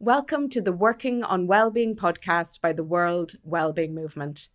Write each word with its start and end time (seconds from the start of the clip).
Welcome 0.00 0.48
to 0.50 0.60
the 0.60 0.70
Working 0.70 1.24
on 1.24 1.48
Wellbeing 1.48 1.96
podcast 1.96 2.60
by 2.60 2.72
the 2.72 2.84
World 2.84 3.32
Wellbeing 3.42 3.96
Movement. 3.96 4.48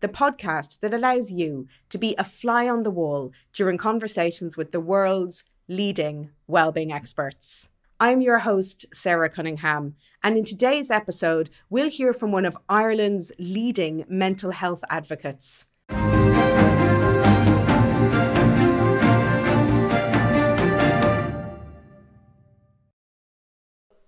The 0.00 0.08
podcast 0.08 0.80
that 0.80 0.94
allows 0.94 1.30
you 1.30 1.68
to 1.90 1.98
be 1.98 2.14
a 2.16 2.24
fly 2.24 2.66
on 2.66 2.82
the 2.82 2.90
wall 2.90 3.32
during 3.52 3.76
conversations 3.76 4.56
with 4.56 4.72
the 4.72 4.80
world's 4.80 5.44
leading 5.68 6.30
wellbeing 6.46 6.90
experts. 6.90 7.68
I'm 8.00 8.22
your 8.22 8.38
host, 8.38 8.86
Sarah 8.94 9.28
Cunningham, 9.28 9.94
and 10.22 10.38
in 10.38 10.44
today's 10.44 10.90
episode, 10.90 11.50
we'll 11.68 11.90
hear 11.90 12.14
from 12.14 12.32
one 12.32 12.46
of 12.46 12.56
Ireland's 12.66 13.30
leading 13.38 14.06
mental 14.08 14.52
health 14.52 14.82
advocates. 14.88 15.66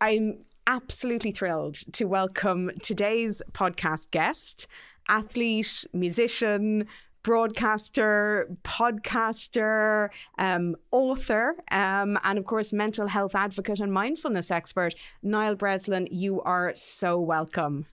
I'm 0.01 0.45
absolutely 0.67 1.31
thrilled 1.31 1.75
to 1.93 2.05
welcome 2.07 2.70
today's 2.83 3.43
podcast 3.52 4.11
guest, 4.11 4.66
athlete, 5.09 5.84
musician, 5.93 6.87
broadcaster, 7.23 8.48
podcaster, 8.62 10.09
um, 10.38 10.77
author, 10.91 11.57
um, 11.71 12.19
and 12.24 12.38
of 12.38 12.45
course, 12.45 12.73
mental 12.73 13.09
health 13.09 13.35
advocate 13.35 13.80
and 13.80 13.93
mindfulness 13.93 14.51
expert, 14.51 14.95
Niall 15.23 15.55
Breslin. 15.55 16.09
You 16.11 16.41
are 16.43 16.73
so 16.77 17.19
welcome. 17.19 17.87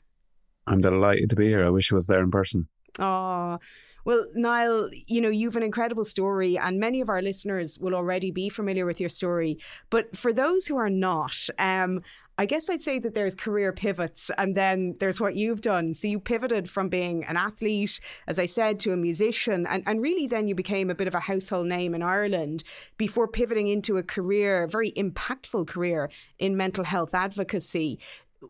I'm 0.68 0.82
delighted 0.82 1.30
to 1.32 1.36
be 1.36 1.48
here. 1.48 1.66
I 1.66 1.70
wish 1.70 1.92
I 1.92 1.96
was 1.96 2.08
there 2.08 2.22
in 2.22 2.32
person. 2.32 2.68
Oh, 3.00 3.58
well, 4.04 4.26
Niall, 4.34 4.90
you 5.08 5.22
know, 5.22 5.30
you've 5.30 5.56
an 5.56 5.64
incredible 5.64 6.04
story, 6.04 6.58
and 6.58 6.80
many 6.80 7.02
of 7.02 7.10
our 7.10 7.22
listeners 7.22 7.78
will 7.80 7.96
already 7.96 8.32
be 8.32 8.50
familiar 8.50 8.86
with 8.86 9.00
your 9.00 9.10
story. 9.10 9.60
But 9.90 10.18
for 10.18 10.34
those 10.34 10.68
who 10.68 10.78
are 10.78 10.90
not, 10.90 11.36
um, 11.58 12.02
I 12.42 12.48
guess 12.48 12.72
I'd 12.72 12.82
say 12.82 12.98
that 12.98 13.14
there's 13.14 13.36
career 13.36 13.72
pivots 13.72 14.32
and 14.36 14.58
then 14.58 14.96
there's 15.00 15.22
what 15.22 15.36
you've 15.36 15.62
done. 15.62 15.94
So 15.94 16.08
you 16.08 16.20
pivoted 16.20 16.68
from 16.68 16.90
being 16.90 17.24
an 17.26 17.38
athlete, 17.38 18.00
as 18.28 18.40
I 18.40 18.48
said, 18.48 18.80
to 18.80 18.94
a 18.94 18.98
musician, 18.98 19.68
and, 19.68 19.84
and 19.86 20.02
really 20.02 20.26
then 20.26 20.48
you 20.48 20.56
became 20.56 20.90
a 20.90 20.96
bit 20.96 21.08
of 21.08 21.14
a 21.14 21.20
household 21.20 21.68
name 21.68 21.94
in 21.94 22.02
Ireland 22.02 22.64
before 22.98 23.28
pivoting 23.28 23.68
into 23.68 23.98
a 23.98 24.02
career, 24.02 24.64
a 24.64 24.68
very 24.68 24.92
impactful 24.94 25.68
career 25.68 26.10
in 26.40 26.58
mental 26.58 26.84
health 26.84 27.14
advocacy 27.14 28.00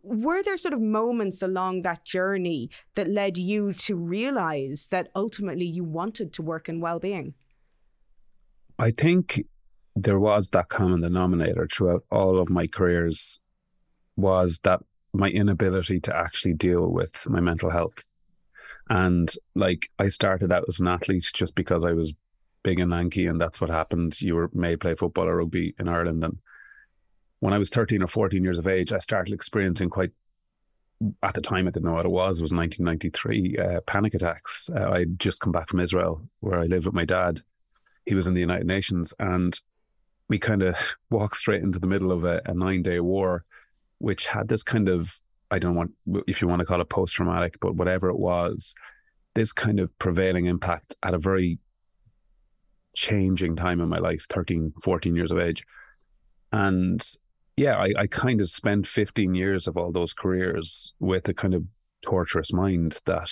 were 0.03 0.41
there 0.41 0.55
sort 0.55 0.73
of 0.73 0.79
moments 0.79 1.41
along 1.41 1.81
that 1.81 2.05
journey 2.05 2.69
that 2.95 3.09
led 3.09 3.37
you 3.37 3.73
to 3.73 3.93
realize 3.97 4.87
that 4.89 5.09
ultimately 5.17 5.65
you 5.65 5.83
wanted 5.83 6.31
to 6.31 6.41
work 6.41 6.69
in 6.69 6.79
well-being 6.79 7.33
i 8.79 8.89
think 8.89 9.43
there 9.97 10.17
was 10.17 10.51
that 10.51 10.69
common 10.69 11.01
denominator 11.01 11.67
throughout 11.69 12.05
all 12.09 12.39
of 12.39 12.49
my 12.49 12.65
careers 12.67 13.41
was 14.15 14.59
that 14.63 14.79
my 15.13 15.29
inability 15.29 15.99
to 15.99 16.15
actually 16.15 16.53
deal 16.53 16.87
with 16.87 17.29
my 17.29 17.39
mental 17.39 17.69
health 17.69 18.05
and 18.89 19.33
like 19.55 19.87
i 19.99 20.07
started 20.07 20.51
out 20.51 20.63
as 20.67 20.79
an 20.79 20.87
athlete 20.87 21.29
just 21.33 21.55
because 21.55 21.85
i 21.85 21.91
was 21.91 22.13
big 22.63 22.79
and 22.79 22.91
lanky 22.91 23.25
and 23.25 23.41
that's 23.41 23.59
what 23.59 23.69
happened 23.69 24.21
you 24.21 24.35
were 24.35 24.49
may 24.53 24.75
play 24.75 24.95
football 24.95 25.27
or 25.27 25.37
rugby 25.37 25.73
in 25.79 25.87
ireland 25.87 26.23
and 26.23 26.37
when 27.41 27.53
I 27.53 27.57
was 27.57 27.69
13 27.69 28.01
or 28.01 28.07
14 28.07 28.43
years 28.43 28.59
of 28.59 28.67
age, 28.67 28.93
I 28.93 28.99
started 28.99 29.33
experiencing 29.33 29.89
quite, 29.89 30.11
at 31.23 31.33
the 31.33 31.41
time 31.41 31.67
I 31.67 31.71
didn't 31.71 31.85
know 31.85 31.93
what 31.93 32.05
it 32.05 32.09
was, 32.09 32.39
it 32.39 32.43
was 32.43 32.53
1993, 32.53 33.57
uh, 33.57 33.81
panic 33.81 34.13
attacks. 34.13 34.69
Uh, 34.73 34.91
I'd 34.91 35.19
just 35.19 35.41
come 35.41 35.51
back 35.51 35.67
from 35.67 35.79
Israel, 35.79 36.21
where 36.39 36.59
I 36.59 36.67
lived 36.67 36.85
with 36.85 36.93
my 36.93 37.03
dad. 37.03 37.41
He 38.05 38.13
was 38.13 38.27
in 38.27 38.35
the 38.35 38.39
United 38.39 38.67
Nations, 38.67 39.13
and 39.19 39.59
we 40.29 40.37
kind 40.37 40.61
of 40.61 40.77
walked 41.09 41.35
straight 41.35 41.63
into 41.63 41.79
the 41.79 41.87
middle 41.87 42.11
of 42.11 42.23
a, 42.23 42.41
a 42.45 42.53
nine 42.53 42.83
day 42.83 42.99
war, 42.99 43.43
which 44.01 44.27
had 44.27 44.47
this 44.47 44.63
kind 44.63 44.89
of, 44.89 45.19
I 45.49 45.59
don't 45.59 45.75
want, 45.75 45.91
if 46.27 46.41
you 46.41 46.47
want 46.47 46.59
to 46.59 46.65
call 46.65 46.81
it 46.81 46.89
post 46.89 47.15
traumatic, 47.15 47.57
but 47.61 47.75
whatever 47.75 48.09
it 48.09 48.17
was, 48.17 48.73
this 49.33 49.53
kind 49.53 49.79
of 49.79 49.97
prevailing 49.99 50.45
impact 50.45 50.95
at 51.03 51.13
a 51.13 51.19
very 51.19 51.59
changing 52.95 53.55
time 53.55 53.79
in 53.79 53.89
my 53.89 53.99
life, 53.99 54.25
13, 54.29 54.73
14 54.83 55.15
years 55.15 55.31
of 55.31 55.39
age. 55.39 55.63
And 56.51 57.01
yeah, 57.55 57.77
I, 57.77 57.93
I 57.97 58.07
kind 58.07 58.41
of 58.41 58.49
spent 58.49 58.87
15 58.87 59.35
years 59.35 59.67
of 59.67 59.77
all 59.77 59.91
those 59.91 60.13
careers 60.13 60.93
with 60.99 61.29
a 61.29 61.33
kind 61.33 61.53
of 61.53 61.63
torturous 62.01 62.51
mind 62.51 62.99
that 63.05 63.31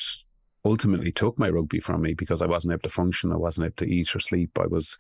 ultimately 0.65 1.11
took 1.11 1.37
my 1.39 1.49
rugby 1.49 1.79
from 1.79 2.01
me 2.01 2.13
because 2.13 2.41
I 2.41 2.45
wasn't 2.45 2.73
able 2.73 2.81
to 2.81 2.89
function. 2.89 3.31
I 3.31 3.37
wasn't 3.37 3.65
able 3.65 3.75
to 3.77 3.89
eat 3.89 4.15
or 4.15 4.19
sleep. 4.19 4.57
I 4.59 4.67
was, 4.67 4.97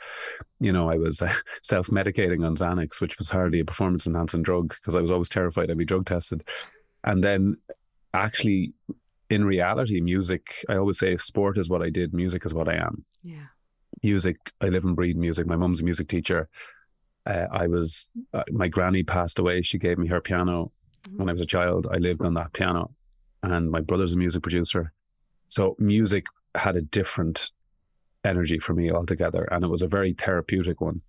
you 0.59 0.71
know, 0.71 0.89
I 0.89 0.95
was 0.95 1.21
uh, 1.21 1.33
self 1.61 1.87
medicating 1.87 2.45
on 2.45 2.55
Xanax, 2.55 3.01
which 3.01 3.17
was 3.17 3.29
hardly 3.29 3.59
a 3.59 3.65
performance 3.65 4.07
enhancing 4.07 4.41
drug 4.41 4.69
because 4.69 4.95
I 4.95 5.01
was 5.01 5.11
always 5.11 5.29
terrified 5.29 5.69
I'd 5.69 5.77
be 5.77 5.85
drug 5.85 6.05
tested. 6.05 6.43
And 7.03 7.23
then 7.23 7.57
actually, 8.13 8.73
in 9.29 9.45
reality, 9.45 10.01
music, 10.01 10.63
I 10.69 10.75
always 10.75 10.99
say 10.99 11.15
sport 11.17 11.57
is 11.57 11.69
what 11.69 11.81
I 11.81 11.89
did, 11.89 12.13
music 12.13 12.45
is 12.45 12.53
what 12.53 12.67
I 12.67 12.75
am. 12.75 13.05
Yeah. 13.23 13.45
Music, 14.01 14.37
I 14.61 14.67
live 14.67 14.85
and 14.85 14.95
breathe 14.95 15.17
music. 15.17 15.45
My 15.45 15.55
mum's 15.55 15.81
a 15.81 15.83
music 15.83 16.07
teacher. 16.07 16.49
Uh, 17.25 17.45
I 17.51 17.67
was, 17.67 18.09
uh, 18.33 18.43
my 18.51 18.67
granny 18.69 19.03
passed 19.03 19.39
away. 19.39 19.61
She 19.61 19.77
gave 19.77 19.97
me 19.97 20.07
her 20.07 20.21
piano 20.21 20.71
mm-hmm. 21.03 21.17
when 21.17 21.29
I 21.29 21.33
was 21.33 21.41
a 21.41 21.45
child. 21.45 21.87
I 21.91 21.97
lived 21.97 22.21
on 22.21 22.33
that 22.35 22.53
piano, 22.53 22.91
and 23.43 23.69
my 23.69 23.81
brother's 23.81 24.13
a 24.13 24.17
music 24.17 24.41
producer. 24.41 24.93
So 25.49 25.75
music 25.79 26.27
had 26.55 26.75
a 26.75 26.81
different 26.81 27.51
energy 28.23 28.59
for 28.59 28.73
me 28.73 28.91
altogether, 28.91 29.43
and 29.51 29.63
it 29.63 29.67
was 29.67 29.81
a 29.81 29.87
very 29.87 30.13
therapeutic 30.13 30.79
one. 30.79 31.01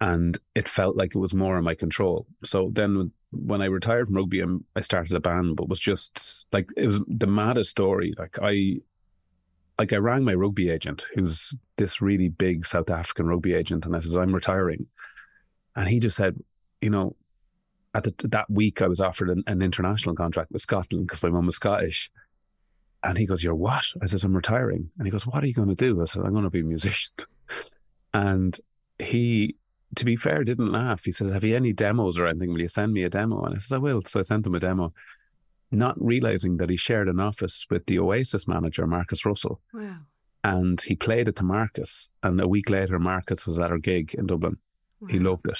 And 0.00 0.38
it 0.54 0.68
felt 0.68 0.96
like 0.96 1.14
it 1.14 1.18
was 1.18 1.34
more 1.34 1.58
in 1.58 1.64
my 1.64 1.74
control. 1.74 2.26
So 2.44 2.70
then, 2.72 3.10
when 3.32 3.60
I 3.62 3.66
retired 3.66 4.06
from 4.06 4.16
rugby, 4.16 4.42
um, 4.42 4.64
I 4.76 4.80
started 4.82 5.16
a 5.16 5.20
band, 5.20 5.56
but 5.56 5.68
was 5.68 5.80
just 5.80 6.46
like 6.52 6.68
it 6.76 6.86
was 6.86 7.00
the 7.08 7.26
maddest 7.26 7.70
story. 7.70 8.14
Like 8.16 8.38
I, 8.40 8.76
like 9.78 9.92
I 9.92 9.96
rang 9.96 10.24
my 10.24 10.34
rugby 10.34 10.70
agent, 10.70 11.06
who's 11.14 11.54
this 11.76 12.00
really 12.00 12.28
big 12.28 12.64
South 12.64 12.90
African 12.90 13.26
rugby 13.26 13.54
agent, 13.54 13.86
and 13.86 13.96
I 13.96 14.00
says 14.00 14.14
I'm 14.14 14.34
retiring, 14.34 14.86
and 15.74 15.88
he 15.88 15.98
just 16.00 16.16
said, 16.16 16.36
you 16.80 16.90
know, 16.90 17.16
at 17.94 18.04
the, 18.04 18.14
that 18.28 18.50
week 18.50 18.82
I 18.82 18.88
was 18.88 19.00
offered 19.00 19.30
an, 19.30 19.42
an 19.46 19.62
international 19.62 20.14
contract 20.14 20.52
with 20.52 20.62
Scotland 20.62 21.06
because 21.06 21.22
my 21.22 21.30
mum 21.30 21.46
was 21.46 21.56
Scottish, 21.56 22.10
and 23.02 23.16
he 23.16 23.26
goes, 23.26 23.42
"You're 23.42 23.54
what?" 23.54 23.84
I 24.02 24.06
says, 24.06 24.24
"I'm 24.24 24.34
retiring," 24.34 24.90
and 24.98 25.06
he 25.06 25.10
goes, 25.10 25.26
"What 25.26 25.42
are 25.42 25.46
you 25.46 25.54
going 25.54 25.68
to 25.68 25.74
do?" 25.74 26.00
I 26.00 26.04
said, 26.04 26.22
"I'm 26.24 26.32
going 26.32 26.44
to 26.44 26.50
be 26.50 26.60
a 26.60 26.64
musician," 26.64 27.12
and 28.14 28.58
he. 28.98 29.56
To 29.94 30.04
be 30.04 30.16
fair, 30.16 30.44
didn't 30.44 30.70
laugh. 30.70 31.04
He 31.04 31.12
says, 31.12 31.32
"Have 31.32 31.44
you 31.44 31.56
any 31.56 31.72
demos 31.72 32.18
or 32.18 32.26
anything? 32.26 32.52
Will 32.52 32.60
you 32.60 32.68
send 32.68 32.92
me 32.92 33.04
a 33.04 33.08
demo?" 33.08 33.42
And 33.44 33.54
I 33.54 33.58
says, 33.58 33.72
"I 33.72 33.78
will." 33.78 34.02
So 34.04 34.18
I 34.18 34.22
sent 34.22 34.46
him 34.46 34.54
a 34.54 34.60
demo, 34.60 34.92
not 35.70 35.96
realizing 35.98 36.58
that 36.58 36.68
he 36.68 36.76
shared 36.76 37.08
an 37.08 37.20
office 37.20 37.66
with 37.70 37.86
the 37.86 37.98
Oasis 37.98 38.46
manager, 38.46 38.86
Marcus 38.86 39.24
Russell. 39.24 39.60
Wow. 39.72 39.96
And 40.44 40.80
he 40.80 40.94
played 40.94 41.26
it 41.26 41.36
to 41.36 41.44
Marcus. 41.44 42.10
And 42.22 42.40
a 42.40 42.46
week 42.46 42.68
later, 42.68 42.98
Marcus 42.98 43.46
was 43.46 43.58
at 43.58 43.70
our 43.70 43.78
gig 43.78 44.14
in 44.14 44.26
Dublin. 44.26 44.58
Wow. 45.00 45.08
He 45.08 45.18
loved 45.18 45.46
it. 45.46 45.58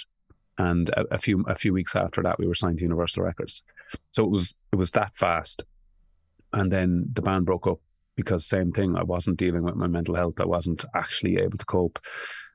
And 0.58 0.88
a, 0.90 1.14
a, 1.14 1.18
few 1.18 1.44
a 1.48 1.54
few 1.54 1.72
weeks 1.72 1.94
after 1.94 2.22
that, 2.22 2.38
we 2.38 2.46
were 2.46 2.54
signed 2.54 2.78
to 2.78 2.82
Universal 2.82 3.22
Records. 3.22 3.62
So 4.10 4.24
it 4.24 4.30
was 4.30 4.54
it 4.72 4.76
was 4.76 4.90
that 4.92 5.14
fast. 5.14 5.62
And 6.52 6.72
then 6.72 7.06
the 7.12 7.22
band 7.22 7.46
broke 7.46 7.66
up 7.66 7.80
because 8.16 8.46
same 8.46 8.72
thing. 8.72 8.96
I 8.96 9.02
wasn't 9.02 9.38
dealing 9.38 9.62
with 9.62 9.76
my 9.76 9.86
mental 9.86 10.14
health. 10.14 10.40
I 10.40 10.46
wasn't 10.46 10.84
actually 10.94 11.36
able 11.38 11.58
to 11.58 11.66
cope. 11.66 11.98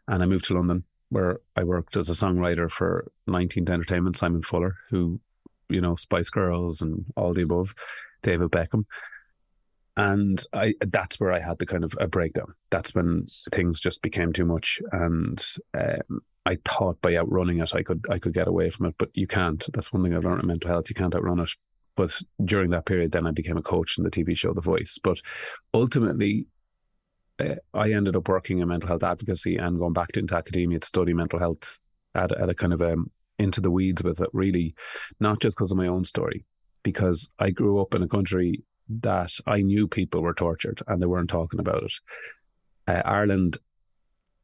And 0.07 0.21
I 0.21 0.25
moved 0.25 0.45
to 0.45 0.55
London, 0.55 0.83
where 1.09 1.39
I 1.55 1.63
worked 1.63 1.95
as 1.95 2.09
a 2.09 2.13
songwriter 2.13 2.69
for 2.69 3.11
19th 3.29 3.69
Entertainment, 3.69 4.17
Simon 4.17 4.41
Fuller, 4.41 4.75
who 4.89 5.21
you 5.69 5.81
know, 5.81 5.95
Spice 5.95 6.29
Girls 6.29 6.81
and 6.81 7.05
all 7.15 7.33
the 7.33 7.41
above, 7.41 7.73
David 8.21 8.49
Beckham. 8.49 8.85
And 9.95 10.43
I 10.53 10.73
that's 10.87 11.19
where 11.19 11.31
I 11.31 11.39
had 11.39 11.59
the 11.59 11.67
kind 11.67 11.83
of 11.83 11.95
a 11.99 12.07
breakdown. 12.07 12.53
That's 12.71 12.95
when 12.95 13.27
things 13.51 13.79
just 13.79 14.01
became 14.01 14.33
too 14.33 14.45
much. 14.45 14.81
And 14.91 15.43
um, 15.75 16.21
I 16.45 16.57
thought 16.65 16.99
by 17.01 17.15
outrunning 17.15 17.59
it, 17.59 17.75
I 17.75 17.83
could 17.83 18.03
I 18.09 18.17
could 18.17 18.33
get 18.33 18.47
away 18.47 18.71
from 18.71 18.87
it, 18.87 18.95
but 18.97 19.09
you 19.13 19.27
can't. 19.27 19.63
That's 19.71 19.93
one 19.93 20.03
thing 20.03 20.15
I've 20.15 20.23
learned 20.23 20.41
in 20.41 20.47
mental 20.47 20.71
health. 20.71 20.89
You 20.89 20.95
can't 20.95 21.13
outrun 21.13 21.39
it. 21.41 21.51
But 21.95 22.19
during 22.43 22.71
that 22.71 22.85
period, 22.85 23.11
then 23.11 23.27
I 23.27 23.31
became 23.31 23.57
a 23.57 23.61
coach 23.61 23.97
in 23.97 24.03
the 24.03 24.11
TV 24.11 24.35
show 24.35 24.53
The 24.53 24.61
Voice. 24.61 24.97
But 25.03 25.19
ultimately, 25.73 26.47
uh, 27.39 27.55
I 27.73 27.91
ended 27.91 28.15
up 28.15 28.27
working 28.27 28.59
in 28.59 28.67
mental 28.67 28.87
health 28.87 29.03
advocacy 29.03 29.57
and 29.57 29.79
going 29.79 29.93
back 29.93 30.17
into 30.17 30.35
academia 30.35 30.79
to 30.79 30.87
study 30.87 31.13
mental 31.13 31.39
health 31.39 31.79
at, 32.15 32.31
at 32.31 32.49
a 32.49 32.53
kind 32.53 32.73
of 32.73 32.81
um, 32.81 33.11
into 33.39 33.61
the 33.61 33.71
weeds 33.71 34.03
with 34.03 34.21
it, 34.21 34.29
really, 34.33 34.75
not 35.19 35.39
just 35.39 35.57
because 35.57 35.71
of 35.71 35.77
my 35.77 35.87
own 35.87 36.05
story, 36.05 36.45
because 36.83 37.29
I 37.39 37.49
grew 37.49 37.81
up 37.81 37.95
in 37.95 38.03
a 38.03 38.07
country 38.07 38.63
that 38.89 39.31
I 39.45 39.61
knew 39.61 39.87
people 39.87 40.21
were 40.21 40.33
tortured 40.33 40.81
and 40.87 41.01
they 41.01 41.07
weren't 41.07 41.29
talking 41.29 41.59
about 41.59 41.83
it. 41.83 41.93
Uh, 42.87 43.01
Ireland, 43.05 43.57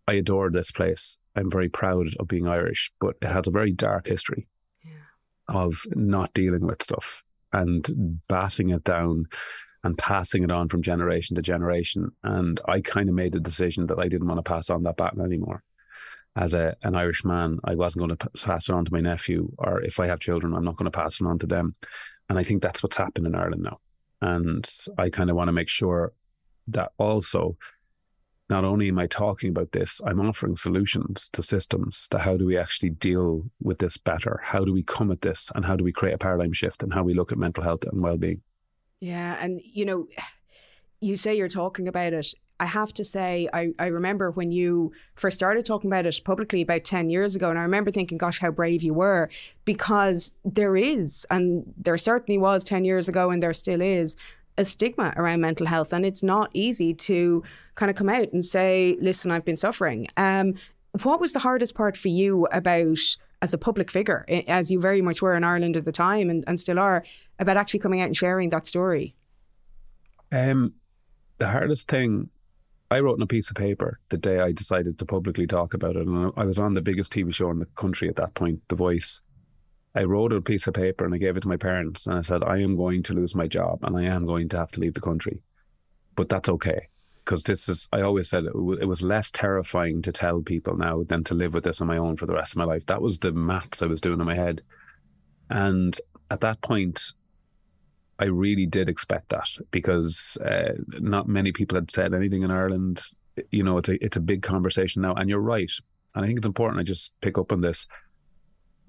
I 0.08 0.14
adore 0.14 0.50
this 0.50 0.72
place. 0.72 1.18
I'm 1.36 1.52
very 1.52 1.70
proud 1.70 2.08
of 2.20 2.28
being 2.28 2.48
Irish, 2.48 2.92
but 3.00 3.16
it 3.22 3.28
has 3.28 3.48
a 3.48 3.52
very 3.52 3.72
dark 3.72 4.08
history 4.08 4.48
yeah. 4.84 4.92
of 5.48 5.84
not 5.94 6.34
dealing 6.34 6.66
with 6.66 6.82
stuff 6.82 7.24
and 7.52 8.20
batting 8.28 8.70
it 8.70 8.84
down 8.84 9.26
and 9.84 9.98
passing 9.98 10.44
it 10.44 10.52
on 10.52 10.68
from 10.68 10.82
generation 10.82 11.36
to 11.36 11.42
generation. 11.42 12.12
And 12.24 12.60
I 12.66 12.82
kind 12.82 13.08
of 13.10 13.16
made 13.16 13.32
the 13.32 13.40
decision 13.40 13.88
that 13.88 14.00
I 14.00 14.08
didn't 14.08 14.28
want 14.28 14.38
to 14.38 14.50
pass 14.50 14.70
on 14.70 14.84
that 14.84 14.98
baton 14.98 15.22
anymore. 15.22 15.64
as 16.36 16.54
a, 16.54 16.76
an 16.84 16.96
Irish 16.96 17.26
man, 17.26 17.60
I 17.64 17.76
wasn't 17.76 18.06
going 18.06 18.18
to 18.18 18.30
pass 18.46 18.70
it 18.70 18.74
on 18.74 18.86
to 18.86 18.94
my 18.94 19.02
nephew, 19.02 19.52
or 19.58 19.82
if 19.82 20.00
I 20.00 20.08
have 20.08 20.20
children, 20.20 20.54
I'm 20.54 20.64
not 20.64 20.78
going 20.78 20.90
to 20.90 20.98
pass 20.98 21.20
it 21.20 21.28
on 21.28 21.40
to 21.40 21.48
them. 21.48 21.76
And 22.30 22.38
I 22.38 22.44
think 22.44 22.62
that's 22.62 22.84
what's 22.84 22.98
happened 22.98 23.28
in 23.28 23.36
Ireland 23.36 23.64
now. 23.64 23.80
And 24.22 24.68
I 24.98 25.10
kind 25.10 25.30
of 25.30 25.36
want 25.36 25.48
to 25.48 25.54
make 25.54 25.70
sure 25.70 26.14
that 26.68 26.92
also, 26.98 27.58
not 28.50 28.66
only 28.66 28.88
am 28.88 29.00
I 29.00 29.08
talking 29.08 29.50
about 29.50 29.72
this, 29.72 30.02
I'm 30.06 30.20
offering 30.20 30.56
solutions 30.56 31.30
to 31.34 31.44
systems 31.44 32.08
to 32.10 32.20
how 32.20 32.38
do 32.38 32.46
we 32.46 32.58
actually 32.58 32.90
deal 32.90 33.50
with 33.62 33.80
this 33.80 33.98
better? 33.98 34.42
How 34.44 34.66
do 34.66 34.74
we 34.74 34.84
come 34.84 35.12
at 35.12 35.22
this? 35.22 35.52
And 35.56 35.66
how 35.66 35.76
do 35.76 35.84
we 35.84 35.92
create 35.92 36.14
a 36.14 36.18
paradigm 36.18 36.54
shift 36.54 36.82
and 36.82 36.94
how 36.94 37.04
we 37.04 37.14
look 37.14 37.32
at 37.32 37.38
mental 37.38 37.64
health 37.64 37.84
and 37.84 38.02
well 38.02 38.18
being? 38.18 38.42
Yeah. 39.00 39.38
And, 39.40 39.62
you 39.64 39.86
know, 39.86 40.08
you 41.00 41.16
say 41.16 41.38
you're 41.38 41.48
talking 41.48 41.88
about 41.88 42.14
it 42.14 42.34
I 42.60 42.66
have 42.66 42.94
to 42.96 43.06
say, 43.06 43.48
I, 43.54 43.70
I 43.80 43.88
remember 43.88 44.32
when 44.32 44.52
you 44.52 44.92
first 45.16 45.38
started 45.38 45.66
talking 45.66 45.90
about 45.90 46.06
it 46.06 46.20
publicly 46.26 46.62
about 46.62 46.84
10 46.84 47.10
years 47.10 47.36
ago, 47.36 47.50
and 47.50 47.58
I 47.58 47.62
remember 47.62 47.90
thinking, 47.90 48.18
gosh, 48.18 48.40
how 48.40 48.52
brave 48.52 48.84
you 48.84 48.94
were, 48.94 49.30
because 49.64 50.34
there 50.44 50.76
is, 50.76 51.26
and 51.30 51.74
there 51.78 51.98
certainly 51.98 52.38
was 52.38 52.66
10 52.66 52.84
years 52.84 53.08
ago, 53.08 53.32
and 53.32 53.42
there 53.42 53.54
still 53.54 53.82
is, 53.82 54.18
a 54.60 54.66
stigma 54.66 55.14
around 55.16 55.40
mental 55.42 55.66
health. 55.66 55.94
And 55.94 56.06
it's 56.06 56.22
not 56.22 56.52
easy 56.54 56.94
to 56.94 57.42
kind 57.76 57.90
of 57.90 57.96
come 57.96 58.10
out 58.10 58.32
and 58.34 58.46
say, 58.46 58.98
listen, 59.00 59.32
I've 59.32 59.46
been 59.46 59.58
suffering. 59.58 60.08
Um, 60.18 60.56
what 61.04 61.22
was 61.22 61.32
the 61.32 61.40
hardest 61.40 61.76
part 61.76 61.96
for 61.96 62.10
you 62.10 62.46
about 62.52 63.00
as 63.42 63.54
a 63.54 63.58
public 63.58 63.90
figure, 63.90 64.26
as 64.48 64.70
you 64.70 64.82
very 64.82 65.02
much 65.02 65.22
were 65.22 65.34
in 65.34 65.46
Ireland 65.46 65.78
at 65.78 65.86
the 65.86 65.94
time 65.94 66.30
and, 66.30 66.44
and 66.46 66.60
still 66.60 66.78
are, 66.78 67.06
about 67.40 67.56
actually 67.56 67.80
coming 67.80 68.02
out 68.02 68.08
and 68.08 68.18
sharing 68.18 68.50
that 68.50 68.68
story? 68.68 69.16
Um, 70.32 70.74
the 71.38 71.48
hardest 71.48 71.90
thing 71.90 72.30
I 72.92 73.00
wrote 73.00 73.14
on 73.14 73.22
a 73.22 73.28
piece 73.28 73.50
of 73.50 73.56
paper 73.56 74.00
the 74.10 74.18
day 74.18 74.40
I 74.40 74.52
decided 74.52 75.00
to 75.00 75.06
publicly 75.06 75.48
talk 75.48 75.74
about 75.74 75.96
it. 75.96 76.06
And 76.06 76.34
I 76.36 76.44
was 76.44 76.60
on 76.60 76.74
the 76.74 76.82
biggest 76.82 77.14
TV 77.14 77.34
show 77.34 77.50
in 77.50 77.60
the 77.60 77.66
country 77.66 78.10
at 78.10 78.18
that 78.18 78.34
point, 78.34 78.62
The 78.68 78.76
Voice. 78.76 79.22
I 79.96 80.04
wrote 80.04 80.34
a 80.34 80.42
piece 80.42 80.68
of 80.68 80.74
paper 80.74 81.06
and 81.06 81.14
I 81.14 81.18
gave 81.18 81.36
it 81.36 81.42
to 81.42 81.48
my 81.48 81.58
parents. 81.58 82.08
And 82.08 82.18
I 82.18 82.22
said, 82.22 82.44
I 82.44 82.58
am 82.58 82.76
going 82.76 83.04
to 83.04 83.14
lose 83.14 83.36
my 83.36 83.48
job 83.48 83.80
and 83.84 83.98
I 83.98 84.04
am 84.04 84.26
going 84.26 84.50
to 84.50 84.58
have 84.58 84.72
to 84.72 84.80
leave 84.80 84.94
the 84.94 85.02
country. 85.02 85.42
But 86.16 86.30
that's 86.30 86.50
okay. 86.50 86.88
Because 87.26 87.44
this 87.44 87.70
is, 87.70 87.88
I 87.92 88.02
always 88.02 88.30
said 88.30 88.46
it, 88.46 88.54
it 88.82 88.88
was 88.88 89.02
less 89.02 89.32
terrifying 89.32 90.02
to 90.04 90.12
tell 90.12 90.42
people 90.42 90.78
now 90.78 91.04
than 91.04 91.24
to 91.26 91.36
live 91.36 91.54
with 91.54 91.64
this 91.64 91.82
on 91.82 91.88
my 91.88 91.98
own 91.98 92.18
for 92.18 92.26
the 92.26 92.34
rest 92.34 92.54
of 92.54 92.58
my 92.58 92.64
life. 92.64 92.86
That 92.88 93.02
was 93.02 93.20
the 93.20 93.32
maths 93.32 93.82
I 93.82 93.88
was 93.88 94.02
doing 94.02 94.20
in 94.20 94.26
my 94.26 94.36
head. 94.36 94.62
And 95.50 95.98
at 96.32 96.42
that 96.42 96.62
point, 96.62 97.14
I 98.20 98.26
really 98.26 98.66
did 98.66 98.90
expect 98.90 99.30
that 99.30 99.48
because 99.72 100.38
uh, 100.46 100.74
not 101.00 101.28
many 101.28 101.52
people 101.52 101.76
had 101.76 101.90
said 101.90 102.14
anything 102.14 102.44
in 102.44 102.52
Ireland. 102.52 103.02
You 103.52 103.64
know, 103.64 103.78
it's 103.78 103.90
a 103.90 104.04
it's 104.04 104.18
a 104.18 104.22
big 104.22 104.42
conversation 104.42 105.02
now, 105.02 105.14
and 105.14 105.30
you're 105.30 105.40
right. 105.40 105.72
And 106.14 106.26
I 106.26 106.28
think 106.28 106.38
it's 106.38 106.48
important 106.48 106.82
I 106.82 106.84
just 106.84 107.14
pick 107.22 107.38
up 107.38 107.54
on 107.54 107.62
this. 107.62 107.88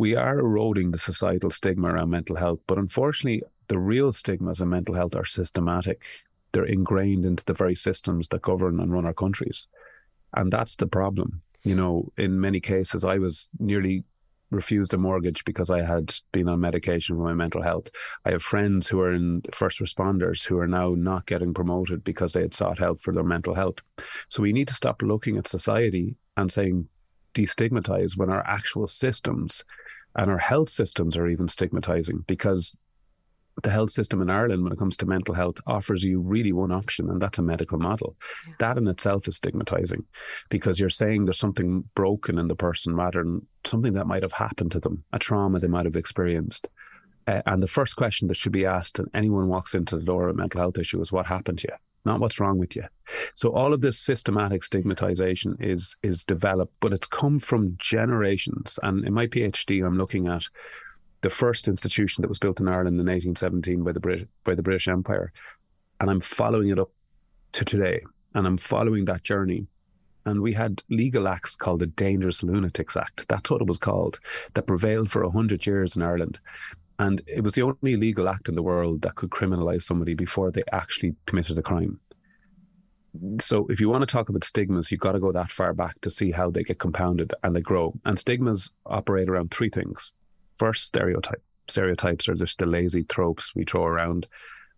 We 0.00 0.16
are 0.16 0.38
eroding 0.38 0.92
the 0.92 0.98
societal 0.98 1.50
stigma 1.50 1.88
around 1.88 2.08
mental 2.08 2.36
health, 2.36 2.60
but 2.66 2.78
unfortunately, 2.78 3.42
the 3.68 3.78
real 3.78 4.12
stigmas 4.12 4.62
in 4.62 4.70
mental 4.70 4.94
health 4.94 5.14
are 5.14 5.26
systematic. 5.26 6.06
They're 6.52 6.64
ingrained 6.64 7.26
into 7.26 7.44
the 7.44 7.52
very 7.52 7.74
systems 7.74 8.28
that 8.28 8.40
govern 8.40 8.80
and 8.80 8.90
run 8.90 9.04
our 9.04 9.12
countries, 9.12 9.68
and 10.32 10.50
that's 10.50 10.76
the 10.76 10.86
problem. 10.86 11.42
You 11.64 11.74
know, 11.74 12.10
in 12.16 12.40
many 12.40 12.60
cases, 12.60 13.04
I 13.04 13.18
was 13.18 13.50
nearly 13.58 14.04
refused 14.48 14.94
a 14.94 14.96
mortgage 14.96 15.44
because 15.44 15.70
I 15.70 15.82
had 15.82 16.14
been 16.32 16.48
on 16.48 16.60
medication 16.60 17.16
for 17.16 17.24
my 17.24 17.34
mental 17.34 17.60
health. 17.60 17.90
I 18.24 18.30
have 18.30 18.42
friends 18.42 18.88
who 18.88 19.00
are 19.00 19.12
in 19.12 19.42
first 19.52 19.80
responders 19.80 20.46
who 20.46 20.58
are 20.60 20.66
now 20.66 20.94
not 20.96 21.26
getting 21.26 21.52
promoted 21.52 22.04
because 22.04 22.32
they 22.32 22.40
had 22.40 22.54
sought 22.54 22.78
help 22.78 23.00
for 23.00 23.12
their 23.12 23.22
mental 23.22 23.54
health. 23.54 23.82
So 24.30 24.42
we 24.42 24.54
need 24.54 24.68
to 24.68 24.74
stop 24.74 25.02
looking 25.02 25.36
at 25.36 25.46
society 25.46 26.16
and 26.38 26.50
saying 26.50 26.88
destigmatize 27.34 28.16
when 28.16 28.30
our 28.30 28.44
actual 28.46 28.86
systems 28.86 29.62
and 30.16 30.30
our 30.30 30.38
health 30.38 30.68
systems 30.68 31.16
are 31.16 31.28
even 31.28 31.48
stigmatizing 31.48 32.24
because 32.26 32.74
the 33.62 33.70
health 33.70 33.90
system 33.90 34.22
in 34.22 34.30
Ireland, 34.30 34.62
when 34.64 34.72
it 34.72 34.78
comes 34.78 34.96
to 34.98 35.06
mental 35.06 35.34
health, 35.34 35.58
offers 35.66 36.02
you 36.02 36.20
really 36.20 36.52
one 36.52 36.72
option, 36.72 37.10
and 37.10 37.20
that's 37.20 37.38
a 37.38 37.42
medical 37.42 37.78
model. 37.78 38.16
Yeah. 38.46 38.54
That 38.58 38.78
in 38.78 38.88
itself 38.88 39.28
is 39.28 39.36
stigmatizing 39.36 40.04
because 40.48 40.80
you're 40.80 40.90
saying 40.90 41.24
there's 41.24 41.38
something 41.38 41.84
broken 41.94 42.38
in 42.38 42.48
the 42.48 42.56
person 42.56 42.94
rather 42.94 43.22
than 43.22 43.46
something 43.64 43.92
that 43.94 44.06
might 44.06 44.22
have 44.22 44.32
happened 44.32 44.72
to 44.72 44.80
them, 44.80 45.04
a 45.12 45.18
trauma 45.18 45.58
they 45.58 45.68
might 45.68 45.84
have 45.84 45.96
experienced. 45.96 46.68
Uh, 47.26 47.42
and 47.46 47.62
the 47.62 47.66
first 47.66 47.96
question 47.96 48.28
that 48.28 48.36
should 48.36 48.52
be 48.52 48.66
asked 48.66 48.98
when 48.98 49.08
anyone 49.14 49.48
walks 49.48 49.74
into 49.74 49.96
the 49.96 50.04
door 50.04 50.28
of 50.28 50.34
a 50.34 50.38
mental 50.38 50.60
health 50.60 50.78
issue 50.78 51.00
is 51.00 51.12
what 51.12 51.26
happened 51.26 51.58
to 51.58 51.68
you, 51.70 51.76
not 52.04 52.20
what's 52.20 52.40
wrong 52.40 52.58
with 52.58 52.76
you. 52.76 52.84
So 53.34 53.52
all 53.54 53.74
of 53.74 53.80
this 53.80 53.98
systematic 53.98 54.62
stigmatization 54.62 55.56
is 55.60 55.96
is 56.02 56.24
developed, 56.24 56.74
but 56.80 56.92
it's 56.92 57.06
come 57.06 57.38
from 57.38 57.76
generations. 57.78 58.78
And 58.82 59.04
in 59.04 59.12
my 59.12 59.26
PhD, 59.26 59.84
I'm 59.84 59.98
looking 59.98 60.26
at 60.26 60.44
the 61.22 61.30
first 61.30 61.68
institution 61.68 62.22
that 62.22 62.28
was 62.28 62.38
built 62.38 62.60
in 62.60 62.68
Ireland 62.68 62.98
in 63.00 63.06
1817 63.06 63.84
by 63.84 63.92
the 63.92 64.00
Brit- 64.00 64.28
by 64.44 64.54
the 64.54 64.62
British 64.62 64.88
Empire, 64.88 65.32
and 66.00 66.10
I'm 66.10 66.20
following 66.20 66.70
it 66.70 66.78
up 66.78 66.90
to 67.52 67.64
today, 67.64 68.00
and 68.34 68.46
I'm 68.46 68.56
following 68.56 69.04
that 69.06 69.22
journey. 69.22 69.66
And 70.26 70.42
we 70.42 70.52
had 70.52 70.82
legal 70.90 71.26
acts 71.28 71.56
called 71.56 71.80
the 71.80 71.86
Dangerous 71.86 72.42
Lunatics 72.42 72.94
Act. 72.94 73.26
That's 73.28 73.50
what 73.50 73.62
it 73.62 73.66
was 73.66 73.78
called. 73.78 74.20
That 74.52 74.66
prevailed 74.66 75.10
for 75.10 75.28
hundred 75.30 75.66
years 75.66 75.96
in 75.96 76.02
Ireland, 76.02 76.38
and 77.00 77.22
it 77.26 77.42
was 77.42 77.54
the 77.54 77.62
only 77.62 77.96
legal 77.96 78.28
act 78.28 78.50
in 78.50 78.54
the 78.54 78.62
world 78.62 79.00
that 79.02 79.14
could 79.14 79.30
criminalise 79.30 79.82
somebody 79.82 80.12
before 80.12 80.50
they 80.50 80.62
actually 80.70 81.14
committed 81.24 81.56
a 81.56 81.62
crime. 81.62 81.98
So, 83.40 83.66
if 83.70 83.80
you 83.80 83.88
want 83.88 84.02
to 84.02 84.06
talk 84.06 84.28
about 84.28 84.44
stigmas, 84.44 84.92
you've 84.92 85.00
got 85.00 85.12
to 85.12 85.18
go 85.18 85.32
that 85.32 85.50
far 85.50 85.72
back 85.72 85.98
to 86.02 86.10
see 86.10 86.30
how 86.30 86.50
they 86.50 86.62
get 86.62 86.78
compounded 86.78 87.32
and 87.42 87.56
they 87.56 87.62
grow. 87.62 87.98
And 88.04 88.18
stigmas 88.18 88.70
operate 88.84 89.30
around 89.30 89.50
three 89.50 89.70
things 89.70 90.12
first 90.56 90.84
stereotype. 90.84 91.42
Stereotypes 91.68 92.28
are 92.28 92.34
just 92.34 92.58
the 92.58 92.66
lazy 92.66 93.02
tropes 93.04 93.54
we 93.54 93.64
throw 93.64 93.84
around. 93.84 94.28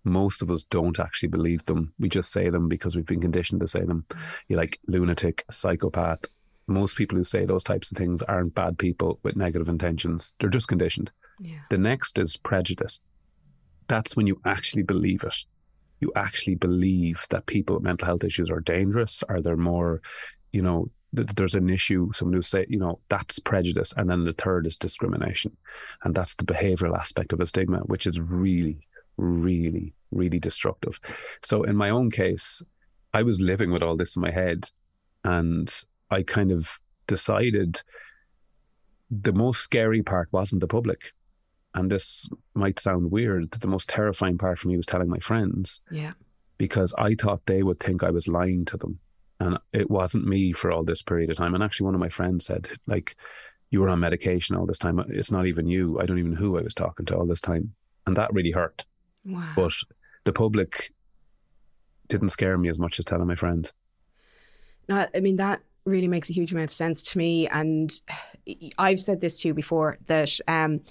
Most 0.04 0.42
of 0.42 0.50
us 0.50 0.62
don't 0.62 1.00
actually 1.00 1.30
believe 1.30 1.64
them. 1.64 1.92
We 1.98 2.08
just 2.08 2.30
say 2.30 2.50
them 2.50 2.68
because 2.68 2.94
we've 2.94 3.04
been 3.04 3.20
conditioned 3.20 3.62
to 3.62 3.66
say 3.66 3.80
them. 3.80 4.06
You're 4.46 4.60
like 4.60 4.78
lunatic, 4.86 5.44
psychopath. 5.50 6.26
Most 6.68 6.96
people 6.96 7.18
who 7.18 7.24
say 7.24 7.46
those 7.46 7.64
types 7.64 7.90
of 7.90 7.98
things 7.98 8.22
aren't 8.22 8.54
bad 8.54 8.78
people 8.78 9.18
with 9.24 9.34
negative 9.34 9.68
intentions. 9.68 10.34
They're 10.38 10.48
just 10.48 10.68
conditioned. 10.68 11.10
Yeah. 11.42 11.60
The 11.70 11.78
next 11.78 12.18
is 12.18 12.36
prejudice. 12.36 13.00
That's 13.88 14.16
when 14.16 14.26
you 14.26 14.40
actually 14.44 14.84
believe 14.84 15.24
it. 15.24 15.36
You 16.00 16.12
actually 16.16 16.54
believe 16.54 17.26
that 17.30 17.46
people 17.46 17.76
with 17.76 17.84
mental 17.84 18.06
health 18.06 18.24
issues 18.24 18.50
are 18.50 18.60
dangerous, 18.60 19.22
or 19.28 19.40
they're 19.40 19.56
more, 19.56 20.00
you 20.52 20.62
know, 20.62 20.90
there's 21.12 21.54
an 21.54 21.68
issue, 21.68 22.10
someone 22.12 22.34
who 22.34 22.42
say, 22.42 22.64
you 22.68 22.78
know, 22.78 22.98
that's 23.08 23.38
prejudice. 23.38 23.92
And 23.96 24.08
then 24.08 24.24
the 24.24 24.32
third 24.32 24.66
is 24.66 24.76
discrimination. 24.76 25.54
And 26.04 26.14
that's 26.14 26.36
the 26.36 26.44
behavioral 26.44 26.96
aspect 26.96 27.32
of 27.32 27.40
a 27.40 27.46
stigma, 27.46 27.80
which 27.80 28.06
is 28.06 28.18
really, 28.18 28.78
really, 29.18 29.92
really 30.10 30.38
destructive. 30.38 30.98
So 31.42 31.64
in 31.64 31.76
my 31.76 31.90
own 31.90 32.10
case, 32.10 32.62
I 33.12 33.22
was 33.24 33.40
living 33.40 33.70
with 33.72 33.82
all 33.82 33.96
this 33.96 34.16
in 34.16 34.22
my 34.22 34.30
head 34.30 34.70
and 35.22 35.70
I 36.10 36.22
kind 36.22 36.50
of 36.50 36.80
decided 37.06 37.82
the 39.10 39.34
most 39.34 39.60
scary 39.60 40.02
part 40.02 40.28
wasn't 40.32 40.60
the 40.60 40.66
public. 40.66 41.12
And 41.74 41.90
this 41.90 42.28
might 42.54 42.78
sound 42.78 43.10
weird. 43.10 43.50
The 43.50 43.66
most 43.66 43.88
terrifying 43.88 44.38
part 44.38 44.58
for 44.58 44.68
me 44.68 44.76
was 44.76 44.86
telling 44.86 45.08
my 45.08 45.18
friends. 45.18 45.80
Yeah. 45.90 46.12
Because 46.58 46.94
I 46.98 47.14
thought 47.14 47.46
they 47.46 47.62
would 47.62 47.80
think 47.80 48.02
I 48.02 48.10
was 48.10 48.28
lying 48.28 48.64
to 48.66 48.76
them 48.76 49.00
and 49.42 49.58
it 49.72 49.90
wasn't 49.90 50.26
me 50.26 50.52
for 50.52 50.70
all 50.70 50.84
this 50.84 51.02
period 51.02 51.30
of 51.30 51.36
time. 51.36 51.54
And 51.54 51.62
actually, 51.62 51.86
one 51.86 51.94
of 51.94 52.00
my 52.00 52.08
friends 52.08 52.46
said, 52.46 52.68
like, 52.86 53.16
you 53.70 53.80
were 53.80 53.88
on 53.88 54.00
medication 54.00 54.56
all 54.56 54.66
this 54.66 54.78
time. 54.78 55.02
It's 55.08 55.32
not 55.32 55.46
even 55.46 55.66
you. 55.66 55.98
I 56.00 56.06
don't 56.06 56.18
even 56.18 56.32
know 56.32 56.38
who 56.38 56.58
I 56.58 56.62
was 56.62 56.74
talking 56.74 57.06
to 57.06 57.16
all 57.16 57.26
this 57.26 57.40
time. 57.40 57.74
And 58.06 58.16
that 58.16 58.32
really 58.32 58.50
hurt. 58.52 58.86
Wow. 59.24 59.48
But 59.56 59.72
the 60.24 60.32
public 60.32 60.92
didn't 62.08 62.28
scare 62.28 62.56
me 62.58 62.68
as 62.68 62.78
much 62.78 62.98
as 62.98 63.04
telling 63.04 63.26
my 63.26 63.34
friends. 63.34 63.72
No, 64.88 65.06
I 65.14 65.20
mean, 65.20 65.36
that 65.36 65.62
really 65.84 66.08
makes 66.08 66.30
a 66.30 66.34
huge 66.34 66.52
amount 66.52 66.70
of 66.70 66.74
sense 66.74 67.02
to 67.02 67.18
me. 67.18 67.48
And 67.48 67.92
I've 68.78 69.00
said 69.00 69.20
this 69.20 69.40
to 69.40 69.48
you 69.48 69.54
before 69.54 69.98
that 70.06 70.38
um, 70.46 70.82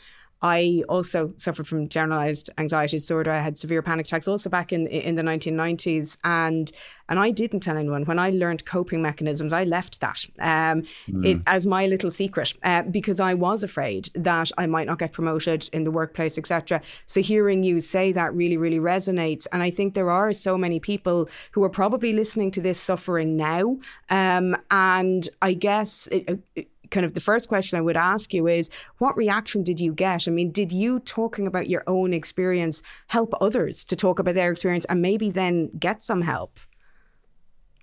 I 0.42 0.84
also 0.90 1.34
suffered 1.38 1.68
from 1.68 1.88
generalized 1.88 2.50
anxiety 2.58 2.98
disorder. 2.98 3.32
I 3.32 3.42
had 3.42 3.58
severe 3.58 3.82
panic 3.82 4.08
attacks 4.08 4.28
also 4.28 4.50
back 4.50 4.74
in 4.74 4.88
in 4.88 5.16
the 5.16 5.22
1990s, 5.22 6.18
and 6.24 6.72
and 7.10 7.20
I 7.20 7.32
didn't 7.32 7.60
tell 7.60 7.78
anyone. 7.78 8.06
When 8.06 8.18
I 8.18 8.32
learned 8.32 8.66
coping 8.66 9.02
mechanisms, 9.02 9.54
I 9.54 9.66
left 9.66 10.00
that 10.00 10.26
um, 10.40 10.84
mm. 11.08 11.26
it, 11.26 11.42
as 11.46 11.68
my 11.68 11.86
little 11.86 12.10
secret 12.10 12.54
uh, 12.64 12.84
because 12.84 13.20
I 13.20 13.34
was 13.34 13.64
afraid 13.64 14.10
that 14.16 14.52
I 14.58 14.66
might 14.66 14.88
not 14.88 14.98
get 14.98 15.12
promoted 15.12 15.70
in 15.74 15.84
the 15.84 15.92
workplace, 15.92 16.38
etc. 16.38 16.82
So 17.06 17.22
hearing 17.22 17.64
you 17.64 17.80
say 17.82 18.12
that 18.14 18.34
really, 18.34 18.58
really 18.58 18.80
resonates, 18.80 19.46
and 19.52 19.62
I 19.62 19.70
think 19.70 19.94
there 19.94 20.10
are 20.10 20.34
so 20.34 20.58
many 20.58 20.80
people 20.80 21.30
who 21.52 21.64
are 21.64 21.70
probably 21.70 22.14
listening 22.14 22.50
to 22.52 22.62
this 22.62 22.80
suffering 22.80 23.36
now, 23.36 23.78
um, 24.10 24.58
and 24.72 25.30
I 25.42 25.54
guess. 25.54 26.08
It, 26.12 26.40
it, 26.56 26.68
kind 26.92 27.06
of 27.06 27.14
the 27.14 27.20
first 27.20 27.50
question 27.50 27.78
I 27.78 27.82
would 27.82 27.98
ask 27.98 28.34
you 28.34 28.48
is 28.48 28.70
what 29.00 29.18
reaction 29.18 29.64
did 29.64 29.80
you 29.80 29.94
get? 29.94 30.28
I 30.28 30.32
mean, 30.32 30.52
did 30.52 30.72
you 30.72 31.00
talking 31.00 31.48
about 31.48 31.70
your 31.70 31.84
own 31.88 32.14
experience 32.14 32.84
help 33.08 33.34
others 33.42 33.84
to 33.86 33.96
talk 33.96 34.20
about 34.20 34.36
their 34.36 34.52
experience 34.52 34.86
and 34.86 35.02
maybe 35.02 35.32
then 35.32 35.70
get 35.80 36.02
some 36.02 36.22
help? 36.22 36.60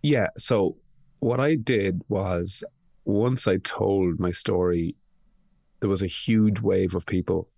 Yeah. 0.03 0.29
So 0.37 0.77
what 1.19 1.41
I 1.41 1.57
did 1.57 2.03
was 2.09 2.63
once 3.05 3.49
I 3.49 3.57
told 3.59 4.21
my 4.21 4.31
story, 4.31 4.95
there 5.81 5.89
was 5.89 6.03
a 6.03 6.07
huge 6.07 6.61
wave 6.61 6.95
of 6.95 7.07
people 7.07 7.49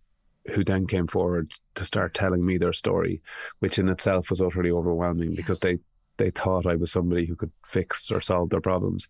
who 0.54 0.64
then 0.64 0.86
came 0.86 1.06
forward 1.06 1.52
to 1.74 1.84
start 1.84 2.14
telling 2.14 2.44
me 2.44 2.56
their 2.56 2.72
story, 2.72 3.20
which 3.58 3.78
in 3.78 3.88
itself 3.88 4.30
was 4.30 4.40
utterly 4.40 4.70
overwhelming 4.70 5.30
yes. 5.30 5.36
because 5.36 5.60
they 5.60 5.78
they 6.16 6.30
thought 6.30 6.66
I 6.66 6.76
was 6.76 6.92
somebody 6.92 7.24
who 7.24 7.34
could 7.34 7.50
fix 7.66 8.10
or 8.10 8.20
solve 8.20 8.50
their 8.50 8.60
problems. 8.60 9.08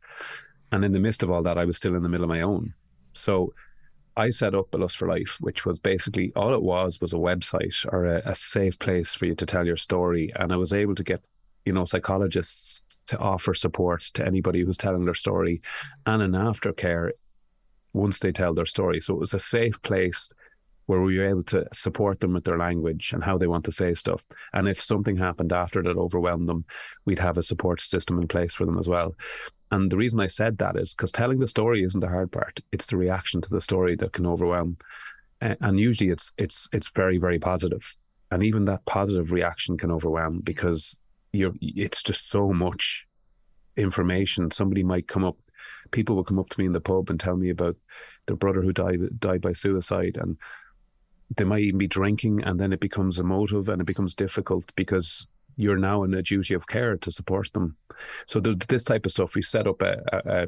And 0.73 0.85
in 0.85 0.93
the 0.93 1.01
midst 1.01 1.23
of 1.23 1.31
all 1.31 1.43
that, 1.43 1.59
I 1.59 1.65
was 1.65 1.77
still 1.77 1.97
in 1.97 2.03
the 2.03 2.09
middle 2.09 2.25
of 2.25 2.31
my 2.31 2.43
own. 2.43 2.75
So 3.13 3.53
I 4.17 4.31
set 4.31 4.55
up 4.55 4.73
a 4.73 4.77
Lust 4.77 4.97
for 4.97 5.09
Life, 5.09 5.39
which 5.41 5.65
was 5.65 5.79
basically 5.79 6.33
all 6.37 6.55
it 6.55 6.63
was 6.63 7.01
was 7.01 7.13
a 7.13 7.17
website 7.17 7.85
or 7.93 8.07
a, 8.07 8.23
a 8.25 8.35
safe 8.35 8.79
place 8.79 9.15
for 9.15 9.27
you 9.27 9.35
to 9.35 9.47
tell 9.47 9.67
your 9.67 9.77
story. 9.77 10.33
And 10.37 10.53
I 10.53 10.57
was 10.57 10.73
able 10.73 10.95
to 10.95 11.05
get 11.05 11.23
you 11.65 11.73
know, 11.73 11.85
psychologists 11.85 12.83
to 13.07 13.19
offer 13.19 13.55
support 13.55 14.01
to 14.15 14.27
anybody 14.27 14.63
who's 14.63 14.77
telling 14.77 15.05
their 15.05 15.15
story 15.15 15.61
and 16.07 16.23
an 16.23 16.33
aftercare 16.33 17.11
once 17.93 18.19
they 18.19 18.33
tell 18.33 18.55
their 18.55 18.67
story. 18.67 19.01
So 19.01 19.15
it 19.15 19.21
was 19.21 19.35
a 19.35 19.39
safe 19.39 19.81
place 19.83 20.29
where 20.87 21.03
we 21.03 21.19
were 21.19 21.29
able 21.29 21.45
to 21.45 21.67
support 21.73 22.21
them 22.21 22.33
with 22.33 22.45
their 22.45 22.59
language 22.59 23.13
and 23.13 23.23
how 23.23 23.39
they 23.39 23.47
want 23.47 23.65
to 23.65 23.73
say 23.73 23.95
stuff. 23.95 24.27
And 24.53 24.69
if 24.69 24.81
something 24.81 25.17
happened 25.17 25.53
after 25.53 25.83
that 25.83 25.97
overwhelmed 25.97 26.49
them, 26.49 26.65
we'd 27.05 27.19
have 27.19 27.39
a 27.39 27.43
support 27.43 27.81
system 27.81 28.19
in 28.21 28.27
place 28.27 28.55
for 28.55 28.65
them 28.65 28.79
as 28.79 28.89
well. 28.89 29.15
And 29.71 29.91
the 29.91 29.97
reason 29.97 30.21
I 30.21 30.27
said 30.27 30.59
that 30.59 30.77
is 30.77 30.95
because 30.95 31.13
telling 31.13 31.39
the 31.39 31.47
story 31.47 31.83
isn't 31.83 32.01
the 32.01 32.09
hard 32.09 32.33
part; 32.33 32.61
it's 32.73 32.87
the 32.87 32.97
reaction 32.97 33.41
to 33.43 33.51
the 33.51 33.61
story 33.61 33.97
that 33.97 34.13
can 34.13 34.27
overwhelm. 34.27 34.77
And 35.41 35.81
usually, 35.81 36.11
it's 36.11 36.33
it's 36.37 36.69
it's 36.73 36.89
very 36.89 37.19
very 37.19 37.39
positive, 37.39 37.97
and 38.31 38.43
even 38.43 38.65
that 38.67 38.85
positive 38.85 39.33
reaction 39.33 39.79
can 39.79 39.91
overwhelm 39.91 40.41
because 40.41 40.99
you're. 41.33 41.55
It's 41.61 42.03
just 42.03 42.29
so 42.31 42.53
much 42.53 43.07
information. 43.77 44.51
Somebody 44.51 44.83
might 44.83 45.09
come 45.09 45.25
up, 45.25 45.39
people 45.93 46.17
will 46.17 46.25
come 46.25 46.39
up 46.39 46.51
to 46.51 46.61
me 46.61 46.67
in 46.67 46.73
the 46.73 46.81
pub 46.81 47.09
and 47.09 47.19
tell 47.19 47.37
me 47.37 47.51
about 47.51 47.77
their 48.27 48.37
brother 48.37 48.63
who 48.63 48.73
died 48.73 49.01
died 49.19 49.41
by 49.41 49.53
suicide, 49.53 50.19
and 50.21 50.37
they 51.37 51.45
might 51.45 51.63
even 51.63 51.79
be 51.79 51.87
drinking 51.87 52.43
and 52.43 52.59
then 52.59 52.73
it 52.73 52.81
becomes 52.81 53.19
emotive 53.19 53.69
and 53.69 53.81
it 53.81 53.87
becomes 53.87 54.15
difficult 54.15 54.75
because 54.75 55.27
you're 55.57 55.77
now 55.77 56.03
in 56.03 56.15
a 56.15 56.23
duty 56.23 56.55
of 56.55 56.67
care 56.67 56.97
to 56.97 57.11
support 57.11 57.53
them. 57.53 57.77
So 58.27 58.41
the, 58.41 58.55
this 58.69 58.85
type 58.85 59.05
of 59.07 59.13
stuff, 59.13 59.35
we 59.35 59.43
set 59.43 59.67
up 59.67 59.83
a, 59.83 59.97
a, 60.13 60.47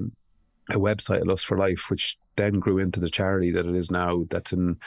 a 0.71 0.78
website, 0.78 1.26
Lust 1.26 1.47
for 1.47 1.59
Life, 1.59 1.90
which 1.90 2.16
then 2.37 2.59
grew 2.59 2.78
into 2.78 3.00
the 3.00 3.11
charity 3.11 3.50
that 3.52 3.66
it 3.66 3.75
is 3.75 3.90
now. 3.90 4.25
That's 4.30 4.52
in 4.52 4.78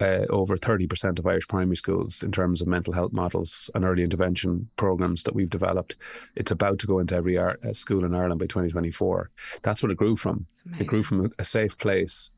uh, 0.00 0.24
over 0.30 0.56
30% 0.56 1.18
of 1.18 1.26
Irish 1.26 1.46
primary 1.46 1.76
schools 1.76 2.22
in 2.22 2.32
terms 2.32 2.62
of 2.62 2.68
mental 2.68 2.94
health 2.94 3.12
models 3.12 3.68
and 3.74 3.84
early 3.84 4.02
intervention 4.02 4.68
programs 4.76 5.22
that 5.24 5.34
we've 5.34 5.50
developed. 5.50 5.96
It's 6.36 6.50
about 6.50 6.78
to 6.80 6.86
go 6.86 6.98
into 6.98 7.14
every 7.14 7.36
ar- 7.36 7.58
uh, 7.62 7.72
school 7.74 8.04
in 8.04 8.14
Ireland 8.14 8.40
by 8.40 8.46
2024. 8.46 9.30
That's 9.62 9.82
what 9.82 9.92
it 9.92 9.98
grew 9.98 10.16
from. 10.16 10.46
It 10.78 10.86
grew 10.86 11.02
from 11.02 11.30
a 11.38 11.44
safe 11.44 11.76
place. 11.78 12.30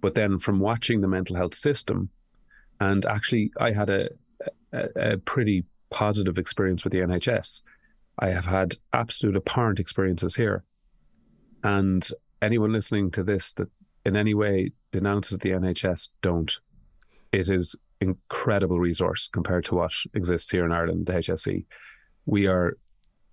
But 0.00 0.14
then 0.14 0.38
from 0.38 0.60
watching 0.60 1.00
the 1.00 1.08
mental 1.08 1.34
health 1.34 1.54
system 1.54 2.10
and 2.80 3.04
actually, 3.06 3.50
I 3.58 3.72
had 3.72 3.90
a, 3.90 4.08
a, 4.72 5.12
a 5.12 5.18
pretty 5.18 5.64
positive 5.90 6.38
experience 6.38 6.84
with 6.84 6.92
the 6.92 7.00
NHS. 7.00 7.62
I 8.18 8.28
have 8.30 8.46
had 8.46 8.74
absolute 8.92 9.36
abhorrent 9.36 9.78
experiences 9.78 10.36
here. 10.36 10.64
And 11.62 12.08
anyone 12.42 12.72
listening 12.72 13.10
to 13.12 13.22
this 13.22 13.54
that 13.54 13.68
in 14.04 14.16
any 14.16 14.34
way 14.34 14.72
denounces 14.90 15.38
the 15.38 15.50
NHS, 15.50 16.10
don't. 16.22 16.58
It 17.32 17.48
is 17.48 17.76
incredible 18.00 18.80
resource 18.80 19.28
compared 19.28 19.64
to 19.66 19.74
what 19.74 19.92
exists 20.14 20.50
here 20.50 20.64
in 20.64 20.72
Ireland, 20.72 21.06
the 21.06 21.14
HSE. 21.14 21.64
We 22.26 22.46
are 22.46 22.76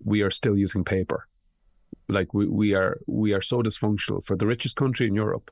we 0.03 0.21
are 0.21 0.31
still 0.31 0.57
using 0.57 0.83
paper. 0.83 1.27
Like 2.09 2.33
we, 2.33 2.47
we 2.47 2.73
are 2.73 2.99
we 3.07 3.33
are 3.33 3.41
so 3.41 3.61
dysfunctional 3.61 4.23
for 4.23 4.35
the 4.35 4.45
richest 4.45 4.75
country 4.75 5.07
in 5.07 5.15
Europe, 5.15 5.49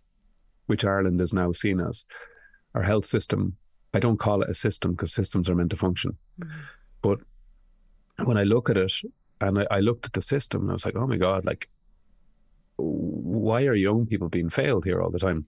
which 0.67 0.85
Ireland 0.85 1.21
is 1.21 1.33
now 1.33 1.51
seen 1.51 1.79
as. 1.79 2.05
Our 2.75 2.83
health 2.83 3.05
system 3.05 3.55
I 3.93 3.99
don't 3.99 4.17
call 4.17 4.41
it 4.41 4.49
a 4.49 4.55
system 4.55 4.91
because 4.91 5.13
systems 5.13 5.49
are 5.49 5.55
meant 5.55 5.69
to 5.69 5.75
function. 5.75 6.17
Mm-hmm. 6.39 6.59
But 7.03 7.19
when 8.23 8.37
I 8.37 8.43
look 8.43 8.71
at 8.71 8.77
it 8.77 8.93
and 9.39 9.59
I, 9.59 9.67
I, 9.69 9.79
looked 9.81 10.05
at 10.05 10.13
the 10.13 10.21
system 10.21 10.61
and 10.61 10.71
I 10.71 10.73
was 10.73 10.85
like, 10.85 10.95
oh 10.95 11.05
my 11.05 11.17
God, 11.17 11.45
like, 11.45 11.69
why 12.77 13.65
are 13.65 13.75
young 13.75 14.07
people 14.07 14.29
being 14.29 14.49
failed 14.49 14.85
here 14.85 15.01
all 15.01 15.11
the 15.11 15.19
time? 15.19 15.45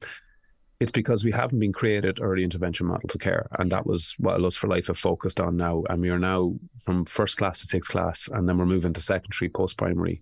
It's 0.80 0.92
because 0.92 1.24
we 1.24 1.32
haven't 1.32 1.60
been 1.60 1.74
created 1.74 2.20
early 2.22 2.44
intervention 2.44 2.86
models 2.88 3.16
of 3.16 3.22
care. 3.22 3.48
And 3.58 3.72
that 3.72 3.88
was 3.88 4.14
what 4.20 4.40
Lust 4.42 4.60
for 4.60 4.68
Life 4.68 4.88
have 4.88 4.98
focused 4.98 5.40
on 5.40 5.56
now. 5.56 5.84
And 5.90 6.02
we 6.02 6.10
are 6.10 6.20
now 6.20 6.56
from 6.78 7.06
first 7.06 7.38
class 7.38 7.62
to 7.62 7.68
sixth 7.68 7.90
class, 7.90 8.30
and 8.32 8.48
then 8.48 8.58
we're 8.58 8.66
moving 8.66 8.94
to 8.94 9.02
secondary, 9.02 9.50
post 9.50 9.78
primary 9.78 10.22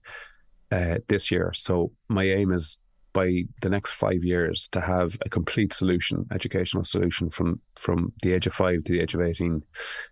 uh, 0.72 1.00
this 1.08 1.32
year. 1.32 1.52
So 1.56 1.92
my 2.08 2.24
aim 2.24 2.52
is 2.52 2.78
by 3.14 3.44
the 3.62 3.70
next 3.70 3.92
five 3.92 4.24
years 4.24 4.68
to 4.70 4.82
have 4.82 5.18
a 5.26 5.30
complete 5.30 5.72
solution, 5.72 6.26
educational 6.32 6.84
solution 6.84 7.30
from 7.30 7.60
from 7.76 8.12
the 8.22 8.34
age 8.34 8.48
of 8.48 8.54
five 8.54 8.84
to 8.84 8.94
the 8.94 9.00
age 9.00 9.14
of 9.14 9.22
eighteen, 9.22 9.64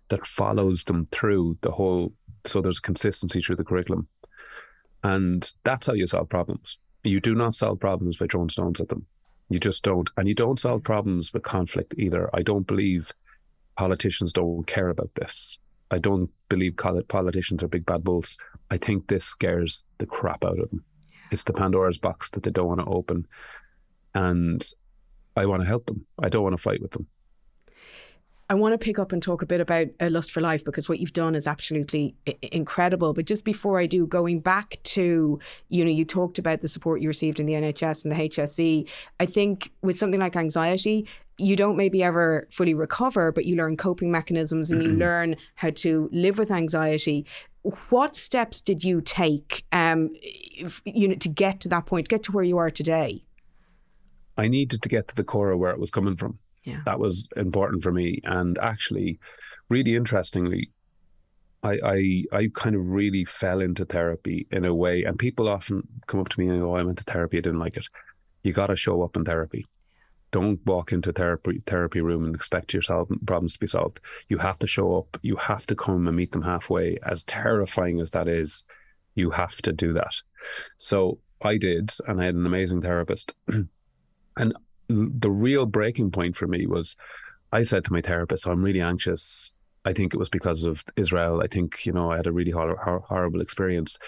that 0.08 0.24
follows 0.24 0.84
them 0.84 1.06
through 1.10 1.58
the 1.60 1.70
whole. 1.70 2.12
So 2.44 2.60
there's 2.60 2.80
consistency 2.80 3.40
through 3.42 3.56
the 3.56 3.64
curriculum, 3.64 4.08
and 5.02 5.52
that's 5.64 5.88
how 5.88 5.92
you 5.94 6.06
solve 6.06 6.28
problems. 6.28 6.78
You 7.04 7.20
do 7.20 7.34
not 7.34 7.54
solve 7.54 7.80
problems 7.80 8.18
by 8.18 8.26
throwing 8.26 8.48
stones 8.48 8.80
at 8.80 8.88
them. 8.88 9.06
You 9.48 9.58
just 9.58 9.84
don't, 9.84 10.08
and 10.16 10.28
you 10.28 10.34
don't 10.34 10.58
solve 10.58 10.82
problems 10.82 11.32
with 11.32 11.42
conflict 11.42 11.94
either. 11.98 12.30
I 12.32 12.42
don't 12.42 12.66
believe 12.66 13.12
politicians 13.76 14.32
don't 14.32 14.66
care 14.66 14.88
about 14.88 15.14
this. 15.14 15.58
I 15.90 15.98
don't 15.98 16.30
believe 16.48 16.76
politicians 17.08 17.62
are 17.62 17.68
big 17.68 17.84
bad 17.84 18.02
bulls. 18.02 18.38
I 18.70 18.78
think 18.78 19.08
this 19.08 19.24
scares 19.24 19.84
the 19.98 20.06
crap 20.06 20.44
out 20.44 20.58
of 20.58 20.70
them 20.70 20.84
it's 21.32 21.44
the 21.44 21.52
Pandora's 21.52 21.98
box 21.98 22.30
that 22.30 22.42
they 22.42 22.50
don't 22.50 22.68
want 22.68 22.80
to 22.80 22.86
open. 22.86 23.26
And 24.14 24.62
I 25.36 25.46
want 25.46 25.62
to 25.62 25.68
help 25.68 25.86
them. 25.86 26.04
I 26.18 26.28
don't 26.28 26.42
want 26.42 26.56
to 26.56 26.62
fight 26.62 26.82
with 26.82 26.92
them. 26.92 27.06
I 28.50 28.54
want 28.54 28.74
to 28.74 28.78
pick 28.78 28.98
up 28.98 29.12
and 29.12 29.22
talk 29.22 29.40
a 29.40 29.46
bit 29.46 29.62
about 29.62 29.86
a 29.98 30.10
Lust 30.10 30.30
for 30.30 30.42
Life 30.42 30.62
because 30.62 30.86
what 30.86 31.00
you've 31.00 31.14
done 31.14 31.34
is 31.34 31.46
absolutely 31.46 32.14
I- 32.28 32.36
incredible. 32.52 33.14
But 33.14 33.24
just 33.24 33.46
before 33.46 33.78
I 33.78 33.86
do, 33.86 34.06
going 34.06 34.40
back 34.40 34.78
to, 34.82 35.38
you 35.70 35.84
know, 35.84 35.90
you 35.90 36.04
talked 36.04 36.38
about 36.38 36.60
the 36.60 36.68
support 36.68 37.00
you 37.00 37.08
received 37.08 37.40
in 37.40 37.46
the 37.46 37.54
NHS 37.54 38.04
and 38.04 38.12
the 38.12 38.28
HSE. 38.28 38.90
I 39.18 39.24
think 39.24 39.72
with 39.80 39.96
something 39.96 40.20
like 40.20 40.36
anxiety, 40.36 41.08
you 41.38 41.56
don't 41.56 41.78
maybe 41.78 42.02
ever 42.02 42.46
fully 42.50 42.74
recover, 42.74 43.32
but 43.32 43.46
you 43.46 43.56
learn 43.56 43.78
coping 43.78 44.10
mechanisms 44.10 44.70
and 44.70 44.82
you 44.82 44.90
mm-hmm. 44.90 44.98
learn 44.98 45.36
how 45.54 45.70
to 45.70 46.10
live 46.12 46.38
with 46.38 46.50
anxiety 46.50 47.24
what 47.90 48.16
steps 48.16 48.60
did 48.60 48.82
you 48.82 49.00
take 49.00 49.64
um, 49.72 50.10
if, 50.14 50.82
you 50.84 51.08
know 51.08 51.14
to 51.14 51.28
get 51.28 51.60
to 51.60 51.68
that 51.68 51.86
point 51.86 52.08
get 52.08 52.22
to 52.24 52.32
where 52.32 52.44
you 52.44 52.58
are 52.58 52.70
today? 52.70 53.24
I 54.36 54.48
needed 54.48 54.82
to 54.82 54.88
get 54.88 55.08
to 55.08 55.16
the 55.16 55.24
core 55.24 55.50
of 55.50 55.58
where 55.58 55.70
it 55.70 55.78
was 55.78 55.90
coming 55.90 56.16
from. 56.16 56.38
Yeah. 56.64 56.80
That 56.84 56.98
was 56.98 57.28
important 57.36 57.82
for 57.82 57.92
me. 57.92 58.20
And 58.24 58.58
actually 58.58 59.18
really 59.68 59.94
interestingly 59.96 60.70
I, 61.62 61.78
I 61.84 62.24
I 62.32 62.50
kind 62.54 62.74
of 62.74 62.88
really 62.88 63.24
fell 63.24 63.60
into 63.60 63.84
therapy 63.84 64.48
in 64.50 64.64
a 64.64 64.74
way, 64.74 65.04
and 65.04 65.16
people 65.16 65.48
often 65.48 65.86
come 66.08 66.18
up 66.18 66.28
to 66.30 66.40
me 66.40 66.48
and 66.48 66.60
go, 66.60 66.72
oh, 66.72 66.74
"I 66.74 66.82
went 66.82 66.98
to 66.98 67.04
therapy, 67.04 67.38
I 67.38 67.40
didn't 67.40 67.60
like 67.60 67.76
it." 67.76 67.86
You 68.42 68.52
got 68.52 68.66
to 68.66 68.74
show 68.74 69.02
up 69.02 69.16
in 69.16 69.24
therapy 69.24 69.66
don't 70.32 70.64
walk 70.66 70.92
into 70.92 71.12
therapy 71.12 71.62
therapy 71.66 72.00
room 72.00 72.24
and 72.24 72.34
expect 72.34 72.72
your 72.72 72.82
problems 72.82 73.52
to 73.52 73.60
be 73.60 73.66
solved. 73.66 74.00
You 74.28 74.38
have 74.38 74.58
to 74.58 74.66
show 74.66 74.96
up. 74.96 75.18
You 75.22 75.36
have 75.36 75.66
to 75.68 75.76
come 75.76 76.08
and 76.08 76.16
meet 76.16 76.32
them 76.32 76.42
halfway. 76.42 76.98
As 77.04 77.22
terrifying 77.22 78.00
as 78.00 78.10
that 78.10 78.26
is, 78.26 78.64
you 79.14 79.30
have 79.30 79.62
to 79.62 79.72
do 79.72 79.92
that. 79.92 80.14
So 80.76 81.18
I 81.42 81.58
did, 81.58 81.92
and 82.08 82.20
I 82.20 82.24
had 82.24 82.34
an 82.34 82.46
amazing 82.46 82.80
therapist. 82.80 83.32
and 84.36 84.54
the 84.88 85.30
real 85.30 85.66
breaking 85.66 86.10
point 86.10 86.34
for 86.34 86.46
me 86.46 86.66
was, 86.66 86.96
I 87.52 87.62
said 87.62 87.84
to 87.84 87.92
my 87.92 88.00
therapist, 88.00 88.48
"I'm 88.48 88.64
really 88.64 88.80
anxious. 88.80 89.52
I 89.84 89.92
think 89.92 90.14
it 90.14 90.18
was 90.18 90.30
because 90.30 90.64
of 90.64 90.82
Israel. 90.96 91.42
I 91.42 91.46
think 91.46 91.84
you 91.84 91.92
know 91.92 92.10
I 92.10 92.16
had 92.16 92.26
a 92.26 92.32
really 92.32 92.52
hor- 92.52 93.04
horrible 93.06 93.42
experience." 93.42 93.98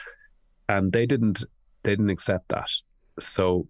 And 0.68 0.92
they 0.92 1.04
didn't 1.04 1.44
they 1.82 1.92
didn't 1.92 2.10
accept 2.10 2.48
that. 2.48 2.70
So 3.20 3.68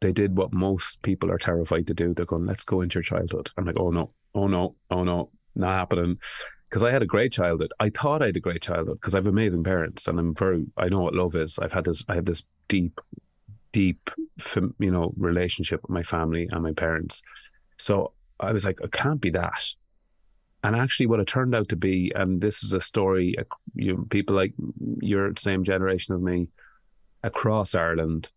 they 0.00 0.12
did 0.12 0.36
what 0.36 0.52
most 0.52 1.02
people 1.02 1.30
are 1.30 1.38
terrified 1.38 1.86
to 1.86 1.94
do. 1.94 2.14
They're 2.14 2.26
going, 2.26 2.46
let's 2.46 2.64
go 2.64 2.80
into 2.80 2.96
your 2.98 3.02
childhood. 3.02 3.50
I'm 3.56 3.64
like, 3.64 3.78
oh 3.78 3.90
no, 3.90 4.12
oh 4.34 4.46
no, 4.46 4.76
oh 4.90 5.04
no, 5.04 5.30
not 5.54 5.74
happening. 5.74 6.18
Because 6.68 6.82
I 6.82 6.90
had 6.90 7.02
a 7.02 7.06
great 7.06 7.32
childhood. 7.32 7.72
I 7.78 7.90
thought 7.90 8.22
I 8.22 8.26
had 8.26 8.36
a 8.36 8.40
great 8.40 8.62
childhood 8.62 8.98
because 9.00 9.14
I 9.14 9.18
have 9.18 9.26
amazing 9.26 9.62
parents 9.62 10.08
and 10.08 10.18
I'm 10.18 10.34
very, 10.34 10.66
I 10.76 10.88
know 10.88 11.00
what 11.00 11.14
love 11.14 11.36
is. 11.36 11.58
I've 11.58 11.72
had 11.72 11.84
this, 11.84 12.02
I 12.08 12.16
have 12.16 12.24
this 12.24 12.44
deep, 12.68 13.00
deep, 13.72 14.10
you 14.78 14.90
know, 14.90 15.14
relationship 15.16 15.82
with 15.82 15.90
my 15.90 16.02
family 16.02 16.48
and 16.50 16.62
my 16.62 16.72
parents. 16.72 17.22
So 17.78 18.12
I 18.40 18.52
was 18.52 18.64
like, 18.64 18.80
it 18.82 18.92
can't 18.92 19.20
be 19.20 19.30
that. 19.30 19.64
And 20.64 20.74
actually, 20.74 21.06
what 21.06 21.20
it 21.20 21.28
turned 21.28 21.54
out 21.54 21.68
to 21.68 21.76
be, 21.76 22.10
and 22.16 22.40
this 22.40 22.64
is 22.64 22.72
a 22.72 22.80
story, 22.80 23.36
you 23.74 23.94
know, 23.94 24.04
people 24.10 24.34
like 24.34 24.52
your 25.00 25.32
same 25.38 25.62
generation 25.62 26.14
as 26.14 26.22
me 26.22 26.48
across 27.22 27.74
Ireland 27.74 28.32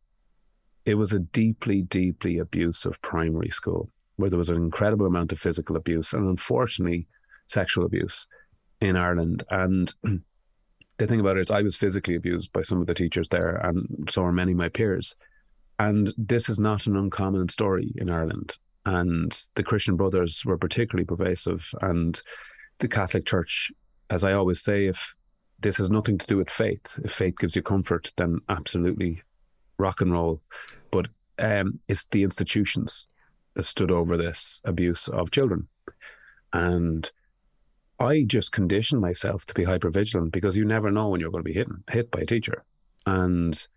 it 0.86 0.95
was 0.95 1.13
a 1.13 1.19
deeply, 1.19 1.81
deeply 1.83 2.38
abusive 2.38 3.01
primary 3.01 3.50
school 3.50 3.89
where 4.15 4.29
there 4.29 4.39
was 4.39 4.50
an 4.50 4.57
incredible 4.57 5.05
amount 5.05 5.31
of 5.31 5.39
physical 5.39 5.77
abuse 5.77 6.13
and 6.13 6.27
unfortunately 6.27 7.07
sexual 7.48 7.86
abuse 7.86 8.27
in 8.81 8.95
Ireland. 8.95 9.43
And 9.50 9.93
the 10.98 11.07
thing 11.07 11.19
about 11.19 11.38
it 11.38 11.50
is, 11.50 11.51
I 11.51 11.62
was 11.62 11.77
physically 11.77 12.15
abused 12.15 12.51
by 12.51 12.62
some 12.62 12.81
of 12.81 12.88
the 12.88 12.93
teachers 12.93 13.29
there, 13.29 13.55
and 13.55 14.09
so 14.09 14.24
are 14.24 14.31
many 14.31 14.51
of 14.51 14.57
my 14.57 14.69
peers. 14.69 15.15
And 15.79 16.13
this 16.17 16.50
is 16.50 16.59
not 16.59 16.86
an 16.86 16.98
uncommon 16.98 17.48
story 17.48 17.93
in 17.95 18.09
Ireland. 18.09 18.57
And 18.86 19.31
the 19.55 19.63
Christian 19.63 19.95
Brothers 19.95 20.43
were 20.45 20.57
particularly 20.57 21.05
pervasive. 21.05 21.69
And 21.81 22.21
the 22.79 22.89
Catholic 22.89 23.25
Church, 23.25 23.71
as 24.09 24.25
I 24.25 24.33
always 24.33 24.62
say, 24.62 24.88
if 24.88 25.15
this 25.59 25.77
has 25.77 25.89
nothing 25.89 26.17
to 26.17 26.27
do 26.27 26.38
with 26.38 26.50
faith, 26.50 27.00
if 27.03 27.13
faith 27.13 27.38
gives 27.38 27.55
you 27.55 27.62
comfort, 27.62 28.12
then 28.17 28.39
absolutely 28.50 29.21
rock 29.79 30.01
and 30.01 30.12
roll. 30.12 30.41
But 30.91 31.07
um, 31.39 31.79
it's 31.88 32.05
the 32.05 32.24
institutions 32.24 33.07
that 33.55 33.63
stood 33.63 33.91
over 33.91 34.17
this 34.17 34.62
abuse 34.65 35.07
of 35.07 35.31
children. 35.31 35.67
And 36.53 37.12
I 38.00 38.24
just 38.27 38.51
conditioned 38.51 39.01
myself 39.01 39.45
to 39.48 39.53
be 39.53 39.63
hyper 39.63 39.89
vigilant 39.89 40.31
because 40.31 40.55
you 40.55 40.65
never 40.65 40.91
know 40.91 41.09
when 41.09 41.19
you're 41.19 41.31
going 41.31 41.43
to 41.43 41.50
be 41.50 41.57
hit 41.57 41.67
hit 41.89 42.12
by 42.12 42.21
a 42.21 42.25
teacher. 42.25 42.63
And 43.05 43.67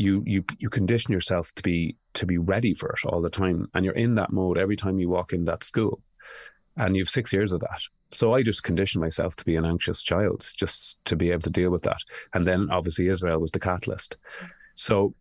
you 0.00 0.22
you 0.26 0.44
you 0.58 0.70
condition 0.70 1.12
yourself 1.12 1.52
to 1.54 1.62
be 1.62 1.96
to 2.14 2.26
be 2.26 2.38
ready 2.38 2.72
for 2.72 2.90
it 2.90 3.06
all 3.06 3.20
the 3.20 3.30
time 3.30 3.68
and 3.74 3.84
you're 3.84 3.94
in 3.94 4.14
that 4.14 4.32
mode 4.32 4.56
every 4.56 4.76
time 4.76 4.98
you 4.98 5.08
walk 5.08 5.32
in 5.32 5.44
that 5.44 5.62
school 5.62 6.00
and 6.76 6.96
you've 6.96 7.08
six 7.08 7.32
years 7.32 7.52
of 7.52 7.60
that 7.60 7.80
so 8.10 8.32
i 8.32 8.42
just 8.42 8.62
conditioned 8.62 9.02
myself 9.02 9.36
to 9.36 9.44
be 9.44 9.56
an 9.56 9.64
anxious 9.64 10.02
child 10.02 10.46
just 10.56 10.98
to 11.04 11.16
be 11.16 11.30
able 11.30 11.42
to 11.42 11.50
deal 11.50 11.70
with 11.70 11.82
that 11.82 11.98
and 12.32 12.46
then 12.46 12.68
obviously 12.70 13.08
israel 13.08 13.40
was 13.40 13.50
the 13.50 13.60
catalyst 13.60 14.16
so 14.74 15.14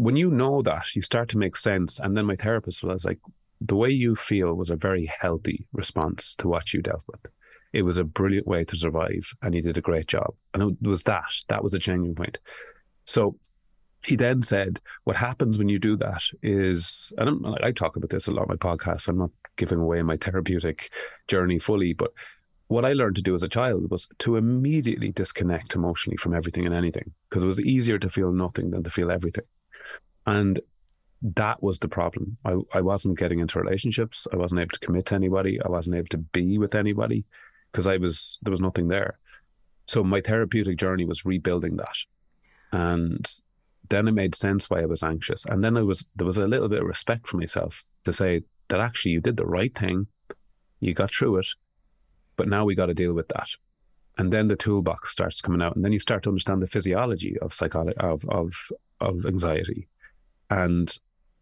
when 0.00 0.16
you 0.16 0.30
know 0.30 0.62
that 0.62 0.96
you 0.96 1.02
start 1.02 1.28
to 1.28 1.36
make 1.36 1.54
sense. 1.54 2.00
And 2.00 2.16
then 2.16 2.24
my 2.24 2.34
therapist 2.34 2.82
was 2.82 3.04
like 3.04 3.18
the 3.60 3.76
way 3.76 3.90
you 3.90 4.14
feel 4.14 4.54
was 4.54 4.70
a 4.70 4.76
very 4.76 5.04
healthy 5.04 5.66
response 5.74 6.34
to 6.36 6.48
what 6.48 6.72
you 6.72 6.80
dealt 6.80 7.04
with. 7.06 7.20
It 7.74 7.82
was 7.82 7.98
a 7.98 8.04
brilliant 8.04 8.46
way 8.46 8.64
to 8.64 8.76
survive 8.78 9.30
and 9.42 9.54
you 9.54 9.60
did 9.60 9.76
a 9.76 9.82
great 9.82 10.06
job. 10.06 10.32
And 10.54 10.62
it 10.62 10.88
was 10.88 11.02
that. 11.02 11.34
That 11.48 11.62
was 11.62 11.74
a 11.74 11.78
genuine 11.78 12.14
point. 12.14 12.38
So 13.04 13.36
he 14.06 14.16
then 14.16 14.40
said, 14.40 14.80
"What 15.04 15.16
happens 15.16 15.58
when 15.58 15.68
you 15.68 15.78
do 15.78 15.98
that 15.98 16.22
is, 16.42 17.12
and 17.18 17.28
I'm, 17.28 17.54
i 17.62 17.70
talk 17.70 17.96
about 17.96 18.08
this 18.08 18.26
a 18.26 18.32
lot 18.32 18.48
on 18.48 18.48
my 18.48 18.56
podcast. 18.56 19.06
I'm 19.06 19.18
not 19.18 19.32
giving 19.56 19.80
away 19.80 20.00
my 20.00 20.16
therapeutic 20.16 20.90
journey 21.28 21.58
fully, 21.58 21.92
but 21.92 22.12
what 22.68 22.86
I 22.86 22.94
learned 22.94 23.16
to 23.16 23.22
do 23.22 23.34
as 23.34 23.42
a 23.42 23.48
child 23.48 23.90
was 23.90 24.08
to 24.20 24.36
immediately 24.36 25.12
disconnect 25.12 25.74
emotionally 25.74 26.16
from 26.16 26.34
everything 26.34 26.64
and 26.64 26.74
anything 26.74 27.12
because 27.28 27.44
it 27.44 27.48
was 27.48 27.60
easier 27.60 27.98
to 27.98 28.08
feel 28.08 28.32
nothing 28.32 28.70
than 28.70 28.82
to 28.84 28.90
feel 28.90 29.10
everything, 29.10 29.44
and 30.30 30.60
that 31.22 31.62
was 31.62 31.80
the 31.80 31.88
problem. 31.88 32.36
I, 32.44 32.56
I 32.72 32.80
wasn't 32.80 33.18
getting 33.18 33.40
into 33.40 33.58
relationships. 33.58 34.28
I 34.32 34.36
wasn't 34.36 34.60
able 34.60 34.70
to 34.70 34.78
commit 34.78 35.06
to 35.06 35.16
anybody. 35.16 35.60
I 35.60 35.68
wasn't 35.68 35.96
able 35.96 36.06
to 36.10 36.18
be 36.18 36.56
with 36.56 36.74
anybody 36.74 37.24
because 37.70 37.86
I 37.86 37.96
was 37.96 38.38
there 38.42 38.52
was 38.52 38.60
nothing 38.60 38.88
there. 38.88 39.18
So 39.86 40.04
my 40.04 40.20
therapeutic 40.20 40.78
journey 40.78 41.04
was 41.04 41.26
rebuilding 41.26 41.76
that, 41.76 41.96
and 42.72 43.28
then 43.88 44.06
it 44.06 44.12
made 44.12 44.34
sense 44.36 44.70
why 44.70 44.80
I 44.82 44.86
was 44.86 45.02
anxious. 45.02 45.44
And 45.46 45.64
then 45.64 45.76
I 45.76 45.82
was 45.82 46.08
there 46.14 46.26
was 46.26 46.38
a 46.38 46.46
little 46.46 46.68
bit 46.68 46.82
of 46.82 46.86
respect 46.86 47.26
for 47.26 47.36
myself 47.36 47.84
to 48.04 48.12
say 48.12 48.42
that 48.68 48.80
actually 48.80 49.12
you 49.12 49.20
did 49.20 49.36
the 49.36 49.46
right 49.46 49.76
thing, 49.76 50.06
you 50.78 50.94
got 50.94 51.12
through 51.12 51.38
it, 51.38 51.48
but 52.36 52.48
now 52.48 52.64
we 52.64 52.76
got 52.76 52.86
to 52.86 52.94
deal 52.94 53.14
with 53.14 53.28
that. 53.28 53.50
And 54.16 54.32
then 54.32 54.48
the 54.48 54.56
toolbox 54.56 55.10
starts 55.10 55.40
coming 55.40 55.60
out, 55.60 55.74
and 55.74 55.84
then 55.84 55.92
you 55.92 55.98
start 55.98 56.22
to 56.22 56.30
understand 56.30 56.62
the 56.62 56.68
physiology 56.68 57.36
of 57.42 57.52
psychology 57.52 57.96
of 57.98 58.24
of 58.28 58.52
of 59.00 59.26
anxiety, 59.26 59.88
and 60.50 60.92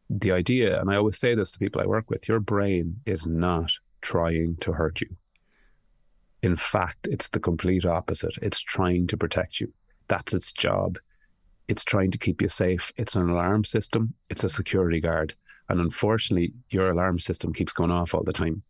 the 0.08 0.32
idea. 0.32 0.80
And 0.80 0.90
I 0.90 0.96
always 0.96 1.18
say 1.18 1.34
this 1.34 1.52
to 1.52 1.58
people 1.58 1.80
I 1.80 1.86
work 1.86 2.10
with: 2.10 2.28
your 2.28 2.40
brain 2.40 3.00
is 3.06 3.26
not 3.26 3.72
trying 4.00 4.56
to 4.60 4.72
hurt 4.72 5.00
you. 5.00 5.16
In 6.42 6.54
fact, 6.54 7.08
it's 7.10 7.30
the 7.30 7.40
complete 7.40 7.84
opposite. 7.84 8.34
It's 8.40 8.60
trying 8.60 9.08
to 9.08 9.16
protect 9.16 9.60
you. 9.60 9.72
That's 10.06 10.32
its 10.32 10.52
job. 10.52 10.98
It's 11.66 11.84
trying 11.84 12.10
to 12.12 12.18
keep 12.18 12.40
you 12.40 12.48
safe. 12.48 12.92
It's 12.96 13.16
an 13.16 13.28
alarm 13.28 13.64
system. 13.64 14.14
It's 14.30 14.44
a 14.44 14.48
security 14.48 15.00
guard. 15.00 15.34
And 15.68 15.80
unfortunately, 15.80 16.54
your 16.70 16.90
alarm 16.90 17.18
system 17.18 17.52
keeps 17.52 17.72
going 17.72 17.90
off 17.90 18.14
all 18.14 18.22
the 18.22 18.32
time 18.32 18.62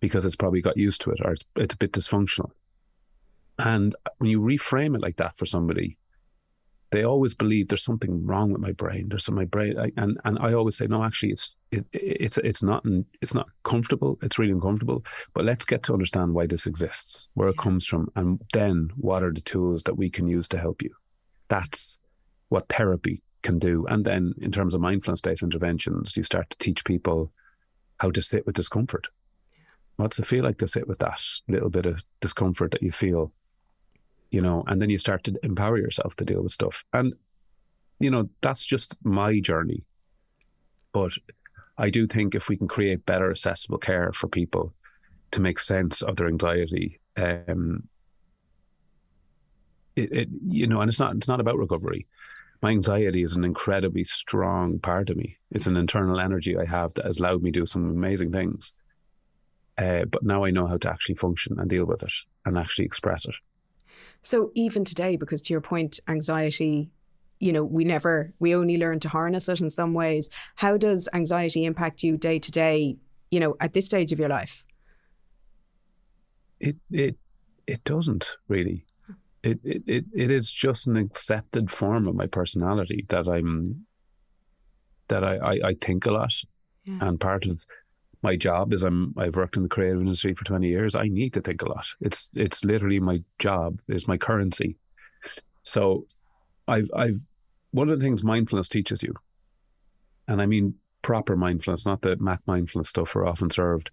because 0.00 0.24
it's 0.24 0.36
probably 0.36 0.60
got 0.60 0.76
used 0.76 1.00
to 1.02 1.10
it 1.10 1.20
or 1.22 1.36
it's, 1.56 1.74
a 1.74 1.78
bit 1.78 1.92
dysfunctional. 1.92 2.50
And 3.58 3.94
when 4.18 4.30
you 4.30 4.40
reframe 4.40 4.96
it 4.96 5.00
like 5.00 5.16
that 5.16 5.36
for 5.36 5.46
somebody, 5.46 5.96
they 6.94 7.02
always 7.02 7.34
believe 7.34 7.66
there's 7.66 7.82
something 7.82 8.24
wrong 8.24 8.52
with 8.52 8.60
my 8.60 8.70
brain. 8.70 9.08
There's 9.08 9.24
some 9.24 9.34
my 9.34 9.46
brain, 9.46 9.74
and 9.96 10.16
and 10.24 10.38
I 10.40 10.52
always 10.52 10.76
say 10.76 10.86
no. 10.86 11.02
Actually, 11.02 11.32
it's 11.32 11.56
it, 11.72 11.84
it's 11.92 12.38
it's 12.38 12.62
not 12.62 12.84
it's 13.20 13.34
not 13.34 13.48
comfortable. 13.64 14.16
It's 14.22 14.38
really 14.38 14.52
uncomfortable. 14.52 15.04
But 15.34 15.44
let's 15.44 15.64
get 15.64 15.82
to 15.84 15.92
understand 15.92 16.34
why 16.34 16.46
this 16.46 16.66
exists, 16.66 17.28
where 17.34 17.48
it 17.48 17.58
comes 17.58 17.84
from, 17.84 18.12
and 18.14 18.40
then 18.52 18.90
what 18.96 19.24
are 19.24 19.32
the 19.32 19.40
tools 19.40 19.82
that 19.82 19.96
we 19.96 20.08
can 20.08 20.28
use 20.28 20.46
to 20.48 20.58
help 20.58 20.82
you. 20.82 20.90
That's 21.48 21.98
what 22.48 22.68
therapy 22.68 23.22
can 23.42 23.58
do. 23.58 23.84
And 23.88 24.04
then 24.04 24.32
in 24.40 24.52
terms 24.52 24.72
of 24.72 24.80
mindfulness 24.80 25.20
based 25.20 25.42
interventions, 25.42 26.16
you 26.16 26.22
start 26.22 26.48
to 26.50 26.58
teach 26.58 26.84
people 26.84 27.32
how 27.98 28.12
to 28.12 28.22
sit 28.22 28.46
with 28.46 28.54
discomfort. 28.54 29.08
What's 29.96 30.20
it 30.20 30.28
feel 30.28 30.44
like 30.44 30.58
to 30.58 30.68
sit 30.68 30.86
with 30.86 31.00
that 31.00 31.20
little 31.48 31.70
bit 31.70 31.86
of 31.86 32.04
discomfort 32.20 32.70
that 32.70 32.82
you 32.82 32.92
feel? 32.92 33.32
You 34.30 34.40
know, 34.40 34.64
and 34.66 34.82
then 34.82 34.90
you 34.90 34.98
start 34.98 35.24
to 35.24 35.38
empower 35.42 35.78
yourself 35.78 36.16
to 36.16 36.24
deal 36.24 36.42
with 36.42 36.52
stuff. 36.52 36.84
And, 36.92 37.14
you 38.00 38.10
know, 38.10 38.28
that's 38.40 38.64
just 38.64 38.98
my 39.04 39.38
journey. 39.38 39.84
But 40.92 41.12
I 41.78 41.90
do 41.90 42.06
think 42.06 42.34
if 42.34 42.48
we 42.48 42.56
can 42.56 42.68
create 42.68 43.06
better 43.06 43.30
accessible 43.30 43.78
care 43.78 44.12
for 44.12 44.28
people 44.28 44.74
to 45.30 45.40
make 45.40 45.58
sense 45.58 46.02
of 46.02 46.16
their 46.16 46.28
anxiety, 46.28 47.00
um, 47.16 47.88
it, 49.94 50.12
it 50.12 50.28
you 50.48 50.66
know, 50.66 50.80
and 50.80 50.88
it's 50.88 50.98
not 50.98 51.14
it's 51.14 51.28
not 51.28 51.40
about 51.40 51.58
recovery 51.58 52.06
my 52.64 52.70
anxiety 52.70 53.22
is 53.22 53.36
an 53.36 53.44
incredibly 53.44 54.04
strong 54.04 54.78
part 54.78 55.10
of 55.10 55.18
me. 55.18 55.36
It's 55.50 55.66
an 55.66 55.76
internal 55.76 56.18
energy 56.18 56.56
I 56.56 56.64
have 56.64 56.94
that 56.94 57.04
has 57.04 57.18
allowed 57.18 57.42
me 57.42 57.50
to 57.52 57.60
do 57.60 57.66
some 57.66 57.90
amazing 57.90 58.32
things. 58.32 58.72
Uh, 59.76 60.06
but 60.06 60.22
now 60.22 60.44
I 60.44 60.50
know 60.50 60.66
how 60.66 60.78
to 60.78 60.88
actually 60.88 61.16
function 61.16 61.58
and 61.58 61.68
deal 61.68 61.84
with 61.84 62.02
it 62.02 62.14
and 62.46 62.56
actually 62.56 62.86
express 62.86 63.26
it. 63.26 63.34
So 64.24 64.50
even 64.54 64.84
today, 64.84 65.16
because 65.16 65.42
to 65.42 65.52
your 65.52 65.60
point, 65.60 66.00
anxiety, 66.08 66.90
you 67.38 67.52
know, 67.52 67.62
we 67.62 67.84
never, 67.84 68.32
we 68.38 68.54
only 68.54 68.78
learn 68.78 68.98
to 69.00 69.08
harness 69.08 69.48
it 69.48 69.60
in 69.60 69.70
some 69.70 69.92
ways. 69.92 70.30
How 70.56 70.76
does 70.76 71.08
anxiety 71.12 71.64
impact 71.64 72.02
you 72.02 72.16
day 72.16 72.38
to 72.38 72.50
day, 72.50 72.96
you 73.30 73.38
know, 73.38 73.54
at 73.60 73.74
this 73.74 73.86
stage 73.86 74.12
of 74.12 74.18
your 74.18 74.30
life? 74.30 74.64
It 76.58 76.76
it 76.90 77.18
it 77.66 77.84
doesn't 77.84 78.36
really 78.48 78.86
it, 79.42 79.60
it, 79.62 79.82
it, 79.86 80.04
it 80.14 80.30
is 80.30 80.50
just 80.50 80.86
an 80.86 80.96
accepted 80.96 81.70
form 81.70 82.08
of 82.08 82.14
my 82.14 82.26
personality 82.26 83.04
that 83.10 83.28
I'm 83.28 83.84
that 85.08 85.22
I, 85.22 85.36
I, 85.36 85.52
I 85.64 85.74
think 85.78 86.06
a 86.06 86.12
lot. 86.12 86.32
Yeah. 86.84 86.98
And 87.02 87.20
part 87.20 87.44
of 87.44 87.66
my 88.24 88.36
job 88.36 88.72
is 88.72 88.82
I'm 88.82 89.14
I've 89.18 89.36
worked 89.36 89.56
in 89.56 89.62
the 89.62 89.68
creative 89.68 90.00
industry 90.00 90.32
for 90.34 90.44
20 90.44 90.66
years. 90.66 90.96
I 90.96 91.08
need 91.08 91.34
to 91.34 91.42
think 91.42 91.60
a 91.62 91.68
lot. 91.68 91.86
It's 92.00 92.30
it's 92.34 92.64
literally 92.64 92.98
my 92.98 93.22
job, 93.38 93.80
is 93.86 94.08
my 94.08 94.16
currency. 94.16 94.76
So 95.62 96.06
I've 96.66 96.88
I've 96.96 97.20
one 97.70 97.90
of 97.90 97.98
the 97.98 98.04
things 98.04 98.24
mindfulness 98.24 98.70
teaches 98.70 99.02
you, 99.02 99.12
and 100.26 100.40
I 100.40 100.46
mean 100.46 100.74
proper 101.02 101.36
mindfulness, 101.36 101.84
not 101.84 102.00
the 102.00 102.16
McMindfulness 102.16 102.86
stuff 102.86 103.14
we're 103.14 103.26
often 103.26 103.50
served, 103.50 103.90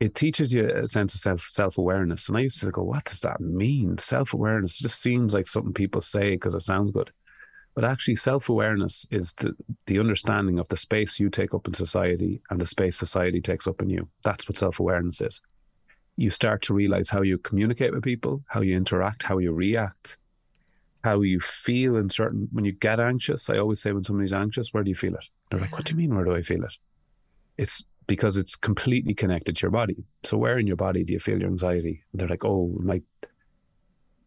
it 0.00 0.14
teaches 0.14 0.54
you 0.54 0.68
a 0.68 0.88
sense 0.88 1.14
of 1.14 1.20
self 1.20 1.42
self 1.42 1.76
awareness. 1.76 2.28
And 2.28 2.38
I 2.38 2.40
used 2.40 2.60
to 2.60 2.70
go, 2.70 2.82
what 2.82 3.04
does 3.04 3.20
that 3.20 3.40
mean? 3.40 3.98
Self 3.98 4.32
awareness 4.32 4.78
just 4.78 5.00
seems 5.00 5.34
like 5.34 5.46
something 5.46 5.74
people 5.74 6.00
say 6.00 6.30
because 6.30 6.54
it 6.54 6.62
sounds 6.62 6.90
good. 6.90 7.10
But 7.74 7.84
actually, 7.84 8.16
self 8.16 8.48
awareness 8.48 9.06
is 9.10 9.32
the, 9.34 9.54
the 9.86 9.98
understanding 9.98 10.58
of 10.58 10.68
the 10.68 10.76
space 10.76 11.18
you 11.18 11.30
take 11.30 11.54
up 11.54 11.66
in 11.66 11.74
society 11.74 12.42
and 12.50 12.60
the 12.60 12.66
space 12.66 12.96
society 12.96 13.40
takes 13.40 13.66
up 13.66 13.80
in 13.80 13.88
you. 13.88 14.08
That's 14.24 14.48
what 14.48 14.58
self 14.58 14.78
awareness 14.78 15.20
is. 15.20 15.40
You 16.16 16.30
start 16.30 16.60
to 16.62 16.74
realize 16.74 17.08
how 17.08 17.22
you 17.22 17.38
communicate 17.38 17.92
with 17.92 18.02
people, 18.02 18.42
how 18.48 18.60
you 18.60 18.76
interact, 18.76 19.22
how 19.22 19.38
you 19.38 19.52
react, 19.52 20.18
how 21.02 21.22
you 21.22 21.40
feel 21.40 21.96
in 21.96 22.10
certain. 22.10 22.48
When 22.52 22.66
you 22.66 22.72
get 22.72 23.00
anxious, 23.00 23.48
I 23.48 23.56
always 23.56 23.80
say 23.80 23.92
when 23.92 24.04
somebody's 24.04 24.34
anxious, 24.34 24.74
where 24.74 24.82
do 24.82 24.90
you 24.90 24.94
feel 24.94 25.14
it? 25.14 25.24
They're 25.50 25.60
like, 25.60 25.72
what 25.72 25.86
do 25.86 25.92
you 25.92 25.96
mean? 25.96 26.14
Where 26.14 26.24
do 26.24 26.34
I 26.34 26.42
feel 26.42 26.64
it? 26.64 26.76
It's 27.56 27.82
because 28.06 28.36
it's 28.36 28.56
completely 28.56 29.14
connected 29.14 29.56
to 29.56 29.62
your 29.62 29.70
body. 29.70 30.04
So 30.22 30.36
where 30.36 30.58
in 30.58 30.66
your 30.66 30.76
body 30.76 31.04
do 31.04 31.12
you 31.12 31.18
feel 31.18 31.40
your 31.40 31.48
anxiety? 31.48 32.02
And 32.12 32.20
they're 32.20 32.28
like, 32.28 32.44
oh, 32.44 32.74
my, 32.78 33.00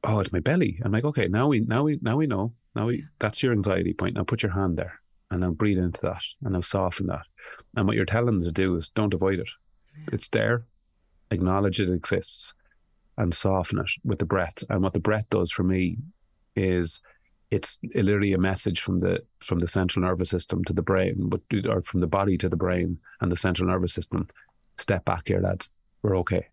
oh, 0.03 0.19
it's 0.19 0.33
my 0.33 0.39
belly. 0.39 0.79
I'm 0.83 0.91
like, 0.91 1.05
okay, 1.05 1.27
now 1.27 1.47
we, 1.47 1.59
now 1.59 1.83
we, 1.83 1.99
now 2.01 2.17
we 2.17 2.25
know. 2.25 2.53
Now 2.75 2.89
that's 3.19 3.41
your 3.41 3.53
anxiety 3.53 3.93
point. 3.93 4.15
Now 4.15 4.23
put 4.23 4.43
your 4.43 4.51
hand 4.51 4.77
there, 4.77 4.99
and 5.31 5.41
now 5.41 5.51
breathe 5.51 5.79
into 5.79 6.01
that, 6.01 6.23
and 6.43 6.53
now 6.53 6.61
soften 6.61 7.07
that. 7.07 7.25
And 7.75 7.87
what 7.87 7.95
you're 7.95 8.05
telling 8.05 8.25
them 8.39 8.43
to 8.43 8.51
do 8.51 8.75
is 8.75 8.89
don't 8.89 9.13
avoid 9.13 9.39
it. 9.39 9.49
It's 10.11 10.29
there. 10.29 10.65
Acknowledge 11.31 11.79
it 11.79 11.89
exists, 11.89 12.53
and 13.17 13.33
soften 13.33 13.79
it 13.79 13.91
with 14.03 14.19
the 14.19 14.25
breath. 14.25 14.63
And 14.69 14.83
what 14.83 14.93
the 14.93 14.99
breath 14.99 15.29
does 15.29 15.51
for 15.51 15.63
me 15.63 15.97
is 16.55 17.01
it's 17.51 17.77
literally 17.93 18.33
a 18.33 18.37
message 18.37 18.81
from 18.81 18.99
the 18.99 19.23
from 19.39 19.59
the 19.59 19.67
central 19.67 20.05
nervous 20.05 20.29
system 20.29 20.63
to 20.65 20.73
the 20.73 20.81
brain, 20.81 21.29
but 21.29 21.41
or 21.67 21.81
from 21.81 22.01
the 22.01 22.07
body 22.07 22.37
to 22.37 22.49
the 22.49 22.57
brain 22.57 22.99
and 23.21 23.31
the 23.31 23.37
central 23.37 23.69
nervous 23.69 23.93
system. 23.93 24.27
Step 24.77 25.05
back 25.05 25.27
here, 25.27 25.39
lads. 25.39 25.71
We're 26.01 26.17
okay. 26.17 26.47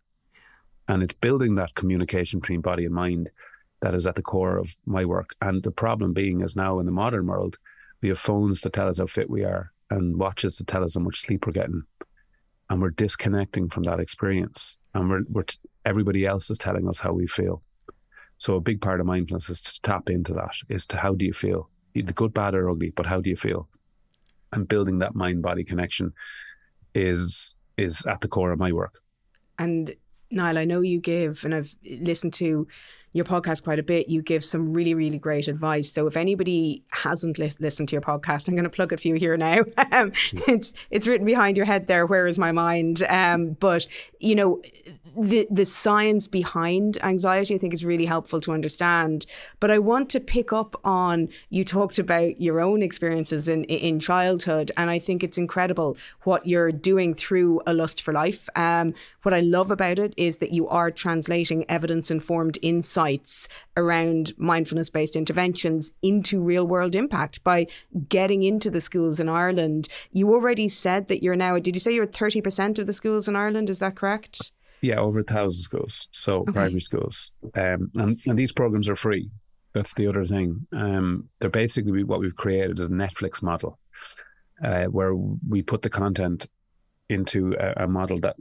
And 0.89 1.03
it's 1.03 1.15
building 1.15 1.57
that 1.57 1.75
communication 1.75 2.41
between 2.41 2.61
body 2.61 2.85
and 2.85 2.95
mind 2.95 3.31
that 3.83 3.95
is 3.95 4.07
at 4.07 4.15
the 4.15 4.23
core 4.23 4.57
of 4.57 4.75
my 4.87 5.05
work. 5.05 5.35
And 5.43 5.63
the 5.63 5.71
problem 5.71 6.13
being 6.15 6.41
is 6.41 6.57
now 6.57 6.79
in 6.79 6.87
the 6.87 6.93
modern 6.93 7.27
world, 7.27 7.59
We 8.03 8.09
have 8.09 8.19
phones 8.19 8.61
that 8.63 8.73
tell 8.73 8.89
us 8.89 8.99
how 8.99 9.07
fit 9.07 9.31
we 9.31 9.45
are 9.45 9.73
and 9.91 10.19
watches 10.19 10.57
to 10.57 10.65
tell 10.65 10.83
us 10.83 10.97
how 10.97 11.01
much 11.01 11.21
sleep 11.21 11.47
we're 11.47 11.53
getting. 11.53 11.83
And 12.69 12.83
we're 12.83 12.91
disconnecting 12.91 13.69
from 13.69 13.85
that 13.85 14.01
experience. 14.01 14.77
And 14.95 15.09
we're, 15.09 15.23
we're 15.29 15.43
t- 15.45 15.59
everybody 15.85 16.27
else 16.27 16.51
is 16.51 16.59
telling 16.59 16.89
us 16.89 16.99
how 16.99 17.13
we 17.13 17.27
feel. 17.27 17.63
So 18.39 18.57
a 18.57 18.61
big 18.61 18.81
part 18.81 18.99
of 18.99 19.07
mindfulness 19.07 19.51
is 19.51 19.63
to 19.63 19.81
tap 19.83 20.11
into 20.11 20.33
that, 20.35 20.55
is 20.69 20.87
to 20.89 20.97
how 20.97 21.15
do 21.15 21.25
you 21.25 21.33
feel? 21.33 21.71
The 21.95 22.03
good, 22.13 22.35
bad, 22.35 22.55
or 22.55 22.71
ugly, 22.71 22.91
but 22.91 23.07
how 23.07 23.21
do 23.21 23.31
you 23.31 23.37
feel? 23.37 23.69
And 24.53 24.67
building 24.67 24.99
that 24.99 25.15
mind 25.15 25.43
body 25.43 25.65
connection 25.65 26.13
is 26.95 27.55
is 27.79 28.05
at 28.07 28.21
the 28.21 28.29
core 28.29 28.53
of 28.53 28.59
my 28.59 28.73
work. 28.73 29.01
And 29.59 29.95
Niall, 30.31 30.59
I 30.59 30.65
know 30.65 30.81
you 30.81 31.01
give, 31.01 31.45
and 31.45 31.55
I've 31.55 31.75
listened 31.85 32.35
to 32.35 32.67
your 33.13 33.25
podcast 33.25 33.63
quite 33.63 33.79
a 33.79 33.83
bit. 33.83 34.09
You 34.09 34.23
give 34.23 34.45
some 34.45 34.73
really, 34.73 34.95
really 34.95 35.19
great 35.19 35.49
advice. 35.49 35.91
So 35.91 36.07
if 36.07 36.17
anybody 36.17 36.83
hasn't 36.91 37.39
li- 37.39 37.51
listened 37.61 37.89
to 37.91 37.95
your 37.95 38.03
podcast, 38.03 38.49
I'm 38.49 38.55
going 38.55 38.65
to 38.65 38.71
plug 38.71 38.93
it 38.93 39.01
for 39.01 39.09
you 39.09 39.15
here 39.15 39.37
now. 39.37 39.59
um, 39.93 40.13
it's 40.49 40.73
it's 40.91 41.07
written 41.07 41.27
behind 41.27 41.57
your 41.57 41.67
head 41.67 41.87
there. 41.87 42.07
Where 42.07 42.27
is 42.27 42.39
my 42.39 42.53
mind? 42.53 43.03
Um, 43.09 43.53
but 43.61 43.87
you 44.19 44.35
know, 44.35 44.61
the 45.17 45.47
the 45.51 45.65
science 45.65 46.27
behind 46.27 46.99
anxiety, 47.03 47.55
I 47.55 47.59
think, 47.59 47.75
is 47.75 47.85
really 47.85 48.07
helpful 48.07 48.41
to 48.41 48.53
understand. 48.53 49.27
But 49.61 49.71
I 49.71 49.79
want 49.79 50.09
to 50.11 50.21
pick 50.21 50.53
up 50.53 50.75
on 50.85 51.29
you 51.51 51.65
talked 51.65 51.99
about 51.99 52.41
your 52.41 52.61
own 52.61 52.83
experiences 52.83 53.49
in 53.49 53.65
in 53.65 54.01
childhood, 54.01 54.73
and 54.77 54.89
I 54.91 54.99
think 54.99 55.23
it's 55.23 55.39
incredible 55.39 55.97
what 56.23 56.47
you're 56.47 56.73
doing 56.73 57.15
through 57.15 57.61
a 57.67 57.75
lust 57.75 58.03
for 58.03 58.13
life. 58.13 58.49
Um, 58.57 58.95
what 59.23 59.35
I 59.35 59.41
love 59.41 59.71
about 59.71 59.99
it 59.99 60.15
is 60.17 60.39
that 60.39 60.53
you 60.53 60.69
are 60.69 60.91
translating 60.91 61.65
evidence 61.69 62.11
informed 62.11 62.57
insights 63.03 63.49
around 63.77 64.33
mindfulness 64.37 64.91
based 64.91 65.17
interventions 65.17 65.93
into 66.03 66.41
real 66.41 66.67
world 66.67 66.95
impact 66.95 67.43
by 67.45 67.67
getting 68.09 68.43
into 68.43 68.71
the 68.71 68.81
schools 68.81 69.21
in 69.21 69.29
Ireland. 69.29 69.89
You 70.13 70.33
already 70.33 70.69
said 70.69 71.09
that 71.09 71.23
you're 71.23 71.37
now. 71.37 71.59
Did 71.59 71.77
you 71.77 71.81
say 71.81 71.93
you're 71.93 72.07
thirty 72.07 72.41
percent 72.41 72.79
of 72.79 72.87
the 72.87 72.93
schools 72.93 73.29
in 73.29 73.37
Ireland? 73.37 73.71
Is 73.71 73.79
that 73.79 73.97
correct? 73.97 74.53
Yeah, 74.81 74.99
over 74.99 75.21
a 75.21 75.25
thousand 75.25 75.63
schools, 75.63 76.09
so 76.11 76.41
okay. 76.41 76.53
primary 76.53 76.81
schools, 76.81 77.31
um, 77.55 77.91
and 77.95 78.21
and 78.27 78.39
these 78.39 78.53
programs 78.53 78.89
are 78.89 78.97
free. 78.97 79.31
That's 79.75 79.95
the 79.95 80.09
other 80.09 80.27
thing. 80.27 80.67
Um, 80.73 81.29
they're 81.41 81.51
basically 81.51 82.05
what 82.05 82.21
we've 82.21 82.37
created 82.37 82.79
is 82.79 82.87
a 82.87 82.91
Netflix 82.91 83.43
model, 83.43 83.79
uh, 84.63 84.85
where 84.87 85.15
we 85.15 85.63
put 85.63 85.83
the 85.83 85.91
content 85.91 86.47
into 87.09 87.55
a, 87.59 87.85
a, 87.85 87.89
model 87.89 88.21
that 88.21 88.37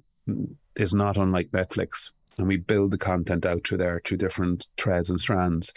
is 0.76 0.94
not 0.94 1.18
unlike 1.18 1.50
Netflix, 1.52 2.12
and 2.38 2.48
we 2.48 2.58
build 2.58 2.92
the 2.92 2.98
content 2.98 3.46
out 3.46 3.66
through 3.66 3.80
there 3.80 4.02
through 4.04 4.18
different 4.18 4.68
threads 4.78 5.10
and 5.10 5.20
strands. 5.20 5.74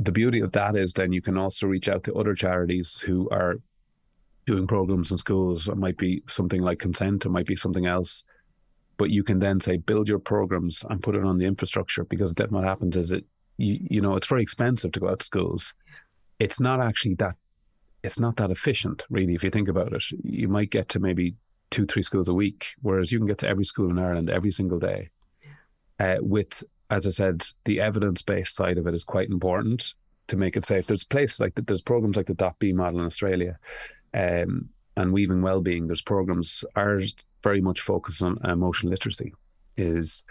The 0.00 0.12
beauty 0.12 0.40
of 0.40 0.52
that 0.52 0.76
is 0.76 0.92
then 0.92 1.12
you 1.12 1.20
can 1.20 1.36
also 1.36 1.66
reach 1.66 1.88
out 1.88 2.04
to 2.04 2.14
other 2.14 2.34
charities 2.34 3.00
who 3.00 3.28
are 3.30 3.56
doing 4.46 4.66
programs 4.66 5.10
in 5.10 5.18
schools. 5.18 5.68
It 5.68 5.76
might 5.76 5.98
be 5.98 6.22
something 6.28 6.62
like 6.62 6.78
consent, 6.78 7.26
it 7.26 7.30
might 7.30 7.46
be 7.46 7.56
something 7.56 7.86
else 7.86 8.24
but 8.98 9.10
you 9.10 9.22
can 9.22 9.38
then 9.38 9.60
say 9.60 9.78
build 9.78 10.08
your 10.08 10.18
programs 10.18 10.84
and 10.90 11.02
put 11.02 11.14
it 11.14 11.24
on 11.24 11.38
the 11.38 11.46
infrastructure 11.46 12.04
because 12.04 12.34
then 12.34 12.48
what 12.50 12.64
happens 12.64 12.96
is 12.96 13.12
it 13.12 13.24
you, 13.56 13.78
you 13.88 14.00
know 14.02 14.16
it's 14.16 14.26
very 14.26 14.42
expensive 14.42 14.92
to 14.92 15.00
go 15.00 15.08
out 15.08 15.20
to 15.20 15.24
schools 15.24 15.72
it's 16.38 16.60
not 16.60 16.80
actually 16.80 17.14
that 17.14 17.34
it's 18.02 18.20
not 18.20 18.36
that 18.36 18.50
efficient 18.50 19.06
really 19.08 19.34
if 19.34 19.42
you 19.42 19.50
think 19.50 19.68
about 19.68 19.92
it 19.94 20.04
you 20.22 20.48
might 20.48 20.70
get 20.70 20.88
to 20.90 21.00
maybe 21.00 21.34
two 21.70 21.86
three 21.86 22.02
schools 22.02 22.28
a 22.28 22.34
week 22.34 22.74
whereas 22.82 23.10
you 23.10 23.18
can 23.18 23.26
get 23.26 23.38
to 23.38 23.48
every 23.48 23.64
school 23.64 23.90
in 23.90 23.98
ireland 23.98 24.28
every 24.28 24.50
single 24.50 24.78
day 24.78 25.08
uh, 26.00 26.16
with 26.20 26.64
as 26.90 27.06
i 27.06 27.10
said 27.10 27.42
the 27.64 27.80
evidence-based 27.80 28.54
side 28.54 28.78
of 28.78 28.86
it 28.86 28.94
is 28.94 29.04
quite 29.04 29.28
important 29.28 29.94
to 30.26 30.36
make 30.36 30.56
it 30.56 30.64
safe 30.64 30.86
there's 30.86 31.04
places 31.04 31.40
like 31.40 31.54
there's 31.54 31.82
programs 31.82 32.16
like 32.16 32.26
the 32.26 32.34
dot 32.34 32.58
b 32.58 32.72
model 32.72 33.00
in 33.00 33.06
australia 33.06 33.58
um, 34.14 34.68
and 34.96 35.12
weaving 35.12 35.42
well-being 35.42 35.86
there's 35.86 36.02
programs 36.02 36.64
ours 36.76 37.14
very 37.42 37.60
much 37.60 37.80
focused 37.80 38.22
on 38.22 38.38
emotional 38.44 38.90
literacy 38.90 39.32
is 39.76 40.24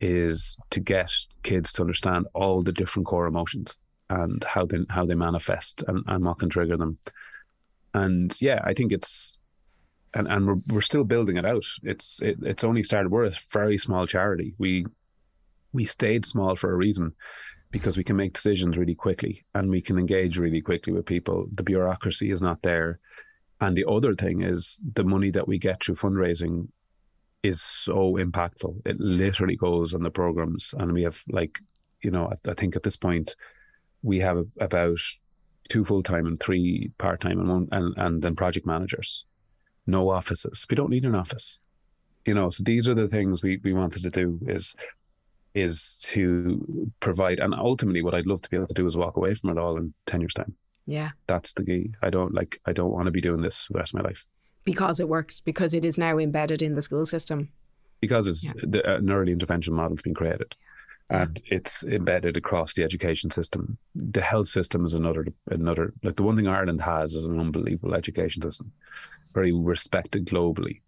is 0.00 0.56
to 0.70 0.80
get 0.80 1.12
kids 1.42 1.72
to 1.72 1.82
understand 1.82 2.26
all 2.34 2.62
the 2.62 2.72
different 2.72 3.06
core 3.06 3.26
emotions 3.26 3.78
and 4.10 4.44
how 4.44 4.64
they 4.64 4.78
how 4.88 5.04
they 5.04 5.14
manifest 5.14 5.82
and, 5.86 6.02
and 6.06 6.24
what 6.24 6.38
can 6.38 6.48
trigger 6.48 6.76
them. 6.76 6.98
And 7.94 8.34
yeah, 8.40 8.60
I 8.64 8.74
think 8.74 8.92
it's 8.92 9.38
and, 10.14 10.28
and 10.28 10.46
we're 10.46 10.60
we're 10.68 10.80
still 10.80 11.04
building 11.04 11.36
it 11.36 11.44
out. 11.44 11.66
It's 11.82 12.20
it, 12.22 12.38
it's 12.42 12.64
only 12.64 12.82
started. 12.82 13.10
We're 13.10 13.24
a 13.24 13.32
very 13.52 13.78
small 13.78 14.06
charity. 14.06 14.54
We 14.58 14.86
we 15.72 15.84
stayed 15.84 16.24
small 16.24 16.56
for 16.56 16.72
a 16.72 16.76
reason 16.76 17.12
because 17.70 17.96
we 17.96 18.04
can 18.04 18.16
make 18.16 18.32
decisions 18.32 18.78
really 18.78 18.94
quickly 18.94 19.44
and 19.54 19.70
we 19.70 19.80
can 19.80 19.98
engage 19.98 20.38
really 20.38 20.60
quickly 20.60 20.92
with 20.92 21.06
people. 21.06 21.46
The 21.52 21.62
bureaucracy 21.62 22.30
is 22.30 22.40
not 22.40 22.62
there. 22.62 22.98
And 23.60 23.76
the 23.76 23.84
other 23.88 24.14
thing 24.14 24.42
is 24.42 24.78
the 24.94 25.04
money 25.04 25.30
that 25.30 25.48
we 25.48 25.58
get 25.58 25.82
through 25.82 25.96
fundraising 25.96 26.68
is 27.42 27.60
so 27.60 28.14
impactful. 28.14 28.80
It 28.86 28.98
literally 28.98 29.56
goes 29.56 29.94
on 29.94 30.02
the 30.02 30.10
programs. 30.10 30.74
And 30.78 30.92
we 30.92 31.02
have 31.02 31.22
like, 31.28 31.60
you 32.02 32.10
know, 32.10 32.32
I, 32.46 32.54
think 32.54 32.76
at 32.76 32.82
this 32.82 32.96
point 32.96 33.36
we 34.02 34.18
have 34.20 34.44
about 34.60 35.00
two 35.68 35.84
full 35.84 36.02
time 36.02 36.26
and 36.26 36.40
three 36.40 36.90
part 36.98 37.20
time 37.20 37.38
and 37.40 37.48
one 37.48 37.68
and, 37.72 37.94
and 37.96 38.22
then 38.22 38.36
project 38.36 38.66
managers. 38.66 39.26
No 39.86 40.10
offices. 40.10 40.66
We 40.70 40.76
don't 40.76 40.90
need 40.90 41.04
an 41.04 41.14
office. 41.14 41.58
You 42.24 42.34
know, 42.34 42.50
so 42.50 42.62
these 42.64 42.88
are 42.88 42.94
the 42.94 43.08
things 43.08 43.42
we, 43.42 43.58
we 43.64 43.72
wanted 43.72 44.02
to 44.02 44.10
do 44.10 44.38
is 44.46 44.74
is 45.60 45.96
to 46.02 46.90
provide 47.00 47.40
and 47.40 47.54
ultimately 47.54 48.02
what 48.02 48.14
I'd 48.14 48.26
love 48.26 48.42
to 48.42 48.50
be 48.50 48.56
able 48.56 48.66
to 48.66 48.74
do 48.74 48.86
is 48.86 48.96
walk 48.96 49.16
away 49.16 49.34
from 49.34 49.50
it 49.50 49.58
all 49.58 49.76
in 49.76 49.94
ten 50.06 50.20
years 50.20 50.34
time. 50.34 50.54
Yeah. 50.86 51.10
That's 51.26 51.52
the 51.52 51.64
key. 51.64 51.90
I 52.02 52.10
don't 52.10 52.34
like, 52.34 52.60
I 52.64 52.72
don't 52.72 52.92
want 52.92 53.06
to 53.06 53.10
be 53.10 53.20
doing 53.20 53.42
this 53.42 53.66
the 53.66 53.78
rest 53.78 53.94
of 53.94 54.00
my 54.00 54.08
life. 54.08 54.24
Because 54.64 55.00
it 55.00 55.08
works, 55.08 55.40
because 55.40 55.74
it 55.74 55.84
is 55.84 55.98
now 55.98 56.18
embedded 56.18 56.62
in 56.62 56.74
the 56.74 56.82
school 56.82 57.06
system. 57.06 57.50
Because 58.00 58.26
it's 58.26 58.44
yeah. 58.44 58.52
the, 58.62 58.90
uh, 58.90 58.96
an 58.98 59.10
early 59.10 59.32
intervention 59.32 59.74
model 59.74 59.96
has 59.96 60.02
been 60.02 60.14
created 60.14 60.56
and 61.10 61.40
it's 61.46 61.84
embedded 61.84 62.36
across 62.36 62.74
the 62.74 62.84
education 62.84 63.30
system. 63.30 63.78
The 63.94 64.20
health 64.20 64.48
system 64.48 64.84
is 64.84 64.94
another, 64.94 65.26
another, 65.50 65.94
like 66.02 66.16
the 66.16 66.22
one 66.22 66.36
thing 66.36 66.48
Ireland 66.48 66.82
has 66.82 67.14
is 67.14 67.24
an 67.24 67.40
unbelievable 67.40 67.94
education 67.94 68.42
system, 68.42 68.72
very 69.32 69.52
respected 69.52 70.26
globally. 70.26 70.80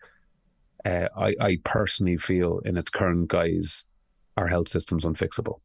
Uh, 0.84 1.08
I, 1.16 1.34
I 1.40 1.58
personally 1.64 2.16
feel 2.16 2.60
in 2.60 2.76
its 2.76 2.90
current 2.90 3.28
guise, 3.28 3.86
our 4.40 4.48
health 4.48 4.68
system's 4.68 5.04
unfixable. 5.04 5.60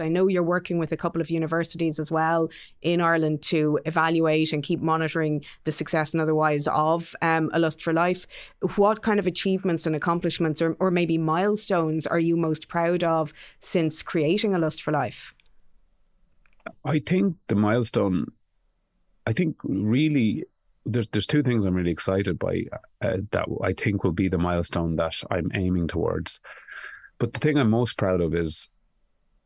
I 0.00 0.08
know 0.08 0.28
you're 0.28 0.42
working 0.42 0.78
with 0.78 0.92
a 0.92 0.96
couple 0.96 1.20
of 1.20 1.30
universities 1.30 1.98
as 1.98 2.10
well 2.10 2.50
in 2.82 3.00
Ireland 3.00 3.42
to 3.44 3.80
evaluate 3.86 4.52
and 4.52 4.62
keep 4.62 4.80
monitoring 4.80 5.44
the 5.64 5.72
success 5.72 6.12
and 6.12 6.20
otherwise 6.20 6.68
of 6.68 7.16
um, 7.22 7.50
A 7.54 7.58
Lust 7.58 7.82
for 7.82 7.92
Life. 7.92 8.26
What 8.76 9.02
kind 9.02 9.18
of 9.18 9.26
achievements 9.26 9.86
and 9.86 9.96
accomplishments 9.96 10.60
or, 10.60 10.76
or 10.78 10.90
maybe 10.90 11.16
milestones 11.16 12.06
are 12.06 12.18
you 12.18 12.36
most 12.36 12.68
proud 12.68 13.02
of 13.02 13.32
since 13.60 14.02
creating 14.02 14.54
A 14.54 14.58
Lust 14.58 14.82
for 14.82 14.92
Life? 14.92 15.34
I 16.84 16.98
think 16.98 17.36
the 17.46 17.54
milestone, 17.54 18.26
I 19.26 19.32
think 19.32 19.56
really 19.64 20.44
there's 20.84 21.08
there's 21.08 21.26
two 21.26 21.42
things 21.42 21.64
I'm 21.64 21.74
really 21.74 21.90
excited 21.90 22.38
by 22.38 22.64
uh, 23.02 23.18
that 23.30 23.46
I 23.62 23.72
think 23.72 24.04
will 24.04 24.12
be 24.12 24.28
the 24.28 24.38
milestone 24.38 24.96
that 24.96 25.22
I'm 25.30 25.50
aiming 25.54 25.88
towards. 25.88 26.40
But 27.18 27.32
the 27.32 27.40
thing 27.40 27.58
I'm 27.58 27.70
most 27.70 27.98
proud 27.98 28.20
of 28.20 28.34
is 28.34 28.68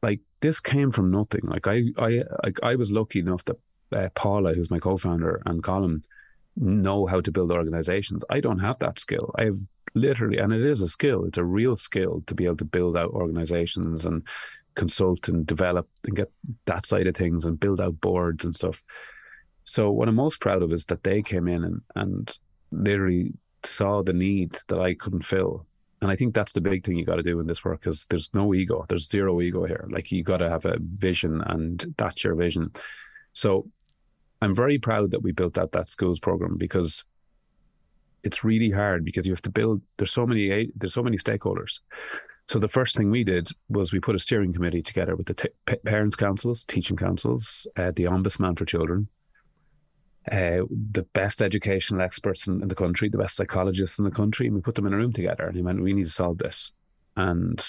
like 0.03 0.21
this 0.41 0.61
came 0.61 0.91
from 0.91 1.11
nothing. 1.11 1.43
Like 1.45 1.67
I, 1.67 1.85
I, 1.99 2.23
like 2.43 2.59
I 2.63 2.75
was 2.75 2.93
lucky 2.93 3.21
enough 3.21 3.45
that 3.45 3.57
uh, 3.93 4.09
Paula, 4.15 4.55
who's 4.55 4.71
my 4.71 4.79
co-founder, 4.79 5.43
and 5.47 5.63
Colin 5.63 6.03
know 6.57 7.07
how 7.07 7.21
to 7.21 7.33
build 7.33 7.51
organizations. 7.51 8.25
I 8.29 8.41
don't 8.41 8.59
have 8.59 8.79
that 8.81 8.99
skill. 8.99 9.35
I 9.39 9.45
have 9.45 9.59
literally, 9.95 10.39
and 10.39 10.53
it 10.53 10.63
is 10.63 10.83
a 10.83 10.89
skill. 10.89 11.25
It's 11.25 11.39
a 11.39 11.45
real 11.45 11.77
skill 11.77 12.23
to 12.27 12.35
be 12.35 12.45
able 12.45 12.57
to 12.57 12.65
build 12.65 12.97
out 12.97 13.11
organizations 13.11 14.07
and 14.07 14.23
consult 14.75 15.29
and 15.29 15.47
develop 15.47 15.89
and 16.07 16.17
get 16.17 16.31
that 16.65 16.87
side 16.87 17.07
of 17.07 17.15
things 17.15 17.45
and 17.45 17.61
build 17.61 17.81
out 17.81 18.01
boards 18.01 18.45
and 18.45 18.55
stuff. 18.55 18.83
So 19.65 19.91
what 19.91 20.09
I'm 20.09 20.15
most 20.15 20.41
proud 20.41 20.63
of 20.63 20.73
is 20.73 20.87
that 20.87 21.05
they 21.05 21.23
came 21.23 21.47
in 21.47 21.65
and 21.65 21.81
and 21.95 22.39
literally 22.71 23.33
saw 23.65 24.03
the 24.03 24.13
need 24.13 24.57
that 24.69 24.81
I 24.81 24.95
couldn't 24.95 25.25
fill 25.25 25.67
and 26.03 26.11
I 26.11 26.17
think 26.17 26.35
that's 26.35 26.53
the 26.53 26.61
big 26.61 26.85
thing 26.85 26.97
you 26.97 27.05
got 27.05 27.17
to 27.17 27.23
do 27.23 27.39
in 27.39 27.47
this 27.47 27.65
work 27.65 27.81
because 27.81 28.07
there's 28.11 28.35
no 28.35 28.53
ego. 28.55 28.85
There's 28.89 29.09
zero 29.09 29.41
ego 29.41 29.65
here. 29.65 29.87
Like 29.89 30.11
you 30.11 30.25
got 30.25 30.39
to 30.39 30.51
have 30.51 30.67
a 30.67 30.77
vision 30.81 31.41
and 31.47 31.95
that's 31.97 32.25
your 32.25 32.35
vision. 32.35 32.73
So 33.33 33.69
I'm 34.43 34.53
very 34.53 34.79
proud 34.79 35.13
that 35.13 35.23
we 35.23 35.31
built 35.31 35.59
out 35.59 35.71
that 35.73 35.89
schools 35.89 36.19
program 36.19 36.57
because 36.59 37.05
it's 38.25 38.43
really 38.43 38.71
hard 38.71 39.05
because 39.05 39.27
you 39.27 39.33
have 39.33 39.43
to 39.43 39.51
build, 39.51 39.81
there's 39.97 40.13
so 40.13 40.27
many, 40.27 40.73
there's 40.75 40.93
so 40.93 41.05
many 41.05 41.19
stakeholders. 41.19 41.79
So 42.49 42.59
the 42.59 42.67
first 42.67 42.97
thing 42.97 43.09
we 43.09 43.23
did 43.23 43.49
was 43.69 43.93
we 43.93 44.01
put 44.01 44.17
a 44.17 44.19
steering 44.19 44.53
committee 44.53 44.83
together 44.83 45.15
with 45.15 45.27
the 45.27 45.35
t- 45.35 45.77
parents 45.85 46.17
councils, 46.17 46.65
teaching 46.65 46.97
councils, 46.97 47.65
uh, 47.77 47.93
the 47.95 48.05
ombudsman 48.05 48.59
for 48.59 48.65
children, 48.65 49.07
uh, 50.31 50.63
the 50.71 51.07
best 51.15 51.43
educational 51.43 52.01
experts 52.01 52.47
in, 52.47 52.63
in, 52.63 52.69
the 52.69 52.75
country, 52.75 53.09
the 53.09 53.19
best 53.19 53.37
psychologists 53.37 53.99
in 53.99 54.05
the 54.05 54.11
country, 54.11 54.47
and 54.47 54.55
we 54.55 54.63
put 54.63 54.75
them 54.75 54.87
in 54.87 54.93
a 54.93 54.97
room 54.97 55.13
together. 55.13 55.47
And 55.47 55.57
he 55.57 55.63
went, 55.63 55.83
"We 55.83 55.93
need 55.93 56.05
to 56.05 56.11
solve 56.11 56.39
this," 56.39 56.71
and 57.17 57.61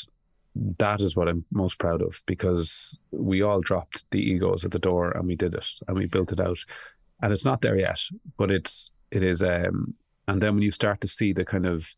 that 0.56 1.02
is 1.02 1.16
what 1.16 1.28
I'm 1.28 1.46
most 1.52 1.80
proud 1.80 2.02
of 2.02 2.22
because 2.28 2.96
we 3.12 3.42
all 3.42 3.60
dropped 3.60 4.10
the 4.12 4.20
egos 4.20 4.66
at 4.66 4.72
the 4.72 4.78
door 4.80 5.10
and 5.12 5.26
we 5.26 5.36
did 5.36 5.56
it 5.56 5.66
and 5.88 5.98
we 5.98 6.06
built 6.06 6.32
it 6.32 6.40
out 6.40 6.60
and 7.24 7.32
it's 7.32 7.46
not 7.46 7.62
there 7.62 7.78
yet, 7.78 8.00
but 8.38 8.52
it's 8.52 8.92
it 9.10 9.24
is. 9.24 9.42
Um, 9.42 9.96
and 10.28 10.42
then 10.42 10.56
when 10.56 10.64
you 10.64 10.72
start 10.72 11.02
to 11.02 11.08
see 11.08 11.34
the 11.34 11.46
kind 11.46 11.66
of 11.66 11.96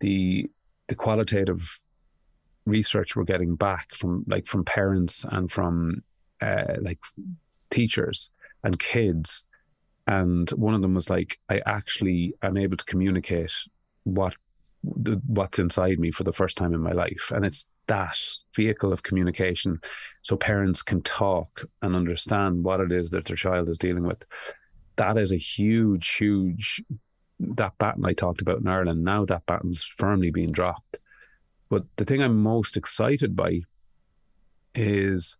the 0.00 0.50
the 0.88 0.94
qualitative 0.94 1.78
research 2.66 3.16
we're 3.16 3.24
getting 3.24 3.54
back 3.54 3.94
from 3.94 4.24
like 4.26 4.46
from 4.46 4.64
parents 4.64 5.24
and 5.30 5.50
from 5.50 6.02
uh, 6.42 6.74
like 6.80 6.98
teachers 7.70 8.30
and 8.64 8.78
kids 8.78 9.44
and 10.10 10.50
one 10.50 10.74
of 10.74 10.82
them 10.82 10.94
was 10.94 11.08
like 11.08 11.38
i 11.48 11.60
actually 11.66 12.34
am 12.42 12.56
able 12.56 12.76
to 12.76 12.84
communicate 12.84 13.54
what 14.04 14.34
the, 14.82 15.20
what's 15.26 15.58
inside 15.58 15.98
me 15.98 16.10
for 16.10 16.24
the 16.24 16.32
first 16.32 16.56
time 16.56 16.72
in 16.72 16.80
my 16.80 16.92
life. 16.92 17.30
And 17.34 17.44
it's 17.44 17.66
that 17.86 18.18
vehicle 18.54 18.92
of 18.92 19.02
communication. 19.02 19.80
So 20.22 20.36
parents 20.36 20.82
can 20.82 21.02
talk 21.02 21.64
and 21.82 21.94
understand 21.94 22.64
what 22.64 22.80
it 22.80 22.92
is 22.92 23.10
that 23.10 23.26
their 23.26 23.36
child 23.36 23.68
is 23.68 23.78
dealing 23.78 24.04
with. 24.04 24.24
That 24.96 25.18
is 25.18 25.32
a 25.32 25.36
huge 25.36 26.08
huge 26.16 26.82
that 27.56 27.72
baton 27.78 28.04
i 28.04 28.12
talked 28.12 28.42
about 28.42 28.60
in 28.60 28.68
ireland 28.68 29.02
now 29.02 29.24
that 29.24 29.46
baton's 29.46 29.82
firmly 29.82 30.30
being 30.30 30.52
dropped. 30.52 31.00
But 31.70 31.84
the 31.96 32.04
thing 32.04 32.22
i'm 32.22 32.42
most 32.42 32.76
excited 32.76 33.34
by 33.34 33.62
is 34.74 35.38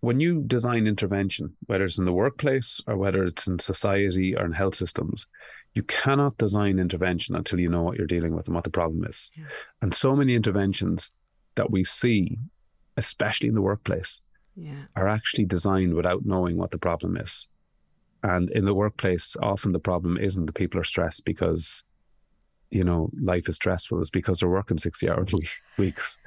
when 0.00 0.20
you 0.20 0.42
design 0.42 0.86
intervention, 0.86 1.56
whether 1.66 1.84
it's 1.84 1.98
in 1.98 2.04
the 2.04 2.12
workplace 2.12 2.80
or 2.86 2.96
whether 2.96 3.24
it's 3.24 3.46
in 3.46 3.58
society 3.58 4.36
or 4.36 4.44
in 4.44 4.52
health 4.52 4.74
systems, 4.74 5.26
you 5.74 5.82
cannot 5.84 6.36
design 6.36 6.78
intervention 6.78 7.34
until 7.34 7.58
you 7.58 7.68
know 7.68 7.82
what 7.82 7.96
you're 7.96 8.06
dealing 8.06 8.34
with 8.34 8.46
and 8.46 8.54
what 8.54 8.64
the 8.64 8.70
problem 8.70 9.04
is. 9.06 9.30
Yeah. 9.36 9.44
And 9.80 9.94
so 9.94 10.14
many 10.14 10.34
interventions 10.34 11.12
that 11.54 11.70
we 11.70 11.84
see, 11.84 12.38
especially 12.96 13.48
in 13.48 13.54
the 13.54 13.62
workplace, 13.62 14.20
yeah. 14.54 14.84
are 14.96 15.08
actually 15.08 15.46
designed 15.46 15.94
without 15.94 16.26
knowing 16.26 16.58
what 16.58 16.72
the 16.72 16.78
problem 16.78 17.16
is. 17.16 17.48
And 18.22 18.50
in 18.50 18.66
the 18.66 18.74
workplace, 18.74 19.36
often 19.42 19.72
the 19.72 19.78
problem 19.78 20.18
isn't 20.18 20.44
that 20.46 20.54
people 20.54 20.78
are 20.80 20.84
stressed 20.84 21.24
because, 21.24 21.82
you 22.70 22.84
know, 22.84 23.10
life 23.18 23.48
is 23.48 23.56
stressful. 23.56 24.00
It's 24.00 24.10
because 24.10 24.40
they're 24.40 24.48
working 24.48 24.78
60 24.78 25.08
hour 25.08 25.24
weeks 25.78 26.18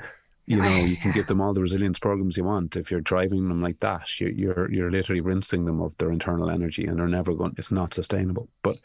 you 0.45 0.57
know, 0.57 0.69
you 0.69 0.97
can 0.97 1.11
give 1.11 1.27
them 1.27 1.41
all 1.41 1.53
the 1.53 1.61
resilience 1.61 1.99
programs 1.99 2.37
you 2.37 2.43
want. 2.43 2.75
If 2.75 2.91
you're 2.91 3.01
driving 3.01 3.47
them 3.47 3.61
like 3.61 3.79
that, 3.79 4.19
you're 4.19 4.31
you're, 4.31 4.71
you're 4.71 4.91
literally 4.91 5.21
rinsing 5.21 5.65
them 5.65 5.81
of 5.81 5.97
their 5.97 6.11
internal 6.11 6.49
energy, 6.49 6.85
and 6.85 6.99
they're 6.99 7.07
never 7.07 7.33
going. 7.33 7.55
It's 7.57 7.71
not 7.71 7.93
sustainable. 7.93 8.49
But 8.61 8.79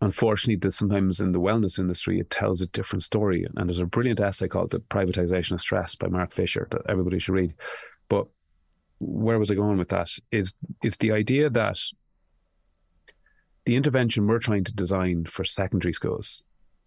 unfortunately, 0.00 0.56
that 0.56 0.72
sometimes 0.72 1.20
in 1.20 1.32
the 1.32 1.40
wellness 1.40 1.78
industry, 1.78 2.18
it 2.18 2.30
tells 2.30 2.60
a 2.60 2.66
different 2.68 3.02
story. 3.02 3.46
And 3.56 3.68
there's 3.68 3.80
a 3.80 3.86
brilliant 3.86 4.20
essay 4.20 4.48
called 4.48 4.70
"The 4.70 4.80
Privatization 4.80 5.52
of 5.52 5.60
Stress" 5.60 5.94
by 5.94 6.08
Mark 6.08 6.32
Fisher 6.32 6.66
that 6.70 6.82
everybody 6.88 7.18
should 7.18 7.34
read. 7.34 7.54
But 8.08 8.26
where 8.98 9.38
was 9.38 9.50
I 9.50 9.54
going 9.54 9.78
with 9.78 9.90
that? 9.90 10.10
Is 10.32 10.54
is 10.82 10.96
the 10.96 11.12
idea 11.12 11.50
that 11.50 11.78
the 13.64 13.76
intervention 13.76 14.26
we're 14.26 14.38
trying 14.38 14.64
to 14.64 14.74
design 14.74 15.24
for 15.24 15.44
secondary 15.44 15.92
schools 15.92 16.42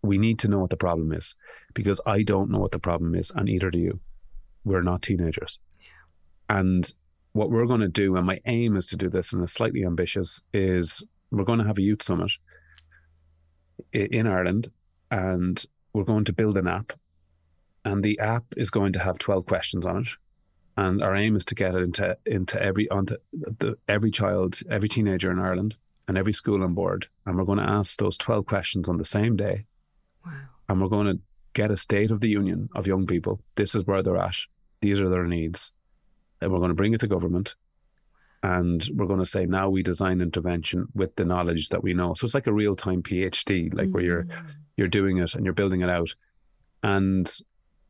we 0.07 0.17
need 0.17 0.39
to 0.39 0.47
know 0.47 0.59
what 0.59 0.69
the 0.69 0.77
problem 0.77 1.11
is 1.13 1.35
because 1.73 2.01
I 2.05 2.23
don't 2.23 2.49
know 2.49 2.59
what 2.59 2.71
the 2.71 2.79
problem 2.79 3.15
is, 3.15 3.31
and 3.35 3.47
either 3.49 3.69
do 3.69 3.79
you. 3.79 3.99
We're 4.63 4.81
not 4.81 5.01
teenagers. 5.01 5.59
And 6.49 6.91
what 7.33 7.51
we're 7.51 7.65
going 7.65 7.81
to 7.81 7.87
do, 7.87 8.15
and 8.15 8.25
my 8.25 8.39
aim 8.45 8.75
is 8.75 8.87
to 8.87 8.97
do 8.97 9.09
this, 9.09 9.33
and 9.33 9.43
it's 9.43 9.53
slightly 9.53 9.85
ambitious, 9.85 10.41
is 10.53 11.03
we're 11.31 11.43
going 11.43 11.59
to 11.59 11.65
have 11.65 11.77
a 11.77 11.83
youth 11.83 12.01
summit 12.01 12.31
in 13.93 14.27
Ireland, 14.27 14.71
and 15.11 15.63
we're 15.93 16.03
going 16.03 16.25
to 16.25 16.33
build 16.33 16.57
an 16.57 16.67
app. 16.67 16.93
And 17.85 18.03
the 18.03 18.19
app 18.19 18.45
is 18.57 18.69
going 18.69 18.93
to 18.93 18.99
have 18.99 19.17
12 19.17 19.45
questions 19.45 19.85
on 19.85 20.01
it. 20.01 20.09
And 20.75 21.01
our 21.01 21.15
aim 21.15 21.35
is 21.35 21.45
to 21.45 21.55
get 21.55 21.73
it 21.73 21.81
into 21.81 22.17
into 22.25 22.61
every 22.61 22.87
onto 22.89 23.15
the, 23.33 23.77
every 23.87 24.11
child, 24.11 24.59
every 24.69 24.89
teenager 24.89 25.31
in 25.31 25.39
Ireland, 25.39 25.75
and 26.07 26.17
every 26.17 26.33
school 26.33 26.63
on 26.63 26.73
board. 26.73 27.07
And 27.25 27.37
we're 27.37 27.45
going 27.45 27.57
to 27.57 27.69
ask 27.69 27.97
those 27.97 28.17
12 28.17 28.45
questions 28.45 28.87
on 28.87 28.97
the 28.97 29.05
same 29.05 29.35
day. 29.35 29.65
And 30.69 30.81
we're 30.81 30.87
going 30.87 31.07
to 31.07 31.19
get 31.53 31.71
a 31.71 31.77
state 31.77 32.11
of 32.11 32.21
the 32.21 32.29
union 32.29 32.69
of 32.75 32.87
young 32.87 33.07
people. 33.07 33.41
This 33.55 33.75
is 33.75 33.85
where 33.85 34.03
they're 34.03 34.17
at. 34.17 34.37
These 34.81 34.99
are 34.99 35.09
their 35.09 35.25
needs. 35.25 35.73
And 36.41 36.51
we're 36.51 36.59
going 36.59 36.69
to 36.69 36.75
bring 36.75 36.93
it 36.93 36.99
to 37.01 37.07
government. 37.07 37.55
And 38.43 38.87
we're 38.93 39.07
going 39.07 39.19
to 39.19 39.25
say 39.25 39.45
now 39.45 39.69
we 39.69 39.81
design 39.81 40.21
intervention 40.21 40.87
with 40.93 41.15
the 41.15 41.25
knowledge 41.25 41.69
that 41.69 41.83
we 41.83 41.93
know. 41.93 42.13
So 42.13 42.25
it's 42.25 42.35
like 42.35 42.47
a 42.47 42.53
real 42.53 42.75
time 42.75 43.01
PhD, 43.01 43.73
like 43.73 43.87
mm 43.87 43.91
where 43.93 44.03
you're 44.03 44.23
mm. 44.23 44.55
you're 44.75 44.87
doing 44.87 45.17
it 45.17 45.33
and 45.33 45.43
you're 45.43 45.55
building 45.55 45.81
it 45.81 45.89
out. 45.89 46.13
And 46.83 47.27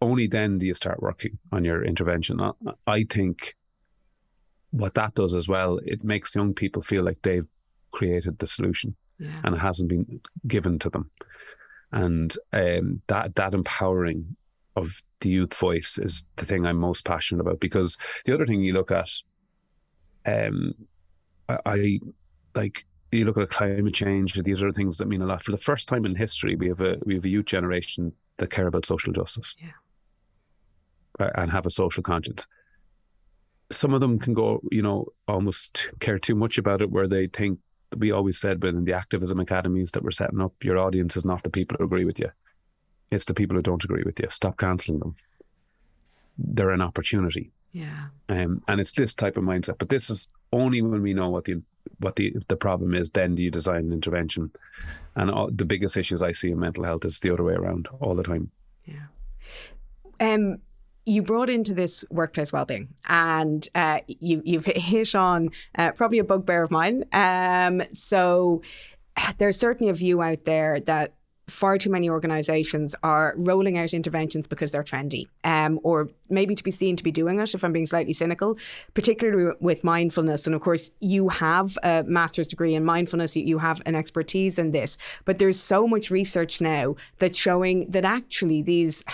only 0.01 0.27
then 0.27 0.57
do 0.59 0.65
you 0.65 0.73
start 0.73 1.01
working 1.01 1.37
on 1.51 1.65
your 1.65 1.83
intervention. 1.83 2.39
I 2.85 3.03
think 3.03 3.55
what 4.71 4.93
that 4.93 5.15
does 5.15 5.35
as 5.35 5.49
well, 5.49 5.79
it 5.83 6.03
makes 6.03 6.35
young 6.35 6.53
people 6.53 6.81
feel 6.81 7.03
like 7.03 7.21
they've 7.23 7.47
created 7.91 8.39
the 8.39 8.47
solution 8.47 8.95
yeah. 9.19 9.41
and 9.43 9.55
it 9.55 9.59
hasn't 9.59 9.89
been 9.89 10.21
given 10.45 10.77
to 10.79 10.89
them 10.89 11.09
and 11.91 12.35
um, 12.53 13.01
that 13.07 13.35
that 13.35 13.53
empowering 13.53 14.35
of 14.75 15.01
the 15.21 15.29
youth 15.29 15.53
voice 15.53 15.97
is 15.97 16.25
the 16.35 16.45
thing 16.45 16.65
I'm 16.65 16.77
most 16.77 17.05
passionate 17.05 17.41
about. 17.41 17.59
Because 17.59 17.97
the 18.25 18.33
other 18.33 18.45
thing 18.45 18.61
you 18.61 18.73
look 18.73 18.91
at, 18.91 19.09
um, 20.25 20.73
I, 21.49 21.57
I 21.65 21.99
like 22.55 22.85
you 23.11 23.25
look 23.25 23.37
at 23.37 23.49
climate 23.49 23.93
change. 23.93 24.33
These 24.33 24.61
are 24.61 24.71
things 24.71 24.97
that 24.97 25.07
mean 25.07 25.21
a 25.21 25.25
lot. 25.25 25.41
For 25.41 25.51
the 25.51 25.57
first 25.57 25.87
time 25.87 26.05
in 26.05 26.15
history, 26.15 26.55
we 26.55 26.67
have 26.67 26.81
a 26.81 26.97
we 27.05 27.15
have 27.15 27.25
a 27.25 27.29
youth 27.29 27.45
generation 27.45 28.13
that 28.37 28.49
care 28.49 28.67
about 28.67 28.85
social 28.85 29.13
justice, 29.13 29.55
yeah. 29.59 31.31
and 31.35 31.51
have 31.51 31.65
a 31.65 31.71
social 31.71 32.03
conscience. 32.03 32.47
Some 33.71 33.93
of 33.93 33.99
them 33.99 34.19
can 34.19 34.33
go, 34.33 34.61
you 34.71 34.81
know, 34.81 35.07
almost 35.27 35.89
care 35.99 36.19
too 36.19 36.35
much 36.35 36.57
about 36.57 36.81
it, 36.81 36.91
where 36.91 37.07
they 37.07 37.27
think 37.27 37.59
we 37.95 38.11
always 38.11 38.37
said 38.37 38.59
but 38.59 38.69
in 38.69 38.85
the 38.85 38.93
activism 38.93 39.39
academies 39.39 39.91
that 39.91 40.03
we're 40.03 40.11
setting 40.11 40.41
up, 40.41 40.53
your 40.63 40.77
audience 40.77 41.15
is 41.15 41.25
not 41.25 41.43
the 41.43 41.49
people 41.49 41.77
who 41.77 41.85
agree 41.85 42.05
with 42.05 42.19
you. 42.19 42.29
It's 43.11 43.25
the 43.25 43.33
people 43.33 43.55
who 43.55 43.61
don't 43.61 43.83
agree 43.83 44.03
with 44.03 44.19
you. 44.19 44.27
Stop 44.29 44.57
cancelling 44.57 44.99
them. 44.99 45.15
They're 46.37 46.71
an 46.71 46.81
opportunity. 46.81 47.51
Yeah. 47.71 48.07
Um, 48.29 48.61
and 48.67 48.81
it's 48.81 48.93
this 48.93 49.13
type 49.13 49.37
of 49.37 49.43
mindset. 49.43 49.77
But 49.77 49.89
this 49.89 50.09
is 50.09 50.27
only 50.51 50.81
when 50.81 51.01
we 51.01 51.13
know 51.13 51.29
what 51.29 51.45
the 51.45 51.61
what 51.99 52.15
the, 52.17 52.35
the 52.47 52.57
problem 52.57 52.93
is, 52.93 53.11
then 53.11 53.35
do 53.35 53.43
you 53.43 53.49
design 53.49 53.85
an 53.85 53.93
intervention. 53.93 54.51
And 55.15 55.31
all, 55.31 55.49
the 55.49 55.65
biggest 55.65 55.97
issues 55.97 56.21
I 56.21 56.31
see 56.33 56.51
in 56.51 56.59
mental 56.59 56.83
health 56.83 57.05
is 57.05 57.19
the 57.19 57.31
other 57.31 57.43
way 57.43 57.53
around 57.53 57.87
all 58.01 58.13
the 58.15 58.23
time. 58.23 58.51
Yeah. 58.85 59.07
Um, 60.19 60.57
you 61.07 61.21
brought 61.21 61.49
into 61.49 61.73
this 61.73 62.03
workplace 62.11 62.51
well-being 62.51 62.89
and 63.07 63.67
uh, 63.73 63.99
you, 64.07 64.41
you've 64.43 64.65
hit 64.65 65.15
on 65.15 65.49
uh, 65.77 65.91
probably 65.91 66.19
a 66.19 66.23
bugbear 66.23 66.63
of 66.63 66.69
mine. 66.69 67.05
Um, 67.13 67.81
so 67.93 68.61
there's 69.37 69.57
certainly 69.57 69.89
a 69.89 69.93
view 69.93 70.21
out 70.21 70.43
there 70.43 70.81
that 70.81 71.13
far 71.47 71.77
too 71.77 71.89
many 71.89 72.09
organizations 72.09 72.93
are 73.03 73.33
rolling 73.37 73.77
out 73.77 73.93
interventions 73.93 74.47
because 74.47 74.73
they're 74.73 74.83
trendy 74.83 75.27
um, 75.45 75.79
or 75.81 76.09
maybe 76.29 76.53
to 76.53 76.63
be 76.63 76.71
seen 76.71 76.97
to 76.97 77.03
be 77.05 77.11
doing 77.11 77.39
it 77.39 77.55
if 77.55 77.63
i'm 77.63 77.71
being 77.71 77.85
slightly 77.87 78.11
cynical 78.11 78.57
particularly 78.93 79.53
with 79.61 79.81
mindfulness. 79.81 80.45
And 80.45 80.53
of 80.53 80.61
course 80.61 80.89
you 80.99 81.29
have 81.29 81.77
a 81.83 82.03
master's 82.03 82.49
degree 82.49 82.75
in 82.75 82.83
mindfulness 82.83 83.37
you 83.37 83.59
have 83.59 83.81
an 83.85 83.95
expertise 83.95 84.59
in 84.59 84.71
this 84.71 84.97
but 85.23 85.39
there's 85.39 85.57
so 85.57 85.87
much 85.87 86.11
research 86.11 86.59
now 86.59 86.95
that's 87.17 87.37
showing 87.37 87.89
that 87.91 88.03
actually 88.03 88.61
these 88.61 89.05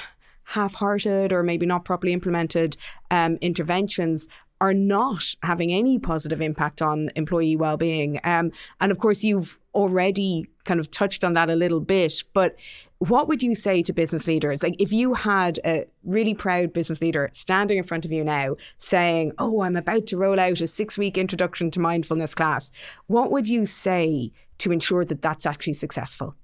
half-hearted 0.46 1.32
or 1.32 1.44
maybe 1.44 1.66
not 1.66 1.86
properly 1.86 2.14
implemented 2.14 2.78
um, 3.12 3.38
interventions 3.42 4.28
are 4.64 4.74
not 4.74 5.36
having 5.44 5.74
any 5.74 6.00
positive 6.00 6.40
impact 6.42 6.82
on 6.82 7.10
employee 7.18 7.58
well-being. 7.58 8.18
Um, 8.24 8.52
and 8.80 8.94
of 8.94 8.98
course, 8.98 9.22
you've 9.22 9.60
already 9.76 10.48
kind 10.64 10.80
of 10.80 10.90
touched 10.90 11.26
on 11.26 11.34
that 11.34 11.50
a 11.50 11.56
little 11.56 11.82
bit. 11.82 12.24
But 12.34 12.56
what 13.00 13.28
would 13.28 13.44
you 13.44 13.56
say 13.56 13.84
to 13.84 13.92
business 13.92 14.26
leaders? 14.26 14.64
Like, 14.64 14.76
if 14.80 14.94
you 14.94 15.16
had 15.16 15.60
a 15.66 15.86
really 16.06 16.34
proud 16.34 16.72
business 16.72 17.02
leader 17.02 17.30
standing 17.34 17.78
in 17.78 17.84
front 17.84 18.06
of 18.06 18.14
you 18.14 18.24
now, 18.24 18.56
saying, 18.78 19.34
"Oh, 19.38 19.64
I'm 19.64 19.76
about 19.76 20.06
to 20.08 20.18
roll 20.18 20.40
out 20.40 20.62
a 20.62 20.68
six-week 20.68 21.18
introduction 21.18 21.70
to 21.72 21.82
mindfulness 21.82 22.34
class," 22.34 22.72
what 23.08 23.32
would 23.32 23.50
you 23.50 23.66
say 23.66 24.32
to 24.60 24.72
ensure 24.72 25.04
that 25.04 25.22
that's 25.22 25.46
actually 25.46 25.74
successful? 25.74 26.36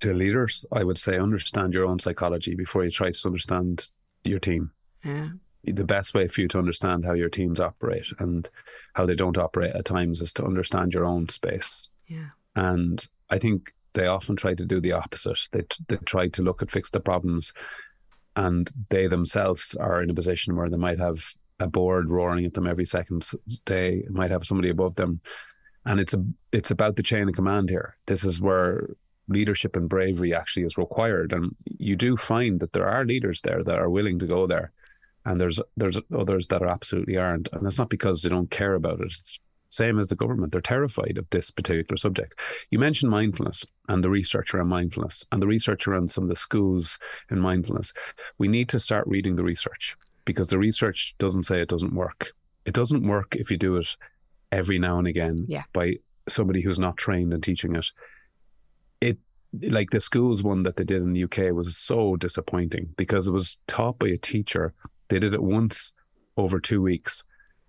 To 0.00 0.12
leaders, 0.12 0.66
I 0.72 0.84
would 0.84 0.98
say 0.98 1.18
understand 1.18 1.72
your 1.72 1.86
own 1.86 1.98
psychology 1.98 2.54
before 2.54 2.84
you 2.84 2.90
try 2.90 3.10
to 3.10 3.22
understand 3.26 3.90
your 4.24 4.38
team. 4.38 4.72
Yeah. 5.04 5.30
The 5.64 5.84
best 5.84 6.14
way 6.14 6.28
for 6.28 6.42
you 6.42 6.48
to 6.48 6.58
understand 6.58 7.06
how 7.06 7.14
your 7.14 7.30
teams 7.30 7.58
operate 7.58 8.06
and 8.18 8.48
how 8.94 9.06
they 9.06 9.14
don't 9.14 9.38
operate 9.38 9.74
at 9.74 9.86
times 9.86 10.20
is 10.20 10.32
to 10.34 10.44
understand 10.44 10.92
your 10.92 11.06
own 11.06 11.28
space. 11.30 11.88
Yeah. 12.06 12.28
And 12.54 13.06
I 13.30 13.38
think 13.38 13.72
they 13.94 14.06
often 14.06 14.36
try 14.36 14.54
to 14.54 14.66
do 14.66 14.80
the 14.80 14.92
opposite. 14.92 15.48
They 15.52 15.62
they 15.88 15.96
try 16.04 16.28
to 16.28 16.42
look 16.42 16.62
at 16.62 16.70
fix 16.70 16.90
the 16.90 17.00
problems, 17.00 17.52
and 18.36 18.68
they 18.90 19.06
themselves 19.06 19.74
are 19.76 20.02
in 20.02 20.10
a 20.10 20.14
position 20.14 20.56
where 20.56 20.68
they 20.68 20.76
might 20.76 20.98
have 20.98 21.24
a 21.60 21.68
board 21.68 22.10
roaring 22.10 22.44
at 22.44 22.54
them 22.54 22.66
every 22.66 22.84
second 22.84 23.28
day. 23.64 24.04
Might 24.10 24.30
have 24.30 24.44
somebody 24.44 24.68
above 24.68 24.96
them, 24.96 25.20
and 25.86 25.98
it's 25.98 26.12
a 26.14 26.24
it's 26.52 26.70
about 26.70 26.96
the 26.96 27.02
chain 27.02 27.28
of 27.28 27.34
command 27.34 27.70
here. 27.70 27.96
This 28.06 28.24
is 28.24 28.40
where 28.40 28.90
leadership 29.28 29.76
and 29.76 29.88
bravery 29.88 30.34
actually 30.34 30.64
is 30.64 30.78
required. 30.78 31.32
And 31.32 31.54
you 31.78 31.96
do 31.96 32.16
find 32.16 32.60
that 32.60 32.72
there 32.72 32.88
are 32.88 33.04
leaders 33.04 33.40
there 33.40 33.62
that 33.64 33.78
are 33.78 33.90
willing 33.90 34.18
to 34.18 34.26
go 34.26 34.46
there, 34.46 34.72
and 35.24 35.40
there's 35.40 35.60
there's 35.76 35.98
others 36.16 36.46
that 36.48 36.62
are 36.62 36.68
absolutely 36.68 37.16
aren't. 37.16 37.48
And 37.52 37.64
that's 37.64 37.78
not 37.78 37.90
because 37.90 38.22
they 38.22 38.30
don't 38.30 38.50
care 38.50 38.74
about 38.74 39.00
it. 39.00 39.06
It's 39.06 39.40
Same 39.68 39.98
as 39.98 40.08
the 40.08 40.16
government. 40.16 40.52
They're 40.52 40.60
terrified 40.60 41.18
of 41.18 41.26
this 41.30 41.50
particular 41.50 41.96
subject. 41.96 42.38
You 42.70 42.78
mentioned 42.78 43.10
mindfulness 43.10 43.66
and 43.88 44.04
the 44.04 44.10
research 44.10 44.54
around 44.54 44.68
mindfulness 44.68 45.24
and 45.32 45.40
the 45.42 45.46
research 45.46 45.88
around 45.88 46.10
some 46.10 46.24
of 46.24 46.30
the 46.30 46.36
schools 46.36 46.98
in 47.30 47.40
mindfulness. 47.40 47.92
We 48.38 48.48
need 48.48 48.68
to 48.68 48.78
start 48.78 49.06
reading 49.08 49.36
the 49.36 49.42
research 49.42 49.96
because 50.24 50.48
the 50.48 50.58
research 50.58 51.14
doesn't 51.18 51.44
say 51.44 51.60
it 51.60 51.68
doesn't 51.68 51.94
work. 51.94 52.32
It 52.64 52.74
doesn't 52.74 53.06
work 53.06 53.36
if 53.36 53.50
you 53.50 53.56
do 53.56 53.76
it 53.76 53.96
every 54.52 54.78
now 54.78 54.98
and 54.98 55.08
again 55.08 55.44
yeah. 55.48 55.64
by 55.72 55.96
somebody 56.28 56.62
who's 56.62 56.78
not 56.78 56.96
trained 56.96 57.32
in 57.34 57.40
teaching 57.40 57.74
it. 57.76 57.86
It 59.00 59.18
like 59.62 59.90
the 59.90 60.00
schools 60.00 60.42
one 60.42 60.64
that 60.64 60.76
they 60.76 60.84
did 60.84 61.02
in 61.02 61.12
the 61.12 61.24
UK 61.24 61.54
was 61.54 61.76
so 61.76 62.16
disappointing 62.16 62.94
because 62.96 63.28
it 63.28 63.32
was 63.32 63.58
taught 63.66 63.98
by 63.98 64.08
a 64.08 64.16
teacher. 64.16 64.74
They 65.08 65.18
did 65.18 65.34
it 65.34 65.42
once 65.42 65.92
over 66.36 66.58
two 66.58 66.82
weeks 66.82 67.22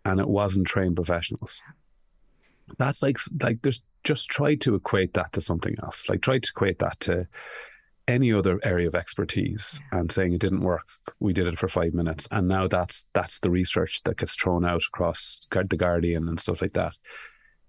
and 0.04 0.20
it 0.20 0.28
wasn't 0.28 0.68
trained 0.68 0.96
professionals. 0.96 1.62
That's 2.78 3.04
like 3.04 3.18
like 3.42 3.62
there's 3.62 3.84
just 4.04 4.30
try 4.30 4.56
to 4.56 4.76
equate 4.76 5.14
that 5.14 5.34
to 5.34 5.42
something 5.42 5.76
else. 5.84 6.10
Like 6.10 6.22
try 6.22 6.40
to 6.40 6.50
equate 6.56 6.80
that 6.80 7.00
to 7.02 7.28
any 8.08 8.32
other 8.32 8.60
area 8.64 8.88
of 8.88 8.96
expertise 8.96 9.80
yeah. 9.92 10.00
and 10.00 10.12
saying 10.12 10.34
it 10.34 10.42
didn't 10.42 10.62
work. 10.62 10.88
We 11.20 11.34
did 11.34 11.48
it 11.48 11.58
for 11.58 11.68
five 11.68 11.94
minutes, 11.94 12.28
and 12.32 12.48
now 12.48 12.68
that's 12.68 13.06
that's 13.14 13.40
the 13.40 13.50
research 13.50 14.02
that 14.04 14.18
gets 14.18 14.36
thrown 14.36 14.66
out 14.66 14.84
across 14.88 15.46
the 15.52 15.78
Guardian 15.78 16.28
and 16.28 16.40
stuff 16.40 16.62
like 16.62 16.74
that. 16.74 16.94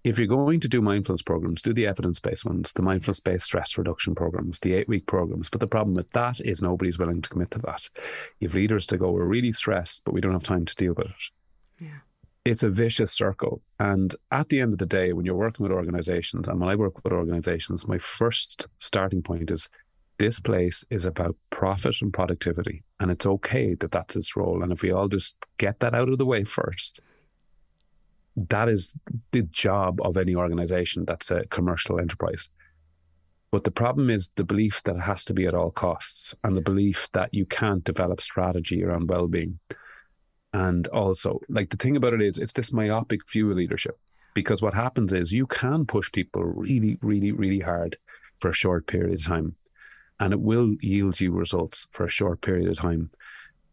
If 0.07 0.21
you're 0.21 0.29
going 0.29 0.61
to 0.61 0.69
do 0.69 0.81
mindfulness 0.81 1.23
programs, 1.23 1.63
do 1.63 1.73
the 1.73 1.89
evidence 1.89 2.21
based 2.21 2.45
ones, 2.45 2.73
the 2.73 2.83
mindfulness 2.83 3.19
based 3.19 3.47
stress 3.47 3.77
reduction 3.77 4.15
programs, 4.15 4.61
the 4.61 4.73
eight 4.75 4.87
week 4.87 5.07
programs. 5.07 5.51
But 5.51 5.59
the 5.59 5.67
problem 5.67 5.97
with 5.97 6.09
that 6.13 6.41
is 6.41 6.63
nobody's 6.63 6.97
willing 6.97 7.23
to 7.23 7.29
commit 7.29 7.51
to 7.51 7.59
that. 7.63 7.89
You 8.39 8.47
have 8.47 8.55
leaders 8.55 8.87
to 8.87 8.99
go, 8.99 9.11
we're 9.11 9.27
really 9.27 9.51
stressed, 9.51 10.03
but 10.05 10.15
we 10.15 10.21
don't 10.21 10.33
have 10.33 10.45
time 10.45 10.65
to 10.65 10.77
deal 10.77 10.95
with 10.95 11.09
it. 11.09 11.31
Yeah. 11.81 11.99
It's 12.45 12.63
a 12.63 12.71
vicious 12.71 13.11
circle. 13.11 13.63
And 13.81 14.15
at 14.31 14.49
the 14.49 14.61
end 14.61 14.73
of 14.73 14.79
the 14.79 14.87
day, 14.87 15.13
when 15.13 15.27
you're 15.27 15.35
working 15.35 15.65
with 15.65 15.73
organizations, 15.73 16.47
and 16.47 16.61
when 16.61 16.69
I 16.69 16.77
work 16.77 17.03
with 17.03 17.13
organizations, 17.13 17.89
my 17.89 17.99
first 17.99 18.69
starting 18.79 19.23
point 19.23 19.51
is 19.51 19.69
this 20.19 20.39
place 20.39 20.85
is 20.89 21.05
about 21.05 21.35
profit 21.51 21.97
and 22.01 22.13
productivity. 22.13 22.85
And 23.01 23.11
it's 23.11 23.27
okay 23.27 23.75
that 23.75 23.91
that's 23.91 24.15
its 24.15 24.37
role. 24.37 24.63
And 24.63 24.71
if 24.71 24.83
we 24.83 24.93
all 24.93 25.09
just 25.09 25.37
get 25.59 25.81
that 25.81 25.97
out 25.97 26.09
of 26.09 26.19
the 26.19 26.27
way 26.27 26.45
first, 26.45 27.01
that 28.37 28.69
is 28.69 28.95
the 29.33 29.43
job 29.43 30.01
of 30.03 30.17
any 30.17 30.35
organization 30.35 31.05
that's 31.07 31.31
a 31.31 31.47
commercial 31.47 31.99
enterprise. 31.99 32.51
But 33.51 33.65
the 33.65 33.71
problem 33.71 34.11
is 34.11 34.31
the 34.31 34.45
belief 34.45 34.83
that 34.83 34.97
it 34.97 35.03
has 35.03 35.25
to 35.27 35.35
be 35.35 35.47
at 35.47 35.55
all 35.55 35.71
costs 35.71 36.35
and 36.45 36.57
the 36.57 36.61
belief 36.61 37.09
that 37.13 37.33
you 37.33 37.47
can't 37.47 37.85
develop 37.85 38.21
strategy 38.21 38.85
around 38.85 39.09
well 39.09 39.29
being. 39.29 39.59
And 40.53 40.87
also, 40.89 41.41
like 41.49 41.71
the 41.71 41.77
thing 41.77 41.97
about 41.97 42.15
it 42.15 42.23
is, 42.23 42.39
it's 42.39 42.53
this 42.53 42.73
myopic 42.73 43.29
view 43.31 43.51
of 43.51 43.57
leadership 43.57 43.99
because 44.35 44.61
what 44.61 44.75
happens 44.75 45.13
is 45.13 45.33
you 45.33 45.47
can 45.47 45.87
push 45.87 46.13
people 46.13 46.43
really, 46.45 46.99
really, 47.01 47.33
really 47.33 47.61
hard 47.61 47.97
for 48.35 48.51
a 48.51 48.55
short 48.55 48.87
period 48.87 49.15
of 49.15 49.25
time 49.25 49.57
and 50.21 50.33
it 50.33 50.41
will 50.41 50.75
yield 50.81 51.21
you 51.21 51.33
results 51.33 51.89
for 51.91 52.05
a 52.05 52.11
short 52.11 52.41
period 52.41 52.69
of 52.69 52.77
time 52.77 53.11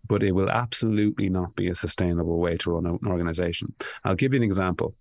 but 0.07 0.23
it 0.23 0.33
will 0.33 0.49
absolutely 0.49 1.29
not 1.29 1.55
be 1.55 1.69
a 1.69 1.75
sustainable 1.75 2.39
way 2.39 2.57
to 2.57 2.71
run 2.71 2.85
an 2.85 2.99
organization. 3.07 3.73
I'll 4.03 4.15
give 4.15 4.33
you 4.33 4.37
an 4.37 4.43
example. 4.43 4.95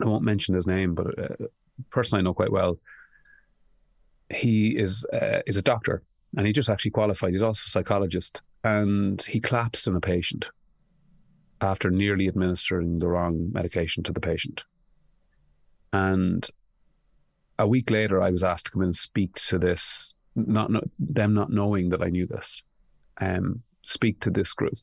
I 0.00 0.06
won't 0.06 0.24
mention 0.24 0.54
his 0.54 0.66
name, 0.66 0.94
but 0.94 1.06
a 1.18 1.48
person 1.90 2.18
I 2.18 2.22
know 2.22 2.34
quite 2.34 2.52
well. 2.52 2.78
He 4.32 4.76
is 4.76 5.04
uh, 5.12 5.40
is 5.46 5.56
a 5.56 5.62
doctor, 5.62 6.02
and 6.36 6.46
he 6.46 6.52
just 6.52 6.70
actually 6.70 6.92
qualified. 6.92 7.32
He's 7.32 7.42
also 7.42 7.66
a 7.66 7.70
psychologist, 7.70 8.42
and 8.62 9.20
he 9.22 9.40
collapsed 9.40 9.86
in 9.86 9.96
a 9.96 10.00
patient 10.00 10.50
after 11.60 11.90
nearly 11.90 12.28
administering 12.28 12.98
the 12.98 13.08
wrong 13.08 13.50
medication 13.52 14.02
to 14.04 14.12
the 14.12 14.20
patient. 14.20 14.64
And 15.92 16.46
a 17.58 17.66
week 17.66 17.90
later, 17.90 18.22
I 18.22 18.30
was 18.30 18.44
asked 18.44 18.66
to 18.66 18.72
come 18.72 18.82
and 18.82 18.96
speak 18.96 19.34
to 19.34 19.58
this 19.58 20.14
not, 20.34 20.70
not 20.70 20.84
them 20.98 21.34
not 21.34 21.50
knowing 21.50 21.90
that 21.90 22.02
I 22.02 22.08
knew 22.08 22.26
this, 22.26 22.62
um, 23.20 23.62
speak 23.82 24.20
to 24.20 24.30
this 24.30 24.52
group. 24.52 24.78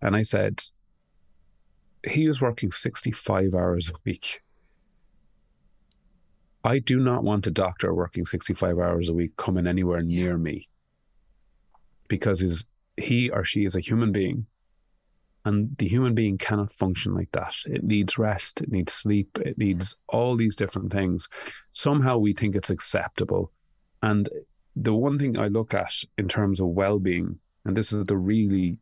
And 0.00 0.14
I 0.14 0.22
said, 0.22 0.62
he 2.06 2.28
was 2.28 2.40
working 2.40 2.70
65 2.70 3.54
hours 3.54 3.88
a 3.88 3.94
week. 4.04 4.42
I 6.62 6.78
do 6.78 6.98
not 6.98 7.22
want 7.22 7.46
a 7.46 7.50
doctor 7.50 7.94
working 7.94 8.26
65 8.26 8.78
hours 8.78 9.08
a 9.08 9.14
week 9.14 9.36
coming 9.36 9.66
anywhere 9.66 10.02
near 10.02 10.36
me 10.36 10.68
because 12.08 12.40
his, 12.40 12.64
he 12.96 13.30
or 13.30 13.44
she 13.44 13.64
is 13.64 13.76
a 13.76 13.80
human 13.80 14.12
being 14.12 14.46
and 15.44 15.76
the 15.78 15.86
human 15.86 16.14
being 16.14 16.38
cannot 16.38 16.72
function 16.72 17.14
like 17.14 17.30
that. 17.32 17.54
It 17.66 17.84
needs 17.84 18.18
rest, 18.18 18.60
it 18.60 18.70
needs 18.70 18.92
sleep, 18.92 19.38
it 19.44 19.56
needs 19.56 19.96
all 20.08 20.34
these 20.34 20.56
different 20.56 20.92
things. 20.92 21.28
Somehow 21.70 22.18
we 22.18 22.32
think 22.32 22.56
it's 22.56 22.70
acceptable 22.70 23.52
and 24.02 24.28
the 24.74 24.92
one 24.92 25.18
thing 25.18 25.38
I 25.38 25.48
look 25.48 25.72
at 25.72 25.92
in 26.18 26.28
terms 26.28 26.60
of 26.60 26.68
well 26.68 26.98
being, 26.98 27.38
and 27.66 27.76
this 27.76 27.92
is 27.92 28.04
the 28.04 28.16
really 28.16 28.78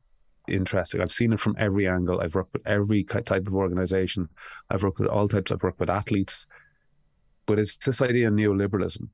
interesting, 0.47 1.01
I've 1.01 1.11
seen 1.11 1.33
it 1.33 1.41
from 1.41 1.57
every 1.59 1.89
angle. 1.89 2.21
I've 2.21 2.35
worked 2.35 2.53
with 2.53 2.67
every 2.67 3.03
type 3.03 3.47
of 3.47 3.55
organization, 3.55 4.29
I've 4.69 4.83
worked 4.83 4.99
with 4.99 5.09
all 5.09 5.27
types, 5.27 5.51
I've 5.51 5.63
worked 5.63 5.81
with 5.81 5.89
athletes, 5.89 6.47
but 7.47 7.59
it's 7.59 7.77
this 7.79 8.03
idea 8.03 8.29
of 8.29 8.35
neoliberalism 8.35 9.09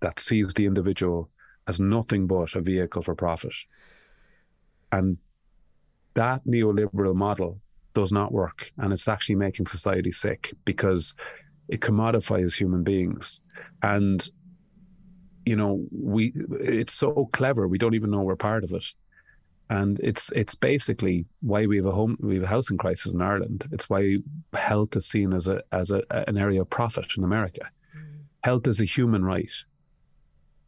that 0.00 0.18
sees 0.18 0.54
the 0.54 0.66
individual 0.66 1.30
as 1.68 1.78
nothing 1.78 2.26
but 2.26 2.54
a 2.54 2.60
vehicle 2.60 3.02
for 3.02 3.14
profit. 3.14 3.54
And 4.92 5.18
that 6.14 6.46
neoliberal 6.46 7.14
model 7.14 7.60
does 7.92 8.12
not 8.12 8.32
work. 8.32 8.72
And 8.78 8.92
it's 8.92 9.08
actually 9.08 9.34
making 9.34 9.66
society 9.66 10.12
sick 10.12 10.54
because 10.64 11.14
it 11.68 11.80
commodifies 11.80 12.56
human 12.56 12.82
beings. 12.82 13.40
And 13.82 14.26
you 15.46 15.56
know, 15.56 15.86
we 15.90 16.32
it's 16.60 16.92
so 16.92 17.30
clever 17.32 17.66
we 17.66 17.78
don't 17.78 17.94
even 17.94 18.10
know 18.10 18.20
we're 18.20 18.36
part 18.36 18.64
of 18.64 18.72
it. 18.72 18.84
And 19.70 19.98
it's 20.00 20.30
it's 20.32 20.54
basically 20.54 21.24
why 21.40 21.66
we 21.66 21.76
have 21.76 21.86
a 21.86 21.92
home 21.92 22.16
we 22.20 22.34
have 22.34 22.44
a 22.44 22.48
housing 22.48 22.76
crisis 22.76 23.12
in 23.12 23.22
Ireland. 23.22 23.66
It's 23.72 23.88
why 23.88 24.18
health 24.52 24.94
is 24.96 25.06
seen 25.06 25.32
as 25.32 25.48
a 25.48 25.62
as 25.72 25.90
a, 25.90 26.02
an 26.28 26.36
area 26.36 26.60
of 26.60 26.70
profit 26.70 27.12
in 27.16 27.24
America. 27.24 27.62
Mm. 27.96 28.24
Health 28.42 28.66
is 28.66 28.80
a 28.80 28.84
human 28.84 29.24
right. 29.24 29.52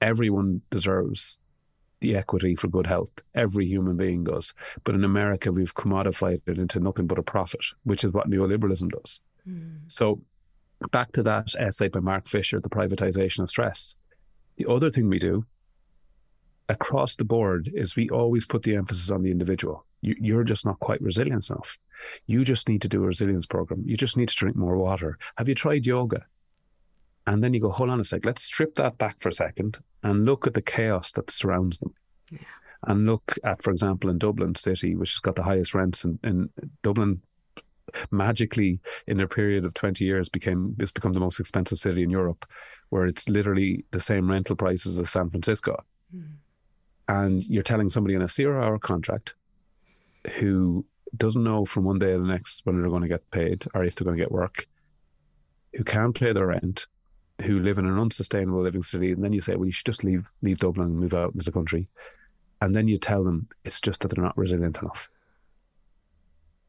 Everyone 0.01 0.62
deserves 0.71 1.38
the 2.01 2.17
equity 2.17 2.55
for 2.55 2.69
good 2.69 2.87
health. 2.87 3.11
Every 3.35 3.67
human 3.67 3.97
being 3.97 4.25
does. 4.25 4.55
But 4.85 4.95
in 4.95 5.05
America, 5.05 5.51
we've 5.51 5.75
commodified 5.75 6.43
it 6.47 6.59
into 6.59 6.81
nothing 6.81 7.07
but 7.07 7.19
a 7.19 7.23
profit, 7.23 7.64
which 7.85 8.05
is 8.05 8.12
what 8.12 8.31
neoliberalism 8.31 8.91
does. 8.91 9.21
Mm. 9.49 9.81
So, 9.87 10.21
back 10.93 11.12
to 11.12 11.23
that 11.25 11.55
essay 11.59 11.88
by 11.88 12.01
Mark 12.01 12.29
Fisher, 12.29 12.61
The 12.61 12.69
Privatization 12.69 13.41
of 13.41 13.49
Stress. 13.49 13.97
The 14.59 14.68
other 14.68 14.90
thing 14.90 15.09
we 15.09 15.21
do 15.21 15.47
across 16.68 17.16
the 17.16 17.25
board 17.25 17.71
is 17.73 17.97
we 17.97 18.11
always 18.11 18.44
put 18.44 18.62
the 18.62 18.75
emphasis 18.75 19.11
on 19.11 19.23
the 19.23 19.31
individual. 19.31 19.87
You, 20.03 20.38
are 20.38 20.44
just 20.44 20.66
not 20.66 20.79
quite 20.81 21.01
resilient 21.01 21.49
enough. 21.49 21.79
You 22.27 22.44
just 22.44 22.68
need 22.68 22.83
to 22.83 22.88
do 22.88 23.03
a 23.03 23.07
resilience 23.07 23.47
program. 23.47 23.83
You 23.85 23.97
just 23.97 24.16
need 24.16 24.29
to 24.29 24.37
drink 24.37 24.57
more 24.57 24.77
water. 24.77 25.18
Have 25.37 25.49
you 25.49 25.55
tried 25.55 25.87
yoga? 25.87 26.27
And 27.27 27.42
then 27.42 27.53
you 27.55 27.61
go, 27.61 27.71
hold 27.71 27.90
on 27.90 28.01
a 28.01 28.05
sec, 28.05 28.25
let's 28.25 28.42
strip 28.42 28.75
that 28.77 28.99
back 28.99 29.18
for 29.21 29.29
a 29.29 29.33
second 29.33 29.79
and 30.03 30.25
look 30.25 30.47
at 30.47 30.55
the 30.55 30.62
chaos 30.62 31.12
that 31.12 31.31
surrounds 31.31 31.79
them. 31.79 31.94
Yeah. 32.31 32.38
And 32.87 33.07
look 33.07 33.37
at, 33.44 33.62
for 33.62 33.71
example, 33.71 34.09
in 34.11 34.18
Dublin 34.18 34.55
City, 34.55 34.94
which 34.94 35.12
has 35.12 35.21
got 35.21 35.37
the 35.37 35.42
highest 35.42 35.75
rents 35.75 36.05
in, 36.05 36.18
in 36.23 36.49
Dublin 36.83 37.23
magically 38.11 38.81
in 39.07 39.20
a 39.20 39.29
period 39.29 39.64
of 39.64 39.74
20 39.74 40.05
years 40.05 40.29
became 40.29 40.74
this 40.77 40.92
become 40.92 41.12
the 41.12 41.20
most 41.20 41.40
expensive 41.40 41.79
city 41.79 42.03
in 42.03 42.11
Europe 42.11 42.46
where 42.90 43.07
it's 43.07 43.29
literally 43.29 43.85
the 43.90 44.01
same 44.01 44.31
rental 44.31 44.57
prices 44.57 44.98
as 44.98 45.11
San 45.11 45.31
Francisco. 45.31 45.83
Mm. 46.14 46.33
And 47.09 47.44
you're 47.44 47.62
telling 47.62 47.88
somebody 47.88 48.14
in 48.14 48.22
a 48.22 48.29
zero 48.29 48.62
hour 48.64 48.79
contract 48.79 49.35
who 50.38 50.85
doesn't 51.16 51.44
know 51.44 51.64
from 51.64 51.85
one 51.85 51.98
day 51.98 52.12
to 52.12 52.18
the 52.18 52.27
next 52.27 52.64
when 52.64 52.81
they're 52.81 52.90
going 52.90 53.03
to 53.03 53.09
get 53.09 53.31
paid 53.31 53.66
or 53.74 53.85
if 53.85 53.94
they're 53.94 54.05
going 54.05 54.16
to 54.16 54.22
get 54.22 54.33
work, 54.33 54.66
who 55.75 55.85
can't 55.85 56.15
pay 56.15 56.33
their 56.33 56.46
rent, 56.46 56.87
who 57.42 57.60
live 57.60 57.79
in 57.79 57.87
an 57.87 57.98
unsustainable 57.98 58.63
living 58.63 58.83
city, 58.83 59.13
and 59.13 59.23
then 59.23 59.33
you 59.33 59.40
say, 59.40 59.54
well, 59.54 59.67
you 59.67 59.73
should 59.73 59.87
just 59.87 60.04
leave 60.04 60.31
leave 60.42 60.58
Dublin 60.58 60.88
and 60.88 60.98
move 60.98 61.15
out 61.15 61.33
into 61.33 61.44
the 61.44 61.52
country. 61.52 61.88
And 62.60 62.75
then 62.75 62.88
you 62.88 62.98
tell 62.98 63.23
them 63.23 63.48
it's 63.65 63.81
just 63.81 64.02
that 64.02 64.08
they're 64.08 64.25
not 64.25 64.37
resilient 64.37 64.79
enough. 64.83 65.10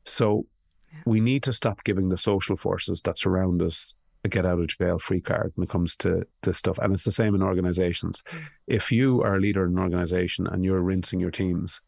So 0.05 0.45
yeah. 0.91 0.99
we 1.05 1.19
need 1.19 1.43
to 1.43 1.53
stop 1.53 1.83
giving 1.83 2.09
the 2.09 2.17
social 2.17 2.55
forces 2.55 3.01
that 3.03 3.17
surround 3.17 3.61
us 3.61 3.93
a 4.23 4.29
get 4.29 4.45
out 4.45 4.59
of 4.59 4.67
jail 4.67 4.99
free 4.99 5.21
card 5.21 5.51
when 5.55 5.63
it 5.63 5.69
comes 5.69 5.95
to 5.97 6.25
this 6.43 6.57
stuff. 6.57 6.77
And 6.79 6.93
it's 6.93 7.05
the 7.05 7.11
same 7.11 7.35
in 7.35 7.41
organizations. 7.41 8.23
Mm. 8.31 8.41
If 8.67 8.91
you 8.91 9.21
are 9.23 9.35
a 9.35 9.39
leader 9.39 9.65
in 9.65 9.73
an 9.73 9.79
organization 9.79 10.47
and 10.47 10.65
you're 10.65 10.81
rinsing 10.81 11.19
your 11.19 11.31
teams, 11.31 11.81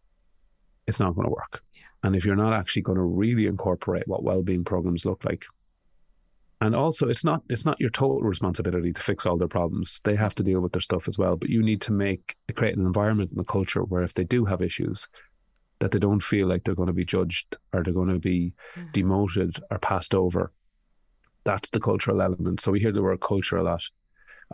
it's 0.87 0.99
not 0.99 1.15
going 1.15 1.27
to 1.27 1.31
work. 1.31 1.61
Yeah. 1.73 1.83
And 2.03 2.15
if 2.15 2.25
you're 2.25 2.35
not 2.35 2.53
actually 2.53 2.83
going 2.83 2.97
to 2.97 3.03
really 3.03 3.47
incorporate 3.47 4.07
what 4.07 4.23
well-being 4.23 4.63
programs 4.63 5.05
look 5.05 5.23
like, 5.25 5.45
and 6.61 6.75
also 6.75 7.09
it's 7.09 7.25
not 7.25 7.41
it's 7.49 7.65
not 7.65 7.79
your 7.79 7.89
total 7.89 8.21
responsibility 8.21 8.93
to 8.93 9.01
fix 9.01 9.25
all 9.25 9.35
their 9.35 9.47
problems. 9.47 9.99
They 10.03 10.15
have 10.15 10.35
to 10.35 10.43
deal 10.43 10.61
with 10.61 10.73
their 10.73 10.81
stuff 10.81 11.07
as 11.07 11.17
well. 11.17 11.35
But 11.35 11.49
you 11.49 11.63
need 11.63 11.81
to 11.81 11.91
make 11.91 12.35
create 12.55 12.77
an 12.77 12.85
environment 12.85 13.31
and 13.31 13.39
a 13.39 13.43
culture 13.43 13.81
where 13.81 14.03
if 14.03 14.13
they 14.13 14.23
do 14.23 14.45
have 14.45 14.61
issues, 14.61 15.07
that 15.81 15.91
they 15.91 15.99
don't 15.99 16.21
feel 16.23 16.47
like 16.47 16.63
they're 16.63 16.75
going 16.75 16.87
to 16.87 16.93
be 16.93 17.03
judged 17.03 17.57
or 17.73 17.83
they're 17.83 17.93
going 17.93 18.07
to 18.07 18.19
be 18.19 18.53
mm. 18.75 18.91
demoted 18.93 19.59
or 19.69 19.79
passed 19.79 20.15
over 20.15 20.53
That's 21.43 21.71
the 21.71 21.79
cultural 21.79 22.21
element. 22.21 22.61
So 22.61 22.71
we 22.71 22.79
hear 22.79 22.91
the 22.91 23.01
word 23.01 23.19
culture 23.19 23.57
a 23.57 23.63
lot. 23.63 23.83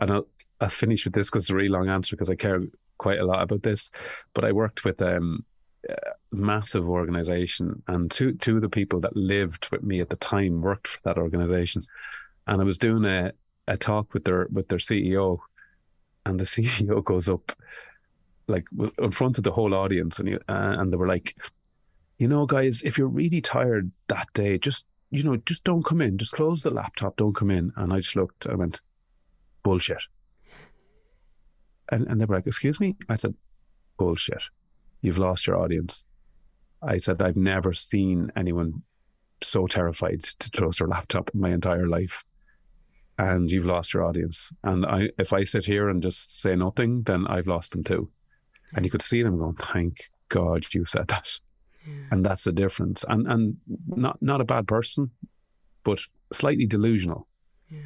And 0.00 0.10
I'll, 0.10 0.26
I'll 0.60 0.70
finish 0.70 1.04
with 1.04 1.14
this 1.14 1.28
because 1.28 1.44
it's 1.44 1.50
a 1.50 1.54
really 1.54 1.68
long 1.68 1.88
answer 1.90 2.16
because 2.16 2.30
I 2.30 2.34
care 2.34 2.60
quite 2.96 3.18
a 3.18 3.26
lot 3.26 3.42
about 3.42 3.62
this. 3.62 3.90
But 4.32 4.46
I 4.46 4.52
worked 4.52 4.84
with 4.84 5.02
um, 5.02 5.44
a 5.88 5.94
massive 6.32 6.88
organization, 6.88 7.82
and 7.88 8.10
two 8.10 8.32
two 8.34 8.56
of 8.56 8.62
the 8.62 8.68
people 8.68 9.00
that 9.00 9.16
lived 9.16 9.68
with 9.70 9.82
me 9.82 10.00
at 10.00 10.08
the 10.08 10.16
time 10.16 10.62
worked 10.62 10.88
for 10.88 11.00
that 11.04 11.18
organization. 11.18 11.82
And 12.46 12.60
I 12.62 12.64
was 12.64 12.78
doing 12.78 13.04
a, 13.04 13.32
a 13.66 13.76
talk 13.76 14.14
with 14.14 14.24
their 14.24 14.46
with 14.50 14.68
their 14.68 14.78
CEO, 14.78 15.38
and 16.24 16.40
the 16.40 16.44
CEO 16.56 17.04
goes 17.04 17.28
up 17.28 17.52
like 18.48 18.66
in 18.98 19.10
front 19.10 19.38
of 19.38 19.44
the 19.44 19.52
whole 19.52 19.74
audience, 19.74 20.18
and 20.18 20.28
you, 20.28 20.36
uh, 20.48 20.76
and 20.78 20.92
they 20.92 20.96
were 20.96 21.06
like, 21.06 21.36
you 22.18 22.26
know, 22.26 22.46
guys, 22.46 22.82
if 22.82 22.98
you're 22.98 23.06
really 23.06 23.40
tired 23.40 23.90
that 24.08 24.28
day, 24.34 24.58
just 24.58 24.86
you 25.10 25.22
know, 25.22 25.36
just 25.36 25.64
don't 25.64 25.84
come 25.84 26.00
in. 26.00 26.18
Just 26.18 26.32
close 26.32 26.62
the 26.62 26.70
laptop. 26.70 27.16
Don't 27.16 27.34
come 27.34 27.50
in. 27.50 27.72
And 27.76 27.92
I 27.92 27.98
just 27.98 28.16
looked. 28.16 28.46
I 28.46 28.54
went, 28.54 28.80
bullshit. 29.62 30.02
And 31.90 32.06
and 32.08 32.20
they 32.20 32.24
were 32.24 32.36
like, 32.36 32.46
excuse 32.46 32.80
me. 32.80 32.96
I 33.08 33.14
said, 33.14 33.34
bullshit. 33.98 34.42
You've 35.00 35.18
lost 35.18 35.46
your 35.46 35.56
audience. 35.56 36.04
I 36.82 36.98
said, 36.98 37.22
I've 37.22 37.36
never 37.36 37.72
seen 37.72 38.30
anyone 38.36 38.82
so 39.40 39.66
terrified 39.66 40.20
to 40.22 40.50
close 40.50 40.78
their 40.78 40.88
laptop 40.88 41.30
in 41.32 41.40
my 41.40 41.50
entire 41.50 41.86
life. 41.86 42.24
And 43.16 43.50
you've 43.50 43.64
lost 43.64 43.94
your 43.94 44.04
audience. 44.04 44.52
And 44.62 44.86
I, 44.86 45.10
if 45.18 45.32
I 45.32 45.44
sit 45.44 45.64
here 45.64 45.88
and 45.88 46.02
just 46.02 46.40
say 46.40 46.54
nothing, 46.54 47.02
then 47.02 47.26
I've 47.26 47.48
lost 47.48 47.72
them 47.72 47.82
too. 47.82 48.10
And 48.74 48.84
you 48.84 48.90
could 48.90 49.02
see 49.02 49.22
them 49.22 49.38
going, 49.38 49.54
thank 49.54 50.10
God 50.28 50.66
you 50.74 50.84
said 50.84 51.08
that. 51.08 51.38
Yeah. 51.86 51.94
And 52.10 52.26
that's 52.26 52.44
the 52.44 52.52
difference. 52.52 53.04
And 53.08 53.26
and 53.26 53.56
not 53.86 54.20
not 54.20 54.40
a 54.40 54.44
bad 54.44 54.66
person, 54.66 55.10
but 55.84 56.00
slightly 56.32 56.66
delusional. 56.66 57.26
Yeah. 57.70 57.78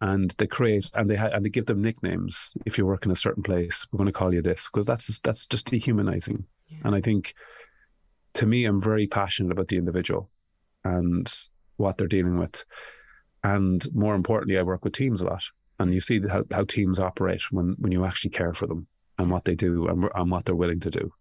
And 0.00 0.30
they 0.38 0.46
create 0.46 0.88
and 0.94 1.10
they 1.10 1.16
ha- 1.16 1.30
and 1.32 1.44
they 1.44 1.50
give 1.50 1.66
them 1.66 1.82
nicknames. 1.82 2.54
If 2.64 2.78
you 2.78 2.86
work 2.86 3.04
in 3.04 3.10
a 3.10 3.16
certain 3.16 3.42
place, 3.42 3.86
we're 3.90 3.98
going 3.98 4.06
to 4.06 4.12
call 4.12 4.32
you 4.32 4.42
this 4.42 4.68
because 4.68 4.86
that's 4.86 5.06
just, 5.06 5.24
that's 5.24 5.46
just 5.46 5.66
dehumanizing. 5.66 6.44
Yeah. 6.68 6.78
And 6.84 6.94
I 6.94 7.00
think, 7.00 7.34
to 8.34 8.46
me, 8.46 8.64
I'm 8.64 8.80
very 8.80 9.06
passionate 9.06 9.52
about 9.52 9.68
the 9.68 9.76
individual 9.76 10.30
and 10.84 11.30
what 11.76 11.98
they're 11.98 12.06
dealing 12.06 12.38
with. 12.38 12.64
And 13.42 13.86
more 13.94 14.14
importantly, 14.14 14.58
I 14.58 14.62
work 14.62 14.84
with 14.84 14.92
teams 14.92 15.22
a 15.22 15.26
lot, 15.26 15.44
and 15.78 15.92
you 15.92 16.00
see 16.00 16.20
how, 16.28 16.44
how 16.52 16.64
teams 16.64 17.00
operate 17.00 17.50
when 17.50 17.74
when 17.78 17.90
you 17.90 18.04
actually 18.04 18.30
care 18.30 18.54
for 18.54 18.66
them 18.66 18.86
and 19.20 19.30
what 19.30 19.44
they 19.44 19.54
do 19.54 19.86
and, 19.86 20.08
and 20.14 20.30
what 20.30 20.44
they're 20.44 20.54
willing 20.54 20.80
to 20.80 20.90
do. 20.90 21.12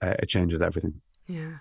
Uh, 0.00 0.14
it 0.18 0.28
changes 0.28 0.60
everything. 0.60 1.00
Yeah. 1.26 1.58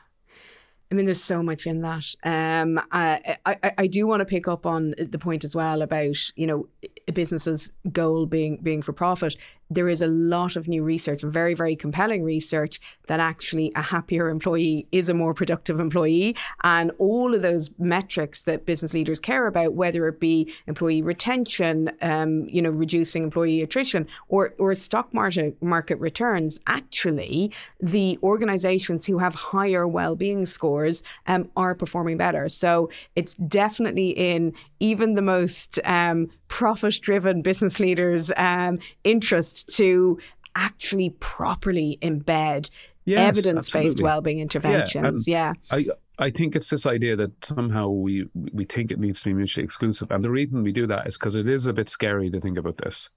I 0.92 0.96
mean, 0.96 1.06
there's 1.06 1.24
so 1.24 1.42
much 1.42 1.68
in 1.68 1.82
that. 1.82 2.14
Um, 2.24 2.80
I, 2.92 3.38
I, 3.46 3.72
I 3.78 3.88
do 3.88 4.06
want 4.06 4.20
to 4.20 4.26
pick 4.26 4.48
up 4.48 4.66
on 4.66 4.94
the 4.98 5.20
point 5.20 5.46
as 5.46 5.56
well 5.56 5.82
about 5.82 6.18
you 6.36 6.46
know 6.46 6.68
a 7.08 7.12
business's 7.12 7.72
goal 7.92 8.26
being 8.26 8.58
being 8.62 8.82
for 8.82 8.94
profit. 8.94 9.36
There 9.70 9.88
is 9.88 10.02
a 10.02 10.08
lot 10.08 10.56
of 10.56 10.68
new 10.68 10.84
research, 10.84 11.22
very 11.22 11.54
very 11.54 11.76
compelling 11.76 12.24
research 12.24 12.80
that 13.08 13.20
actually 13.20 13.72
a 13.76 13.82
happier 13.82 14.30
employee 14.30 14.88
is 14.92 15.10
a 15.10 15.14
more 15.14 15.34
productive 15.34 15.80
employee, 15.80 16.36
and 16.64 16.92
all 16.98 17.34
of 17.34 17.42
those 17.42 17.72
metrics 17.80 18.44
that 18.44 18.66
business 18.66 18.94
leaders 18.94 19.20
care 19.20 19.48
about, 19.48 19.74
whether 19.74 20.08
it 20.08 20.20
be 20.20 20.52
employee 20.68 21.02
retention, 21.02 21.92
um, 22.02 22.48
you 22.50 22.62
know, 22.62 22.70
reducing 22.70 23.24
employee 23.24 23.62
attrition, 23.62 24.08
or 24.28 24.54
or 24.60 24.74
stock 24.76 25.14
market 25.14 25.62
market 25.62 26.00
returns. 26.00 26.60
Actually, 26.68 27.52
the 27.80 28.20
organisations 28.24 29.06
who 29.06 29.20
have 29.20 29.36
higher 29.36 29.88
well 29.88 30.16
being 30.16 30.46
scores 30.46 31.04
um, 31.28 31.50
are 31.56 31.76
performing 31.76 32.18
better. 32.18 32.50
So 32.50 32.90
it's 33.16 33.36
definitely 33.36 34.10
in 34.12 34.54
even 34.80 35.16
the 35.16 35.22
most 35.22 35.80
um, 35.86 36.30
profit 36.48 36.91
driven 37.00 37.42
business 37.42 37.80
leaders' 37.80 38.32
um, 38.38 38.80
interest 39.04 39.76
to 39.78 40.20
actually 40.56 41.12
properly 41.20 41.98
embed 42.02 42.70
yes, 43.06 43.20
evidence 43.20 43.72
based 43.72 44.02
well-being 44.02 44.40
interventions. 44.40 45.28
Yeah, 45.28 45.54
yeah. 45.72 45.94
I, 46.20 46.26
I 46.26 46.30
think 46.30 46.56
it's 46.56 46.70
this 46.70 46.86
idea 46.86 47.16
that 47.16 47.46
somehow 47.46 47.88
we 47.90 48.28
we 48.34 48.66
think 48.66 48.92
it 48.92 49.00
needs 49.00 49.22
to 49.22 49.30
be 49.30 49.34
mutually 49.34 49.64
exclusive, 49.64 50.12
and 50.12 50.24
the 50.24 50.30
reason 50.30 50.64
we 50.64 50.72
do 50.72 50.88
that 50.88 51.08
is 51.08 51.18
because 51.18 51.36
it 51.36 51.48
is 51.48 51.68
a 51.68 51.74
bit 51.74 51.90
scary 51.90 52.30
to 52.30 52.40
think 52.40 52.58
about 52.58 52.78
this 52.78 53.10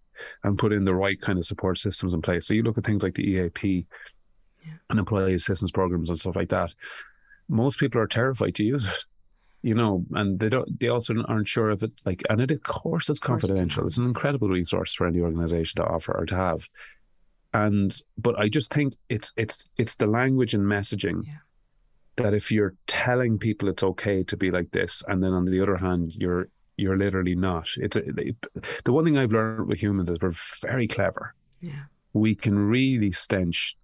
and 0.44 0.58
put 0.58 0.72
in 0.72 0.84
the 0.84 0.94
right 0.94 1.20
kind 1.20 1.38
of 1.38 1.44
support 1.44 1.76
systems 1.76 2.14
in 2.14 2.22
place. 2.22 2.46
So 2.46 2.54
you 2.54 2.62
look 2.62 2.78
at 2.78 2.84
things 2.84 3.02
like 3.02 3.14
the 3.14 3.28
EAP 3.28 3.86
yeah. 4.64 4.72
and 4.88 4.98
employee 4.98 5.34
assistance 5.34 5.72
programs 5.72 6.08
and 6.08 6.18
stuff 6.18 6.36
like 6.36 6.50
that 6.50 6.72
most 7.48 7.78
people 7.78 8.00
are 8.00 8.06
terrified 8.06 8.54
to 8.56 8.64
use 8.64 8.86
it 8.86 9.04
you 9.64 9.74
know, 9.74 10.04
and 10.12 10.38
they 10.38 10.50
don't. 10.50 10.78
They 10.78 10.88
also 10.88 11.14
aren't 11.26 11.48
sure 11.48 11.70
if 11.70 11.82
it 11.82 11.92
like. 12.04 12.22
And 12.28 12.38
it, 12.38 12.50
of 12.50 12.62
course, 12.64 13.08
it's 13.08 13.18
confidential. 13.18 13.86
It's, 13.86 13.96
an 13.96 14.04
incredible 14.04 14.50
resource 14.50 14.92
for 14.92 15.06
any 15.06 15.20
organization 15.20 15.80
to 15.80 15.88
offer 15.88 16.14
or 16.14 16.26
to 16.26 16.36
have. 16.36 16.68
And 17.54 17.96
but 18.18 18.38
I 18.38 18.50
just 18.50 18.70
think 18.70 18.94
it's 19.08 19.32
it's 19.38 19.66
it's 19.78 19.96
the 19.96 20.06
language 20.06 20.52
and 20.52 20.64
messaging 20.64 21.24
yeah. 21.26 21.38
that 22.16 22.34
if 22.34 22.52
you're 22.52 22.74
telling 22.86 23.38
people 23.38 23.70
it's 23.70 23.82
okay 23.82 24.22
to 24.24 24.36
be 24.36 24.50
like 24.50 24.70
this, 24.72 25.02
and 25.08 25.24
then 25.24 25.32
on 25.32 25.46
the 25.46 25.62
other 25.62 25.78
hand, 25.78 26.12
you're 26.14 26.48
you're 26.76 26.98
literally 26.98 27.34
not. 27.34 27.70
It's 27.78 27.96
a, 27.96 28.02
it, 28.18 28.36
the 28.84 28.92
one 28.92 29.06
thing 29.06 29.16
I've 29.16 29.32
learned 29.32 29.68
with 29.68 29.80
humans 29.80 30.10
is 30.10 30.18
we're 30.20 30.32
very 30.60 30.86
clever. 30.86 31.34
Yeah, 31.62 31.84
we 32.12 32.34
can 32.34 32.58
really 32.58 33.12
stench 33.12 33.78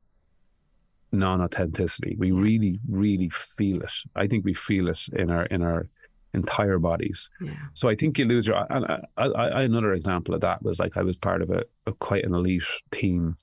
non-authenticity. 1.12 2.16
We 2.18 2.30
really, 2.32 2.80
really 2.88 3.28
feel 3.30 3.82
it. 3.82 3.92
I 4.14 4.26
think 4.26 4.44
we 4.44 4.54
feel 4.54 4.88
it 4.88 5.06
in 5.12 5.30
our 5.30 5.46
in 5.46 5.62
our 5.62 5.88
entire 6.32 6.78
bodies. 6.78 7.28
Yeah. 7.40 7.54
So 7.72 7.88
I 7.88 7.96
think 7.96 8.18
you 8.18 8.24
lose 8.24 8.46
your. 8.46 8.64
And 8.70 8.86
I, 8.86 9.02
I, 9.16 9.26
I, 9.26 9.62
another 9.62 9.94
example 9.94 10.34
of 10.34 10.40
that 10.42 10.62
was 10.62 10.78
like 10.78 10.96
I 10.96 11.02
was 11.02 11.16
part 11.16 11.42
of 11.42 11.50
a, 11.50 11.64
a 11.86 11.92
quite 11.92 12.24
an 12.24 12.34
elite 12.34 12.62
team 12.90 13.36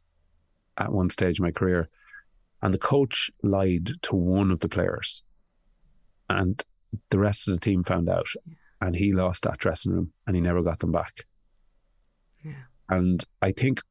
at 0.78 0.92
one 0.92 1.10
stage 1.10 1.40
in 1.40 1.44
my 1.44 1.52
career, 1.52 1.90
and 2.62 2.74
the 2.74 2.78
coach 2.78 3.32
lied 3.44 3.92
to 4.04 4.16
one 4.16 4.52
of 4.52 4.60
the 4.60 4.70
players, 4.70 5.24
and 6.30 6.64
the 7.10 7.20
rest 7.20 7.48
of 7.48 7.56
the 7.56 7.60
team 7.60 7.84
found 7.84 8.10
out, 8.10 8.28
and 8.82 8.96
he 8.96 9.12
lost 9.12 9.44
that 9.44 9.58
dressing 9.58 9.92
room, 9.92 10.12
and 10.26 10.36
he 10.36 10.42
never 10.42 10.62
got 10.62 10.80
them 10.80 10.92
back. 10.92 11.26
Yeah. 12.44 12.54
And 12.90 13.24
I 13.42 13.52
think 13.52 13.82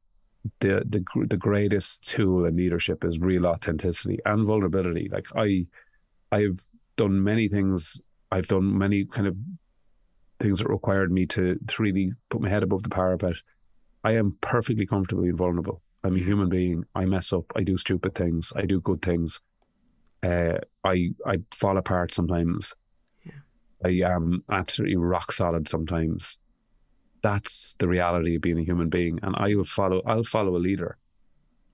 the 0.59 0.83
the 0.87 1.03
the 1.27 1.37
greatest 1.37 2.07
tool 2.07 2.45
in 2.45 2.55
leadership 2.55 3.03
is 3.03 3.19
real 3.19 3.45
authenticity 3.45 4.19
and 4.25 4.45
vulnerability. 4.45 5.09
Like 5.11 5.27
I, 5.35 5.65
I've 6.31 6.69
done 6.95 7.23
many 7.23 7.47
things. 7.47 8.01
I've 8.31 8.47
done 8.47 8.77
many 8.77 9.05
kind 9.05 9.27
of 9.27 9.37
things 10.39 10.59
that 10.59 10.69
required 10.69 11.11
me 11.11 11.25
to 11.27 11.59
to 11.67 11.83
really 11.83 12.13
put 12.29 12.41
my 12.41 12.49
head 12.49 12.63
above 12.63 12.83
the 12.83 12.89
parapet. 12.89 13.37
I 14.03 14.11
am 14.11 14.37
perfectly 14.41 14.85
comfortable 14.85 15.23
being 15.23 15.37
vulnerable. 15.37 15.81
I'm 16.03 16.15
a 16.15 16.19
human 16.19 16.49
being. 16.49 16.85
I 16.95 17.05
mess 17.05 17.33
up. 17.33 17.45
I 17.55 17.63
do 17.63 17.77
stupid 17.77 18.15
things. 18.15 18.53
I 18.55 18.65
do 18.65 18.79
good 18.79 19.01
things. 19.01 19.41
Uh, 20.23 20.59
I 20.83 21.09
I 21.25 21.39
fall 21.51 21.77
apart 21.77 22.13
sometimes. 22.13 22.73
Yeah. 23.23 23.31
I 23.83 24.13
am 24.15 24.43
absolutely 24.49 24.97
rock 24.97 25.31
solid 25.31 25.67
sometimes 25.67 26.37
that's 27.21 27.75
the 27.79 27.87
reality 27.87 28.35
of 28.35 28.41
being 28.41 28.59
a 28.59 28.63
human 28.63 28.89
being. 28.89 29.19
And 29.23 29.35
I 29.37 29.55
will 29.55 29.63
follow, 29.63 30.01
I'll 30.05 30.23
follow 30.23 30.55
a 30.55 30.59
leader 30.59 30.97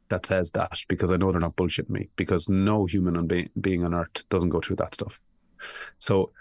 that 0.10 0.26
says 0.26 0.52
that 0.52 0.80
because 0.88 1.12
I 1.12 1.18
know 1.18 1.32
they're 1.32 1.42
not 1.42 1.56
bullshitting 1.56 1.90
me 1.90 2.10
because 2.16 2.50
no 2.50 2.86
human 2.86 3.18
on 3.18 3.28
be- 3.28 3.50
being 3.60 3.84
on 3.84 3.94
earth 3.94 4.28
doesn't 4.30 4.50
go 4.50 4.62
through 4.62 4.78
that 4.78 4.94
stuff. 4.94 5.20
So 5.98 6.32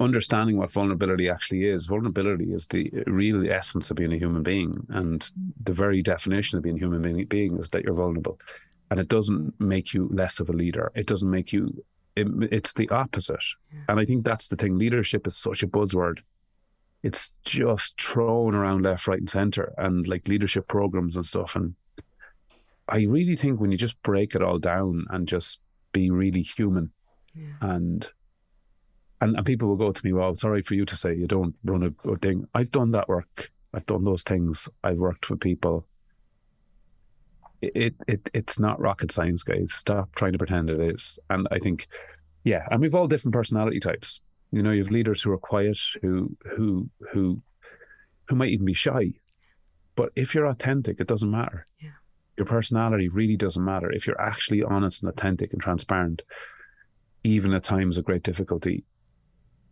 understanding 0.00 0.56
what 0.56 0.72
vulnerability 0.72 1.28
actually 1.28 1.64
is, 1.64 1.86
vulnerability 1.86 2.52
is 2.52 2.66
the 2.66 2.90
real 3.06 3.48
essence 3.50 3.90
of 3.90 3.96
being 3.96 4.12
a 4.12 4.18
human 4.18 4.42
being. 4.42 4.86
And 4.88 5.30
the 5.62 5.72
very 5.72 6.02
definition 6.02 6.56
of 6.56 6.64
being 6.64 6.76
a 6.76 6.80
human 6.80 7.26
being 7.26 7.58
is 7.58 7.68
that 7.68 7.84
you're 7.84 7.94
vulnerable. 7.94 8.40
And 8.90 8.98
it 8.98 9.08
doesn't 9.08 9.60
make 9.60 9.94
you 9.94 10.08
less 10.10 10.40
of 10.40 10.48
a 10.48 10.52
leader. 10.52 10.90
It 10.94 11.06
doesn't 11.06 11.30
make 11.30 11.52
you, 11.52 11.84
it, 12.16 12.26
it's 12.50 12.74
the 12.74 12.88
opposite. 12.88 13.44
And 13.88 14.00
I 14.00 14.04
think 14.04 14.24
that's 14.24 14.48
the 14.48 14.56
thing. 14.56 14.78
Leadership 14.78 15.26
is 15.26 15.36
such 15.36 15.62
a 15.62 15.68
buzzword 15.68 16.20
it's 17.02 17.32
just 17.44 18.00
thrown 18.00 18.54
around 18.54 18.82
left, 18.82 19.06
right, 19.06 19.18
and 19.18 19.30
center, 19.30 19.72
and 19.78 20.06
like 20.06 20.28
leadership 20.28 20.68
programs 20.68 21.16
and 21.16 21.24
stuff. 21.24 21.56
And 21.56 21.74
I 22.88 23.04
really 23.04 23.36
think 23.36 23.60
when 23.60 23.72
you 23.72 23.78
just 23.78 24.02
break 24.02 24.34
it 24.34 24.42
all 24.42 24.58
down 24.58 25.06
and 25.10 25.26
just 25.26 25.60
be 25.92 26.10
really 26.10 26.42
human, 26.42 26.90
yeah. 27.34 27.54
and 27.60 28.08
and 29.20 29.36
and 29.36 29.46
people 29.46 29.68
will 29.68 29.76
go 29.76 29.92
to 29.92 30.06
me, 30.06 30.12
"Well, 30.12 30.34
sorry 30.34 30.62
for 30.62 30.74
you 30.74 30.84
to 30.84 30.96
say 30.96 31.14
you 31.14 31.26
don't 31.26 31.54
run 31.64 31.82
a, 31.82 32.10
a 32.10 32.16
thing." 32.16 32.46
I've 32.54 32.70
done 32.70 32.90
that 32.90 33.08
work. 33.08 33.50
I've 33.72 33.86
done 33.86 34.04
those 34.04 34.22
things. 34.22 34.68
I've 34.84 34.98
worked 34.98 35.30
with 35.30 35.40
people. 35.40 35.86
It 37.62 37.94
it 38.06 38.28
it's 38.34 38.58
not 38.58 38.80
rocket 38.80 39.10
science, 39.10 39.42
guys. 39.42 39.72
Stop 39.72 40.14
trying 40.14 40.32
to 40.32 40.38
pretend 40.38 40.68
it 40.68 40.80
is. 40.80 41.18
And 41.30 41.46
I 41.50 41.58
think, 41.58 41.86
yeah, 42.44 42.66
and 42.70 42.80
we've 42.80 42.94
all 42.94 43.06
different 43.06 43.34
personality 43.34 43.80
types. 43.80 44.20
You 44.52 44.62
know, 44.62 44.72
you 44.72 44.82
have 44.82 44.90
leaders 44.90 45.22
who 45.22 45.32
are 45.32 45.38
quiet, 45.38 45.78
who 46.02 46.36
who 46.56 46.90
who 47.12 47.42
who 48.28 48.36
might 48.36 48.50
even 48.50 48.66
be 48.66 48.74
shy. 48.74 49.12
But 49.94 50.10
if 50.16 50.34
you're 50.34 50.46
authentic, 50.46 51.00
it 51.00 51.06
doesn't 51.06 51.30
matter. 51.30 51.66
Yeah. 51.80 51.90
Your 52.36 52.46
personality 52.46 53.08
really 53.08 53.36
doesn't 53.36 53.64
matter. 53.64 53.92
If 53.92 54.06
you're 54.06 54.20
actually 54.20 54.62
honest 54.62 55.02
and 55.02 55.12
authentic 55.12 55.52
and 55.52 55.60
transparent, 55.60 56.22
even 57.22 57.52
at 57.54 57.62
times 57.62 57.98
of 57.98 58.04
great 58.04 58.22
difficulty, 58.22 58.84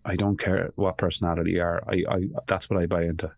I 0.05 0.16
don't 0.16 0.39
care 0.39 0.70
what 0.76 0.99
personality 0.99 1.53
you 1.53 1.62
are. 1.62 1.83
I, 1.89 2.05
I 2.09 2.20
that's 2.47 2.68
what 2.70 2.81
I 2.81 2.87
buy 2.87 3.05
into. 3.05 3.33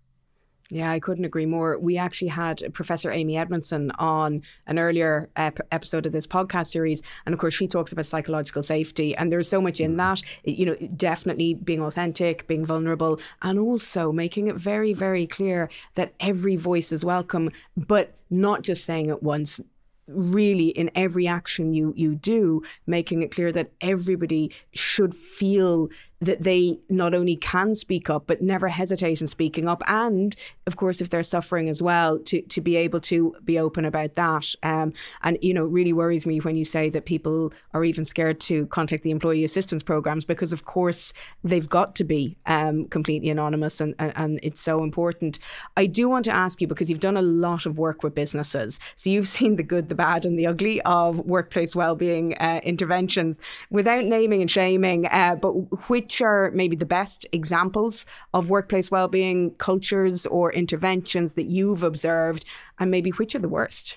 Yeah, 0.71 0.91
I 0.91 1.01
couldn't 1.01 1.25
agree 1.25 1.47
more. 1.47 1.79
We 1.79 1.97
actually 1.97 2.29
had 2.29 2.63
Professor 2.73 3.11
Amy 3.11 3.37
Edmondson 3.37 3.91
on 3.99 4.43
an 4.67 4.79
earlier 4.79 5.29
ep- 5.37 5.61
episode 5.73 6.07
of 6.07 6.13
this 6.13 6.27
podcast 6.27 6.69
series, 6.69 7.03
and 7.27 7.33
of 7.33 7.41
course, 7.41 7.55
she 7.55 7.67
talks 7.67 7.93
about 7.93 8.07
psychological 8.07 8.63
safety, 8.63 9.17
and 9.17 9.33
there's 9.33 9.49
so 9.49 9.61
much 9.61 9.81
in 9.81 9.95
mm. 9.95 9.99
that. 9.99 10.23
You 10.45 10.67
know, 10.67 10.77
definitely 10.97 11.55
being 11.55 11.81
authentic, 11.83 12.47
being 12.47 12.65
vulnerable, 12.65 13.21
and 13.43 13.59
also 13.59 14.13
making 14.13 14.47
it 14.47 14.57
very, 14.57 14.93
very 14.93 15.27
clear 15.27 15.69
that 15.97 16.15
every 16.21 16.57
voice 16.57 16.93
is 16.93 17.05
welcome, 17.05 17.51
but 17.77 18.15
not 18.31 18.63
just 18.63 18.85
saying 18.85 19.09
it 19.09 19.23
once 19.23 19.61
really 20.07 20.69
in 20.69 20.91
every 20.95 21.27
action 21.27 21.73
you 21.73 21.95
you 21.97 22.15
do 22.15 22.63
making 22.87 23.23
it 23.23 23.31
clear 23.31 23.53
that 23.53 23.71
everybody 23.81 24.51
should 24.73 25.15
feel 25.15 25.89
that 26.21 26.43
they 26.43 26.79
not 26.89 27.15
only 27.15 27.37
can 27.37 27.75
speak 27.75 28.11
up 28.11 28.27
but 28.27 28.43
never 28.43 28.69
hesitate 28.69 29.21
in 29.21 29.27
speaking 29.27 29.67
up. 29.67 29.83
And 29.87 30.37
of 30.67 30.77
course 30.77 31.01
if 31.01 31.11
they're 31.11 31.23
suffering 31.23 31.69
as 31.69 31.83
well 31.83 32.19
to 32.19 32.43
to 32.43 32.61
be 32.61 32.77
able 32.77 33.01
to 33.01 33.35
be 33.45 33.59
open 33.59 33.85
about 33.85 34.15
that. 34.17 34.55
Um, 34.63 34.93
and 35.23 35.39
you 35.41 35.55
know 35.55 35.65
it 35.65 35.71
really 35.71 35.93
worries 35.93 36.27
me 36.27 36.39
when 36.39 36.57
you 36.57 36.65
say 36.65 36.91
that 36.91 37.07
people 37.07 37.53
are 37.73 37.85
even 37.85 38.05
scared 38.05 38.41
to 38.41 38.67
contact 38.67 39.03
the 39.03 39.11
employee 39.11 39.45
assistance 39.45 39.83
programs 39.83 40.25
because 40.25 40.53
of 40.53 40.65
course 40.65 41.13
they've 41.43 41.69
got 41.69 41.95
to 41.97 42.05
be 42.05 42.37
um, 42.47 42.87
completely 42.87 43.31
anonymous 43.31 43.81
and, 43.81 43.95
and, 43.99 44.13
and 44.17 44.41
it's 44.43 44.61
so 44.61 44.83
important. 44.83 45.39
I 45.77 45.87
do 45.87 46.09
want 46.09 46.25
to 46.27 46.33
ask 46.33 46.61
you 46.61 46.67
because 46.67 46.91
you've 46.91 47.01
done 47.01 47.17
a 47.17 47.23
lot 47.23 47.67
of 47.67 47.79
work 47.79 48.03
with 48.03 48.15
businesses 48.15 48.79
so 48.97 49.11
you've 49.11 49.29
seen 49.41 49.57
the 49.57 49.63
good 49.63 49.89
the 49.89 49.95
bad 49.95 50.27
and 50.27 50.39
the 50.39 50.47
ugly 50.47 50.81
of 50.83 51.19
workplace 51.21 51.75
well-being 51.75 52.37
uh, 52.39 52.61
interventions. 52.63 53.41
Without 53.71 54.05
naming 54.05 54.43
and 54.43 54.51
shaming 54.51 55.07
uh, 55.07 55.37
but 55.37 55.53
which 55.89 56.10
are 56.21 56.51
maybe 56.53 56.77
the 56.77 56.87
best 56.87 57.27
examples 57.33 58.07
of 58.33 58.49
workplace 58.49 58.91
well-being 58.91 59.55
cultures 59.59 60.27
or 60.27 60.53
interventions 60.53 61.35
that 61.35 61.47
you've 61.47 61.83
observed, 61.83 62.45
and 62.79 62.91
maybe 62.91 63.11
which 63.11 63.35
are 63.35 63.39
the 63.39 63.49
worst? 63.49 63.97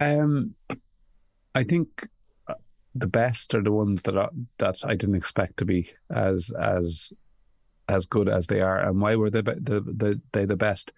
Um, 0.00 0.54
I 1.54 1.64
think 1.64 2.08
uh, 2.48 2.54
the 2.94 3.06
best 3.06 3.54
are 3.54 3.62
the 3.62 3.72
ones 3.72 4.02
that 4.02 4.16
are, 4.16 4.30
that 4.58 4.76
I 4.84 4.94
didn't 4.96 5.16
expect 5.16 5.56
to 5.58 5.64
be 5.64 5.90
as 6.10 6.50
as 6.60 7.12
as 7.88 8.06
good 8.06 8.28
as 8.28 8.46
they 8.46 8.60
are. 8.60 8.78
And 8.78 9.00
why 9.00 9.16
were 9.16 9.30
they 9.30 9.42
the, 9.42 9.80
the 9.80 10.20
they 10.32 10.44
the 10.44 10.56
best? 10.56 10.92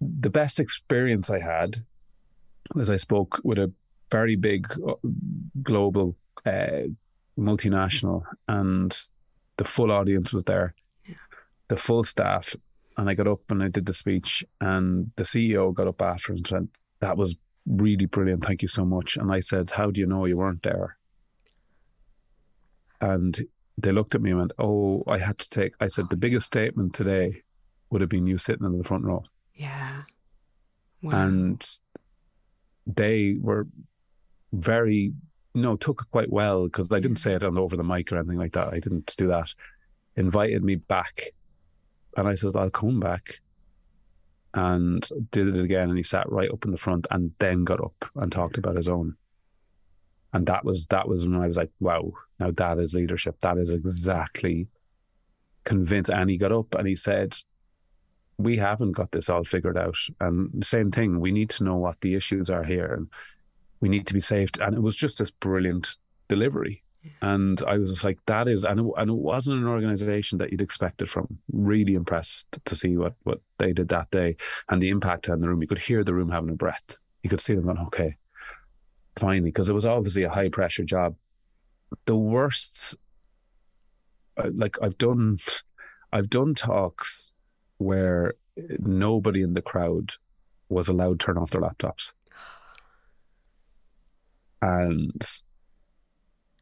The 0.00 0.30
best 0.30 0.60
experience 0.60 1.30
I 1.30 1.40
had 1.40 1.84
was 2.74 2.90
I 2.90 2.96
spoke 2.96 3.40
with 3.42 3.58
a 3.58 3.72
very 4.10 4.36
big 4.36 4.72
uh, 4.86 4.94
global 5.62 6.16
uh, 6.44 6.88
multinational, 7.38 8.22
and 8.48 8.96
the 9.56 9.64
full 9.64 9.90
audience 9.90 10.32
was 10.32 10.44
there, 10.44 10.74
the 11.68 11.76
full 11.76 12.04
staff. 12.04 12.54
And 12.98 13.10
I 13.10 13.14
got 13.14 13.26
up 13.26 13.50
and 13.50 13.62
I 13.62 13.68
did 13.68 13.86
the 13.86 13.92
speech, 13.92 14.44
and 14.60 15.10
the 15.16 15.24
CEO 15.24 15.74
got 15.74 15.86
up 15.86 16.00
after 16.00 16.32
and 16.32 16.46
said, 16.46 16.68
That 17.00 17.16
was 17.16 17.36
really 17.66 18.06
brilliant. 18.06 18.44
Thank 18.44 18.62
you 18.62 18.68
so 18.68 18.84
much. 18.84 19.16
And 19.16 19.30
I 19.30 19.40
said, 19.40 19.70
How 19.70 19.90
do 19.90 20.00
you 20.00 20.06
know 20.06 20.24
you 20.24 20.38
weren't 20.38 20.62
there? 20.62 20.96
And 23.00 23.46
they 23.76 23.92
looked 23.92 24.14
at 24.14 24.22
me 24.22 24.30
and 24.30 24.38
went, 24.38 24.52
Oh, 24.58 25.04
I 25.06 25.18
had 25.18 25.38
to 25.38 25.50
take. 25.50 25.74
I 25.80 25.88
said, 25.88 26.08
The 26.08 26.16
biggest 26.16 26.46
statement 26.46 26.94
today 26.94 27.42
would 27.90 28.00
have 28.00 28.10
been 28.10 28.26
you 28.26 28.38
sitting 28.38 28.64
in 28.64 28.78
the 28.78 28.84
front 28.84 29.04
row. 29.04 29.24
Yeah. 29.54 30.02
Wow. 31.02 31.26
And 31.26 31.78
they 32.86 33.36
were 33.40 33.66
very 34.52 35.12
know, 35.62 35.76
took 35.76 36.06
quite 36.10 36.30
well 36.30 36.64
because 36.64 36.92
I 36.92 37.00
didn't 37.00 37.18
say 37.18 37.34
it 37.34 37.42
on 37.42 37.58
over 37.58 37.76
the 37.76 37.84
mic 37.84 38.12
or 38.12 38.18
anything 38.18 38.38
like 38.38 38.52
that. 38.52 38.72
I 38.72 38.78
didn't 38.78 39.14
do 39.16 39.28
that. 39.28 39.54
Invited 40.16 40.64
me 40.64 40.76
back, 40.76 41.30
and 42.16 42.28
I 42.28 42.34
said 42.34 42.56
I'll 42.56 42.70
come 42.70 43.00
back, 43.00 43.40
and 44.54 45.06
did 45.30 45.48
it 45.48 45.62
again. 45.62 45.88
And 45.88 45.96
he 45.96 46.02
sat 46.02 46.30
right 46.30 46.50
up 46.50 46.64
in 46.64 46.70
the 46.70 46.76
front, 46.76 47.06
and 47.10 47.32
then 47.38 47.64
got 47.64 47.82
up 47.82 48.04
and 48.16 48.30
talked 48.32 48.58
about 48.58 48.76
his 48.76 48.88
own. 48.88 49.16
And 50.32 50.46
that 50.46 50.64
was 50.64 50.86
that 50.86 51.08
was 51.08 51.26
when 51.26 51.40
I 51.40 51.46
was 51.46 51.56
like, 51.56 51.70
wow, 51.80 52.12
now 52.38 52.50
that 52.50 52.78
is 52.78 52.94
leadership. 52.94 53.38
That 53.40 53.58
is 53.58 53.70
exactly 53.72 54.68
convinced. 55.64 56.10
And 56.10 56.28
he 56.28 56.36
got 56.36 56.52
up 56.52 56.74
and 56.74 56.86
he 56.86 56.94
said, 56.94 57.34
we 58.38 58.58
haven't 58.58 58.92
got 58.92 59.12
this 59.12 59.30
all 59.30 59.44
figured 59.44 59.78
out. 59.78 59.96
And 60.20 60.64
same 60.64 60.90
thing, 60.90 61.20
we 61.20 61.32
need 61.32 61.48
to 61.50 61.64
know 61.64 61.76
what 61.76 62.00
the 62.02 62.14
issues 62.14 62.50
are 62.50 62.64
here. 62.64 62.92
And 62.92 63.08
we 63.80 63.88
need 63.88 64.06
to 64.06 64.14
be 64.14 64.20
saved. 64.20 64.60
And 64.60 64.74
it 64.74 64.82
was 64.82 64.96
just 64.96 65.18
this 65.18 65.30
brilliant 65.30 65.96
delivery. 66.28 66.82
And 67.22 67.62
I 67.66 67.78
was 67.78 67.90
just 67.90 68.04
like, 68.04 68.18
that 68.26 68.48
is, 68.48 68.64
and 68.64 68.80
it, 68.80 68.86
and 68.96 69.10
it 69.10 69.16
wasn't 69.16 69.58
an 69.58 69.68
organization 69.68 70.38
that 70.38 70.50
you'd 70.50 70.60
expect 70.60 71.02
it 71.02 71.08
from. 71.08 71.38
Really 71.52 71.94
impressed 71.94 72.58
to 72.64 72.74
see 72.74 72.96
what, 72.96 73.14
what 73.22 73.40
they 73.58 73.72
did 73.72 73.88
that 73.88 74.10
day 74.10 74.36
and 74.68 74.82
the 74.82 74.88
impact 74.88 75.28
on 75.28 75.40
the 75.40 75.48
room. 75.48 75.62
You 75.62 75.68
could 75.68 75.78
hear 75.78 76.02
the 76.02 76.14
room 76.14 76.30
having 76.30 76.50
a 76.50 76.54
breath. 76.54 76.98
You 77.22 77.30
could 77.30 77.40
see 77.40 77.54
them 77.54 77.64
going, 77.64 77.78
okay, 77.78 78.16
finally, 79.16 79.50
because 79.50 79.70
it 79.70 79.74
was 79.74 79.86
obviously 79.86 80.24
a 80.24 80.30
high 80.30 80.48
pressure 80.48 80.84
job. 80.84 81.14
The 82.06 82.16
worst, 82.16 82.96
uh, 84.36 84.50
like 84.54 84.76
I've 84.82 84.98
done, 84.98 85.38
I've 86.12 86.30
done 86.30 86.54
talks 86.54 87.30
where 87.78 88.34
nobody 88.78 89.42
in 89.42 89.52
the 89.52 89.62
crowd 89.62 90.14
was 90.68 90.88
allowed 90.88 91.20
to 91.20 91.26
turn 91.26 91.38
off 91.38 91.50
their 91.50 91.60
laptops 91.60 92.12
and 94.62 95.22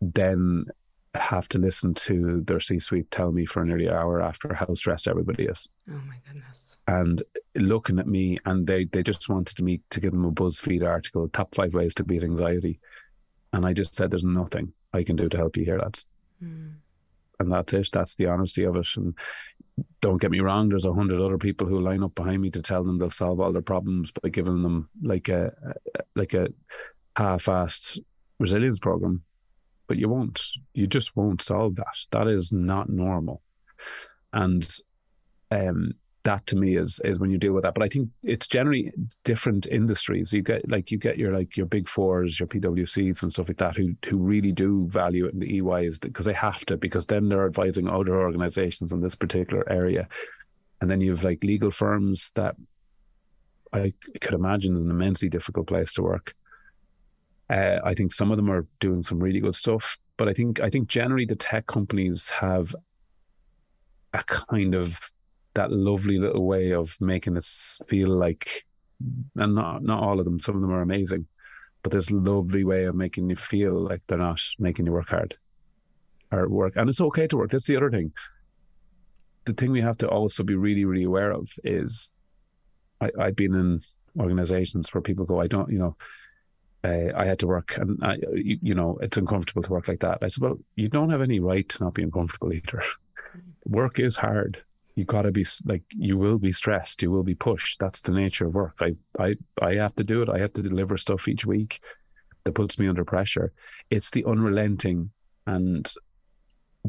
then 0.00 0.66
have 1.14 1.48
to 1.48 1.58
listen 1.58 1.94
to 1.94 2.42
their 2.46 2.60
C 2.60 2.78
suite 2.78 3.10
tell 3.10 3.30
me 3.30 3.46
for 3.46 3.64
nearly 3.64 3.86
an 3.86 3.94
hour 3.94 4.20
after 4.20 4.52
how 4.52 4.72
stressed 4.74 5.06
everybody 5.06 5.44
is. 5.44 5.68
Oh 5.90 6.00
my 6.06 6.16
goodness. 6.26 6.76
And 6.88 7.22
looking 7.54 7.98
at 7.98 8.06
me 8.06 8.38
and 8.44 8.66
they 8.66 8.84
they 8.86 9.02
just 9.02 9.28
wanted 9.28 9.62
me 9.62 9.80
to 9.90 10.00
give 10.00 10.12
them 10.12 10.24
a 10.24 10.32
BuzzFeed 10.32 10.84
article, 10.84 11.28
top 11.28 11.54
five 11.54 11.74
ways 11.74 11.94
to 11.94 12.04
beat 12.04 12.22
anxiety. 12.22 12.80
And 13.52 13.64
I 13.64 13.72
just 13.72 13.94
said 13.94 14.10
there's 14.10 14.24
nothing 14.24 14.72
I 14.92 15.04
can 15.04 15.16
do 15.16 15.28
to 15.28 15.36
help 15.36 15.56
you 15.56 15.64
here, 15.64 15.78
lads. 15.78 16.06
Mm. 16.42 16.74
And 17.38 17.52
that's 17.52 17.72
it. 17.72 17.88
That's 17.92 18.16
the 18.16 18.26
honesty 18.26 18.64
of 18.64 18.76
it. 18.76 18.88
And 18.96 19.16
don't 20.00 20.20
get 20.20 20.30
me 20.30 20.40
wrong, 20.40 20.68
there's 20.68 20.84
a 20.84 20.92
hundred 20.92 21.20
other 21.20 21.38
people 21.38 21.66
who 21.66 21.80
line 21.80 22.02
up 22.02 22.14
behind 22.14 22.40
me 22.40 22.50
to 22.50 22.62
tell 22.62 22.84
them 22.84 22.98
they'll 22.98 23.10
solve 23.10 23.40
all 23.40 23.52
their 23.52 23.62
problems 23.62 24.12
by 24.12 24.28
giving 24.28 24.62
them 24.62 24.88
like 25.02 25.28
a 25.28 25.52
like 26.14 26.34
a 26.34 26.48
half-assed 27.16 27.98
resilience 28.38 28.78
program, 28.78 29.22
but 29.86 29.96
you 29.96 30.08
won't. 30.08 30.40
You 30.72 30.86
just 30.86 31.16
won't 31.16 31.42
solve 31.42 31.76
that. 31.76 31.96
That 32.10 32.28
is 32.28 32.52
not 32.52 32.88
normal, 32.88 33.42
and 34.32 34.66
um, 35.50 35.92
that 36.24 36.46
to 36.46 36.56
me 36.56 36.76
is 36.76 37.00
is 37.04 37.20
when 37.20 37.30
you 37.30 37.38
deal 37.38 37.52
with 37.52 37.62
that. 37.64 37.74
But 37.74 37.84
I 37.84 37.88
think 37.88 38.08
it's 38.22 38.46
generally 38.46 38.92
different 39.24 39.66
industries. 39.66 40.32
You 40.32 40.42
get 40.42 40.68
like 40.68 40.90
you 40.90 40.98
get 40.98 41.18
your 41.18 41.36
like 41.36 41.56
your 41.56 41.66
big 41.66 41.88
fours, 41.88 42.40
your 42.40 42.46
PwCs 42.48 43.22
and 43.22 43.32
stuff 43.32 43.48
like 43.48 43.58
that, 43.58 43.76
who 43.76 43.94
who 44.06 44.18
really 44.18 44.52
do 44.52 44.86
value 44.88 45.26
it 45.26 45.38
the 45.38 45.60
EYs 45.60 45.98
because 45.98 46.26
they 46.26 46.32
have 46.32 46.64
to 46.66 46.76
because 46.76 47.06
then 47.06 47.28
they're 47.28 47.46
advising 47.46 47.88
other 47.88 48.20
organizations 48.20 48.92
in 48.92 49.00
this 49.00 49.14
particular 49.14 49.70
area, 49.70 50.08
and 50.80 50.90
then 50.90 51.00
you 51.00 51.10
have 51.10 51.24
like 51.24 51.44
legal 51.44 51.70
firms 51.70 52.32
that 52.34 52.56
I 53.72 53.92
could 54.20 54.34
imagine 54.34 54.76
is 54.76 54.82
an 54.82 54.90
immensely 54.90 55.28
difficult 55.28 55.66
place 55.66 55.92
to 55.94 56.02
work. 56.02 56.34
Uh, 57.50 57.78
I 57.84 57.94
think 57.94 58.12
some 58.12 58.30
of 58.30 58.36
them 58.36 58.50
are 58.50 58.66
doing 58.80 59.02
some 59.02 59.18
really 59.18 59.40
good 59.40 59.54
stuff, 59.54 59.98
but 60.16 60.28
I 60.28 60.32
think 60.32 60.60
I 60.60 60.70
think 60.70 60.88
generally 60.88 61.26
the 61.26 61.36
tech 61.36 61.66
companies 61.66 62.30
have 62.30 62.74
a 64.12 64.24
kind 64.24 64.74
of 64.74 65.10
that 65.54 65.70
lovely 65.70 66.18
little 66.18 66.46
way 66.46 66.72
of 66.72 66.96
making 67.00 67.36
us 67.36 67.78
feel 67.86 68.08
like, 68.08 68.64
and 69.36 69.54
not 69.54 69.82
not 69.82 70.02
all 70.02 70.18
of 70.18 70.24
them. 70.24 70.40
Some 70.40 70.56
of 70.56 70.62
them 70.62 70.72
are 70.72 70.80
amazing, 70.80 71.26
but 71.82 71.92
this 71.92 72.10
lovely 72.10 72.64
way 72.64 72.84
of 72.84 72.94
making 72.94 73.28
you 73.28 73.36
feel 73.36 73.74
like 73.74 74.00
they're 74.06 74.18
not 74.18 74.40
making 74.58 74.86
you 74.86 74.92
work 74.92 75.10
hard 75.10 75.36
or 76.32 76.48
work, 76.48 76.76
and 76.76 76.88
it's 76.88 77.00
okay 77.00 77.26
to 77.26 77.36
work. 77.36 77.50
That's 77.50 77.66
the 77.66 77.76
other 77.76 77.90
thing. 77.90 78.12
The 79.44 79.52
thing 79.52 79.70
we 79.70 79.82
have 79.82 79.98
to 79.98 80.08
also 80.08 80.42
be 80.44 80.54
really 80.54 80.86
really 80.86 81.04
aware 81.04 81.30
of 81.30 81.52
is, 81.62 82.10
I, 83.02 83.10
I've 83.20 83.36
been 83.36 83.54
in 83.54 83.82
organizations 84.18 84.94
where 84.94 85.02
people 85.02 85.26
go, 85.26 85.40
I 85.40 85.46
don't, 85.48 85.70
you 85.70 85.78
know 85.78 85.96
uh, 86.84 87.12
I 87.16 87.24
had 87.24 87.38
to 87.38 87.46
work, 87.46 87.76
and 87.78 87.98
I, 88.04 88.16
you, 88.34 88.58
you, 88.60 88.74
know 88.74 88.98
it's 89.00 89.16
uncomfortable 89.16 89.62
to 89.62 89.70
work 89.70 89.88
like 89.88 90.00
that. 90.00 90.18
I 90.20 90.28
said, 90.28 90.42
well, 90.42 90.58
you 90.76 90.88
don't 90.88 91.10
have 91.10 91.22
any 91.22 91.40
right 91.40 91.68
to 91.70 91.84
not 91.84 91.94
be 91.94 92.02
uncomfortable 92.02 92.52
either. 92.52 92.82
work 93.64 93.98
is 93.98 94.16
hard. 94.16 94.62
You 94.94 95.04
got 95.04 95.22
to 95.22 95.32
be 95.32 95.46
like 95.64 95.82
you 95.90 96.18
will 96.18 96.38
be 96.38 96.52
stressed. 96.52 97.02
You 97.02 97.10
will 97.10 97.22
be 97.22 97.34
pushed. 97.34 97.80
That's 97.80 98.02
the 98.02 98.12
nature 98.12 98.46
of 98.46 98.54
work. 98.54 98.76
I 98.80 98.92
I 99.18 99.36
I 99.60 99.74
have 99.74 99.94
to 99.96 100.04
do 100.04 100.22
it. 100.22 100.28
I 100.28 100.38
have 100.38 100.52
to 100.52 100.62
deliver 100.62 100.98
stuff 100.98 101.26
each 101.26 101.46
week 101.46 101.80
that 102.44 102.52
puts 102.52 102.78
me 102.78 102.86
under 102.86 103.04
pressure. 103.04 103.52
It's 103.90 104.10
the 104.10 104.24
unrelenting 104.24 105.10
and 105.46 105.90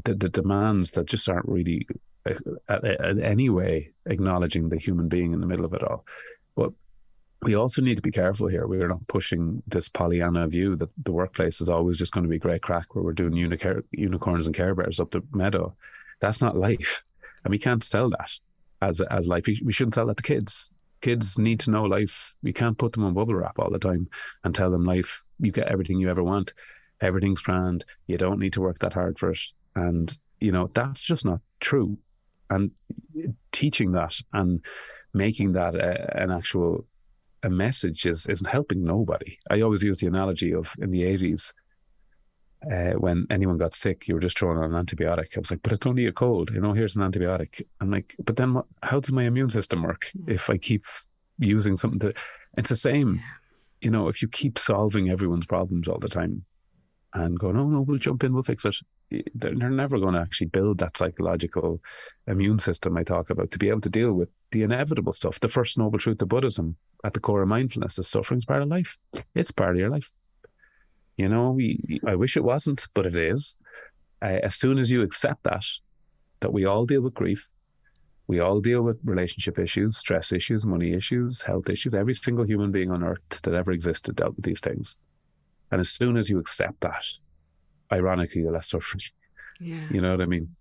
the 0.03 0.13
the 0.13 0.29
demands 0.29 0.91
that 0.91 1.07
just 1.07 1.29
aren't 1.29 1.47
really 1.47 1.87
uh, 2.29 2.33
uh, 2.67 2.79
uh, 2.83 3.09
in 3.09 3.21
any 3.21 3.49
way 3.49 3.91
acknowledging 4.07 4.69
the 4.69 4.77
human 4.77 5.07
being 5.07 5.33
in 5.33 5.39
the 5.39 5.47
middle 5.47 5.65
of 5.65 5.73
it 5.73 5.83
all. 5.83 6.05
But 6.55 6.73
we 7.45 7.55
also 7.55 7.79
need 7.79 7.95
to 7.95 8.01
be 8.01 8.11
careful 8.11 8.47
here. 8.47 8.65
We're 8.65 8.87
not 8.87 9.07
pushing 9.07 9.61
this 9.67 9.87
Pollyanna 9.87 10.47
view 10.47 10.75
that 10.77 10.89
the 11.03 11.11
workplace 11.11 11.61
is 11.61 11.69
always 11.69 11.99
just 11.99 12.11
going 12.11 12.23
to 12.23 12.29
be 12.29 12.39
great 12.39 12.63
crack 12.63 12.95
where 12.95 13.03
we're 13.03 13.13
doing 13.13 13.33
unicorns 13.35 14.47
and 14.47 14.55
Care 14.55 14.73
Bears 14.73 14.99
up 14.99 15.11
the 15.11 15.21
meadow. 15.31 15.75
That's 16.19 16.41
not 16.41 16.57
life. 16.57 17.03
And 17.43 17.51
we 17.51 17.59
can't 17.59 17.83
sell 17.83 18.09
that 18.09 18.31
as, 18.81 18.99
as 18.99 19.27
life. 19.27 19.45
We 19.63 19.71
shouldn't 19.71 19.93
tell 19.93 20.07
that 20.07 20.17
to 20.17 20.23
kids. 20.23 20.71
Kids 21.01 21.37
need 21.37 21.59
to 21.61 21.69
know 21.69 21.83
life. 21.83 22.35
We 22.41 22.51
can't 22.51 22.79
put 22.79 22.93
them 22.93 23.03
on 23.03 23.13
bubble 23.13 23.35
wrap 23.35 23.59
all 23.59 23.69
the 23.69 23.77
time 23.77 24.09
and 24.43 24.55
tell 24.55 24.71
them 24.71 24.83
life, 24.83 25.23
you 25.39 25.51
get 25.51 25.67
everything 25.67 25.99
you 25.99 26.09
ever 26.09 26.23
want. 26.23 26.53
Everything's 26.99 27.41
grand. 27.41 27.85
You 28.07 28.17
don't 28.17 28.39
need 28.39 28.53
to 28.53 28.61
work 28.61 28.79
that 28.79 28.93
hard 28.93 29.19
for 29.19 29.29
it. 29.29 29.41
And, 29.75 30.17
you 30.39 30.51
know, 30.51 30.71
that's 30.73 31.05
just 31.05 31.25
not 31.25 31.41
true. 31.59 31.99
And 32.49 32.71
teaching 33.51 33.91
that 33.91 34.17
and 34.33 34.65
making 35.13 35.51
that 35.51 35.75
a, 35.75 36.19
an 36.19 36.31
actual 36.31 36.85
a 37.45 37.49
message 37.49 38.05
is 38.05 38.27
isn't 38.27 38.49
helping 38.49 38.83
nobody. 38.83 39.37
I 39.49 39.61
always 39.61 39.83
use 39.83 39.99
the 39.99 40.07
analogy 40.07 40.53
of 40.53 40.75
in 40.79 40.91
the 40.91 41.03
eighties, 41.03 41.53
uh, 42.71 42.93
when 42.93 43.27
anyone 43.29 43.57
got 43.57 43.73
sick, 43.73 44.07
you 44.07 44.15
were 44.15 44.19
just 44.19 44.37
throwing 44.37 44.57
on 44.57 44.73
an 44.73 44.85
antibiotic. 44.85 45.35
I 45.35 45.39
was 45.39 45.51
like, 45.51 45.61
but 45.61 45.71
it's 45.71 45.85
only 45.85 46.07
a 46.07 46.11
cold, 46.11 46.51
you 46.51 46.59
know. 46.59 46.73
Here's 46.73 46.95
an 46.95 47.09
antibiotic. 47.09 47.61
I'm 47.79 47.91
like, 47.91 48.15
but 48.23 48.37
then 48.37 48.55
what, 48.55 48.65
how 48.81 48.99
does 48.99 49.11
my 49.11 49.23
immune 49.23 49.49
system 49.49 49.83
work 49.83 50.09
hmm. 50.13 50.31
if 50.31 50.49
I 50.49 50.57
keep 50.57 50.83
using 51.37 51.75
something 51.75 51.99
that? 51.99 52.17
It's 52.57 52.69
the 52.69 52.75
same, 52.75 53.21
you 53.81 53.91
know. 53.91 54.07
If 54.07 54.21
you 54.21 54.27
keep 54.27 54.57
solving 54.57 55.09
everyone's 55.09 55.45
problems 55.45 55.87
all 55.87 55.99
the 55.99 56.09
time, 56.09 56.45
and 57.13 57.39
going, 57.39 57.57
oh 57.57 57.69
no, 57.69 57.81
we'll 57.81 57.97
jump 57.97 58.23
in, 58.23 58.33
we'll 58.33 58.43
fix 58.43 58.65
it. 58.65 58.77
They're, 59.35 59.53
never 59.53 59.99
going 59.99 60.15
to 60.15 60.19
actually 60.19 60.47
build 60.47 60.79
that 60.79 60.97
psychological 60.97 61.79
immune 62.27 62.59
system 62.59 62.97
I 62.97 63.03
talk 63.03 63.29
about 63.29 63.51
to 63.51 63.59
be 63.59 63.69
able 63.69 63.81
to 63.81 63.89
deal 63.89 64.13
with 64.13 64.29
the 64.51 64.63
inevitable 64.63 65.13
stuff. 65.13 65.39
The 65.39 65.47
first 65.47 65.77
noble 65.77 65.99
truth 65.99 66.21
of 66.21 66.29
Buddhism 66.29 66.75
at 67.03 67.13
the 67.13 67.19
core 67.19 67.43
of 67.43 67.47
mindfulness 67.47 67.99
is 67.99 68.07
suffering 68.07 68.39
is 68.39 68.45
part 68.45 68.61
of 68.61 68.67
life. 68.67 68.97
It's 69.35 69.51
part 69.51 69.71
of 69.71 69.77
your 69.77 69.89
life. 69.89 70.11
You 71.17 71.29
know, 71.29 71.51
we, 71.51 72.01
I 72.05 72.15
wish 72.15 72.35
it 72.35 72.43
wasn't, 72.43 72.87
but 72.93 73.05
it 73.05 73.15
is. 73.15 73.55
Uh, 74.21 74.39
as 74.43 74.55
soon 74.55 74.79
as 74.79 74.91
you 74.91 75.01
accept 75.01 75.43
that, 75.43 75.65
that 76.41 76.51
we 76.51 76.65
all 76.65 76.85
deal 76.85 77.01
with 77.01 77.13
grief, 77.13 77.49
we 78.27 78.39
all 78.39 78.59
deal 78.59 78.81
with 78.81 78.97
relationship 79.03 79.59
issues, 79.59 79.97
stress 79.97 80.31
issues, 80.31 80.65
money 80.65 80.93
issues, 80.93 81.43
health 81.43 81.69
issues. 81.69 81.93
Every 81.93 82.15
single 82.15 82.45
human 82.45 82.71
being 82.71 82.91
on 82.91 83.03
earth 83.03 83.41
that 83.43 83.53
ever 83.53 83.71
existed 83.71 84.15
dealt 84.15 84.35
with 84.35 84.45
these 84.45 84.61
things. 84.61 84.97
And 85.71 85.79
as 85.79 85.89
soon 85.89 86.17
as 86.17 86.29
you 86.29 86.39
accept 86.39 86.81
that, 86.81 87.05
ironically, 87.91 88.41
you're 88.41 88.51
less 88.51 88.69
suffering. 88.69 89.01
Yeah. 89.59 89.88
You 89.91 90.01
know 90.01 90.11
what 90.11 90.21
I 90.21 90.25
mean? 90.25 90.55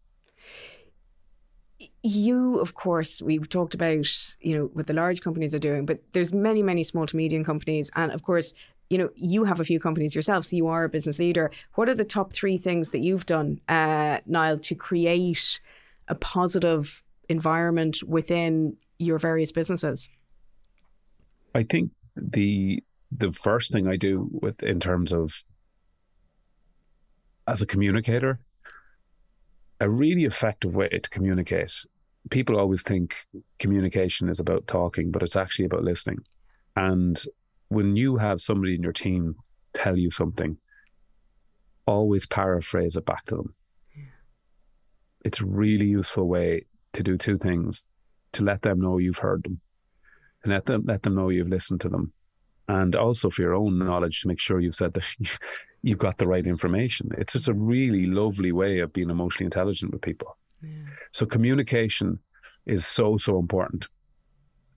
You, 2.02 2.60
of 2.60 2.74
course, 2.74 3.20
we've 3.20 3.48
talked 3.48 3.74
about, 3.74 4.06
you 4.40 4.56
know, 4.56 4.70
what 4.72 4.86
the 4.86 4.92
large 4.92 5.20
companies 5.20 5.54
are 5.54 5.58
doing, 5.58 5.86
but 5.86 6.00
there's 6.12 6.32
many, 6.32 6.62
many 6.62 6.82
small 6.82 7.06
to 7.06 7.16
medium 7.16 7.44
companies. 7.44 7.90
And 7.96 8.12
of 8.12 8.22
course, 8.22 8.54
you 8.90 8.98
know, 8.98 9.10
you 9.16 9.44
have 9.44 9.60
a 9.60 9.64
few 9.64 9.80
companies 9.80 10.14
yourself, 10.14 10.44
so 10.44 10.56
you 10.56 10.66
are 10.68 10.84
a 10.84 10.88
business 10.88 11.18
leader. 11.18 11.50
What 11.74 11.88
are 11.88 11.94
the 11.94 12.04
top 12.04 12.32
three 12.32 12.58
things 12.58 12.90
that 12.90 12.98
you've 12.98 13.26
done, 13.26 13.60
uh, 13.68 14.18
Niall, 14.26 14.58
to 14.58 14.74
create 14.74 15.60
a 16.08 16.14
positive 16.14 17.02
environment 17.28 18.02
within 18.06 18.76
your 18.98 19.18
various 19.18 19.52
businesses? 19.52 20.08
I 21.54 21.62
think 21.62 21.90
the 22.16 22.82
the 23.10 23.32
first 23.32 23.72
thing 23.72 23.86
I 23.86 23.96
do 23.96 24.28
with 24.30 24.62
in 24.62 24.80
terms 24.80 25.12
of 25.12 25.44
as 27.46 27.62
a 27.62 27.66
communicator, 27.66 28.40
a 29.80 29.88
really 29.88 30.24
effective 30.24 30.74
way 30.76 30.88
to 30.88 31.10
communicate. 31.10 31.72
People 32.30 32.58
always 32.58 32.82
think 32.82 33.26
communication 33.58 34.28
is 34.28 34.40
about 34.40 34.66
talking, 34.66 35.10
but 35.10 35.22
it's 35.22 35.36
actually 35.36 35.66
about 35.66 35.84
listening. 35.84 36.18
And 36.74 37.22
when 37.68 37.96
you 37.96 38.16
have 38.16 38.40
somebody 38.40 38.74
in 38.74 38.82
your 38.82 38.92
team 38.92 39.36
tell 39.72 39.98
you 39.98 40.10
something, 40.10 40.56
always 41.86 42.26
paraphrase 42.26 42.96
it 42.96 43.04
back 43.04 43.26
to 43.26 43.36
them. 43.36 43.54
It's 45.24 45.40
a 45.40 45.46
really 45.46 45.86
useful 45.86 46.28
way 46.28 46.66
to 46.92 47.02
do 47.02 47.16
two 47.16 47.38
things 47.38 47.86
to 48.32 48.42
let 48.42 48.62
them 48.62 48.80
know 48.80 48.98
you've 48.98 49.18
heard 49.18 49.44
them 49.44 49.60
and 50.42 50.52
let 50.52 50.66
them 50.66 50.84
let 50.86 51.02
them 51.02 51.14
know 51.14 51.28
you've 51.30 51.48
listened 51.48 51.80
to 51.80 51.88
them 51.88 52.12
and 52.68 52.94
also 52.96 53.30
for 53.30 53.42
your 53.42 53.54
own 53.54 53.78
knowledge 53.78 54.22
to 54.22 54.28
make 54.28 54.40
sure 54.40 54.60
you've 54.60 54.74
said 54.74 54.94
that 54.94 55.04
you've 55.84 55.98
got 55.98 56.18
the 56.18 56.26
right 56.26 56.46
information. 56.46 57.10
It's 57.18 57.34
just 57.34 57.48
a 57.48 57.54
really 57.54 58.06
lovely 58.06 58.52
way 58.52 58.78
of 58.78 58.92
being 58.92 59.10
emotionally 59.10 59.44
intelligent 59.44 59.92
with 59.92 60.02
people. 60.02 60.36
Yeah. 60.62 60.70
So 61.12 61.26
communication 61.26 62.18
is 62.66 62.86
so 62.86 63.16
so 63.16 63.38
important, 63.38 63.86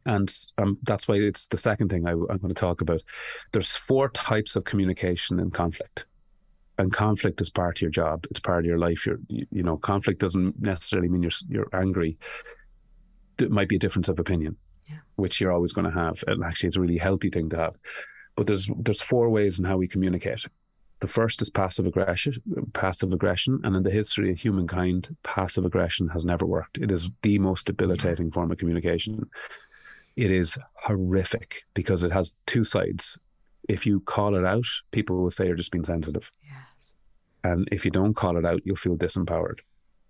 and 0.05 0.29
um, 0.57 0.77
that's 0.83 1.07
why 1.07 1.15
it's 1.15 1.47
the 1.47 1.57
second 1.57 1.89
thing 1.89 2.05
I, 2.05 2.11
I'm 2.11 2.37
going 2.37 2.49
to 2.49 2.53
talk 2.53 2.81
about. 2.81 3.01
There's 3.53 3.75
four 3.75 4.09
types 4.09 4.55
of 4.55 4.65
communication 4.65 5.39
in 5.39 5.49
conflict, 5.51 6.05
and 6.77 6.91
conflict 6.91 7.39
is 7.39 7.49
part 7.49 7.77
of 7.77 7.81
your 7.81 7.91
job. 7.91 8.25
It's 8.29 8.41
part 8.41 8.59
of 8.59 8.65
your 8.65 8.79
life. 8.79 9.05
You're, 9.05 9.19
you, 9.29 9.45
you 9.51 9.63
know, 9.63 9.77
conflict 9.77 10.19
doesn't 10.19 10.61
necessarily 10.61 11.07
mean 11.07 11.23
you're 11.23 11.31
you're 11.47 11.69
angry. 11.73 12.17
It 13.39 13.51
might 13.51 13.69
be 13.69 13.77
a 13.77 13.79
difference 13.79 14.09
of 14.09 14.19
opinion 14.19 14.57
yeah. 14.89 14.97
which 15.15 15.39
you're 15.39 15.51
always 15.51 15.73
going 15.73 15.89
to 15.89 15.97
have. 15.99 16.23
And 16.27 16.43
actually, 16.43 16.67
it's 16.67 16.77
a 16.77 16.81
really 16.81 16.97
healthy 16.97 17.29
thing 17.29 17.49
to 17.49 17.57
have. 17.57 17.75
But 18.35 18.47
there's 18.47 18.69
there's 18.77 19.01
four 19.01 19.29
ways 19.29 19.59
in 19.59 19.65
how 19.65 19.77
we 19.77 19.87
communicate. 19.87 20.45
The 20.99 21.07
first 21.07 21.41
is 21.41 21.49
passive 21.49 21.85
aggression. 21.85 22.41
Passive 22.73 23.13
aggression, 23.13 23.59
and 23.63 23.75
in 23.75 23.83
the 23.83 23.91
history 23.91 24.31
of 24.31 24.39
humankind, 24.39 25.15
passive 25.23 25.65
aggression 25.65 26.09
has 26.09 26.25
never 26.25 26.45
worked. 26.45 26.77
It 26.79 26.91
is 26.91 27.11
the 27.21 27.37
most 27.37 27.67
debilitating 27.67 28.31
form 28.31 28.51
of 28.51 28.57
communication. 28.57 29.29
It 30.15 30.31
is 30.31 30.57
horrific 30.73 31.65
because 31.75 32.03
it 32.03 32.11
has 32.11 32.35
two 32.47 32.63
sides. 32.63 33.19
If 33.69 33.85
you 33.85 33.99
call 33.99 34.35
it 34.35 34.45
out, 34.45 34.65
people 34.91 35.17
will 35.17 35.29
say 35.29 35.45
you're 35.45 35.55
just 35.55 35.71
being 35.71 35.83
sensitive. 35.83 36.31
Yes. 36.43 36.55
And 37.43 37.67
if 37.71 37.85
you 37.85 37.91
don't 37.91 38.15
call 38.15 38.37
it 38.37 38.45
out, 38.45 38.61
you'll 38.65 38.75
feel 38.75 38.95
disempowered. 38.95 39.59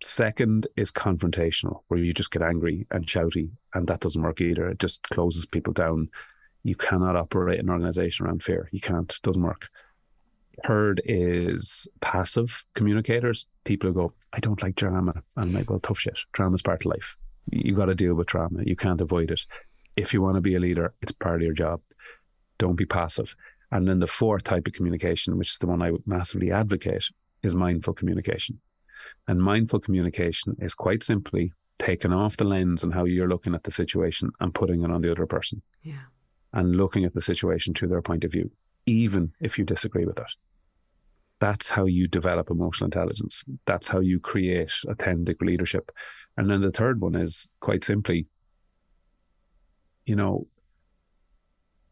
Second 0.02 0.68
is 0.78 0.92
confrontational, 0.92 1.82
where 1.88 2.00
you 2.00 2.14
just 2.14 2.32
get 2.32 2.44
angry 2.44 2.86
and 2.92 3.06
shouty, 3.06 3.50
and 3.74 3.88
that 3.88 4.00
doesn't 4.00 4.22
work 4.22 4.40
either. 4.40 4.70
It 4.70 4.80
just 4.80 5.04
closes 5.10 5.46
people 5.46 5.74
down. 5.74 6.10
You 6.64 6.76
cannot 6.76 7.16
operate 7.16 7.60
an 7.60 7.70
organization 7.70 8.26
around 8.26 8.44
fear. 8.44 8.70
You 8.72 8.80
can't. 8.80 9.12
It 9.12 9.22
doesn't 9.24 9.42
work. 9.42 9.70
Third 10.66 11.02
is 11.06 11.88
passive 12.02 12.66
communicators. 12.74 13.48
People 13.64 13.90
who 13.90 13.94
go, 13.94 14.14
I 14.34 14.40
don't 14.40 14.62
like 14.64 14.76
drama. 14.76 15.14
And 15.36 15.46
I'm 15.46 15.54
like, 15.54 15.70
well, 15.70 15.80
tough 15.80 16.00
shit. 16.00 16.20
Drama's 16.34 16.62
part 16.62 16.86
of 16.86 16.92
life. 16.92 17.18
You 17.52 17.76
got 17.76 17.86
to 17.86 17.96
deal 17.96 18.16
with 18.16 18.28
drama. 18.28 18.64
You 18.66 18.76
can't 18.76 19.02
avoid 19.02 19.32
it. 19.32 19.42
If 19.96 20.14
you 20.14 20.22
want 20.22 20.36
to 20.36 20.42
be 20.42 20.56
a 20.56 20.60
leader, 20.60 20.94
it's 21.02 21.12
part 21.12 21.38
of 21.38 21.42
your 21.44 21.54
job. 21.54 21.82
Don't 22.58 22.76
be 22.76 22.86
passive. 22.86 23.36
And 23.72 23.88
then 23.88 24.00
the 24.00 24.08
fourth 24.08 24.44
type 24.44 24.68
of 24.68 24.74
communication, 24.74 25.38
which 25.38 25.52
is 25.52 25.60
the 25.60 25.68
one 25.68 25.82
I 25.82 25.92
massively 26.06 26.52
advocate, 26.52 27.06
is 27.44 27.56
mindful 27.56 27.94
communication. 27.94 28.60
And 29.28 29.42
mindful 29.42 29.80
communication 29.80 30.56
is 30.60 30.74
quite 30.74 31.04
simply 31.04 31.54
taking 31.80 32.14
off 32.14 32.38
the 32.38 32.46
lens 32.46 32.84
and 32.84 32.94
how 32.94 33.06
you're 33.06 33.28
looking 33.28 33.54
at 33.54 33.64
the 33.64 33.72
situation 33.72 34.32
and 34.40 34.54
putting 34.54 34.84
it 34.84 34.92
on 34.92 35.02
the 35.02 35.12
other 35.12 35.28
person. 35.28 35.62
Yeah. 35.84 36.06
And 36.54 36.76
looking 36.76 37.04
at 37.04 37.14
the 37.14 37.22
situation 37.22 37.74
through 37.74 37.90
their 37.90 38.02
point 38.02 38.24
of 38.24 38.32
view, 38.32 38.50
even 38.88 39.34
if 39.40 39.60
you 39.60 39.66
disagree 39.66 40.06
with 40.06 40.18
it. 40.18 40.32
That's 41.40 41.70
how 41.70 41.86
you 41.86 42.08
develop 42.08 42.50
emotional 42.50 42.86
intelligence. 42.86 43.44
That's 43.68 43.88
how 43.88 44.00
you 44.00 44.20
create 44.20 44.74
authentic 44.88 45.40
leadership. 45.42 45.92
And 46.36 46.50
then 46.50 46.62
the 46.62 46.72
third 46.72 47.00
one 47.00 47.14
is 47.14 47.48
quite 47.60 47.84
simply, 47.84 48.26
you 50.06 50.16
know, 50.16 50.48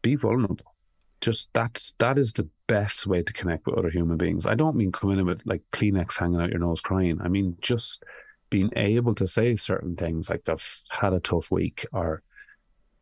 be 0.02 0.16
vulnerable 0.16 0.76
just 1.20 1.52
that's 1.54 1.92
that 1.98 2.18
is 2.18 2.32
the 2.34 2.48
best 2.66 3.06
way 3.06 3.22
to 3.22 3.32
connect 3.32 3.66
with 3.66 3.76
other 3.76 3.90
human 3.90 4.16
beings. 4.16 4.46
I 4.46 4.54
don't 4.54 4.76
mean 4.76 4.92
coming 4.92 5.18
in 5.18 5.26
with 5.26 5.40
like 5.44 5.62
Kleenex 5.72 6.18
hanging 6.18 6.40
out 6.40 6.50
your 6.50 6.60
nose 6.60 6.80
crying. 6.80 7.18
I 7.20 7.28
mean 7.28 7.56
just 7.60 8.04
being 8.50 8.70
able 8.76 9.14
to 9.14 9.26
say 9.26 9.56
certain 9.56 9.96
things 9.96 10.30
like 10.30 10.48
I've 10.48 10.80
had 10.90 11.12
a 11.12 11.20
tough 11.20 11.50
week 11.50 11.86
or 11.92 12.22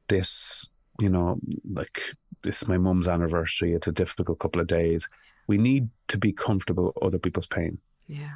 this, 0.09 0.69
you 1.01 1.09
know, 1.09 1.39
like 1.71 2.03
this 2.43 2.63
is 2.63 2.69
my 2.69 2.79
mum's 2.79 3.09
anniversary. 3.09 3.73
It's 3.73 3.89
a 3.89 3.93
difficult 3.93 4.39
couple 4.39 4.61
of 4.61 4.67
days. 4.67 5.09
We 5.47 5.59
need 5.59 5.89
to 6.09 6.19
be 6.19 6.33
comfortable 6.33 6.87
with 6.87 7.03
other 7.03 7.19
people's 7.19 7.47
pain. 7.47 7.79
Yeah. 8.07 8.35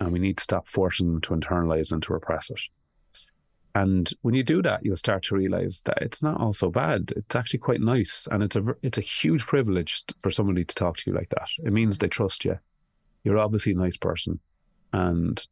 And 0.00 0.12
we 0.12 0.18
need 0.18 0.38
to 0.38 0.44
stop 0.44 0.68
forcing 0.68 1.12
them 1.12 1.20
to 1.22 1.34
internalize 1.34 1.92
and 1.92 2.02
to 2.04 2.12
repress 2.12 2.50
it. 2.50 2.60
And 3.76 4.08
when 4.22 4.34
you 4.34 4.44
do 4.44 4.62
that, 4.62 4.84
you'll 4.84 4.96
start 4.96 5.24
to 5.24 5.34
realize 5.34 5.82
that 5.82 5.98
it's 6.00 6.22
not 6.22 6.40
all 6.40 6.52
so 6.52 6.70
bad. 6.70 7.12
It's 7.16 7.34
actually 7.34 7.58
quite 7.58 7.80
nice, 7.80 8.28
and 8.30 8.42
it's 8.42 8.54
a 8.54 8.64
it's 8.82 8.98
a 8.98 9.02
huge 9.02 9.44
privilege 9.46 10.04
for 10.22 10.30
somebody 10.30 10.64
to 10.64 10.74
talk 10.74 10.96
to 10.98 11.10
you 11.10 11.16
like 11.16 11.30
that. 11.30 11.48
It 11.64 11.72
means 11.72 11.98
they 11.98 12.06
trust 12.06 12.44
you. 12.44 12.58
You're 13.24 13.38
obviously 13.38 13.72
a 13.72 13.76
nice 13.76 13.96
person, 13.96 14.38
and 14.92 15.44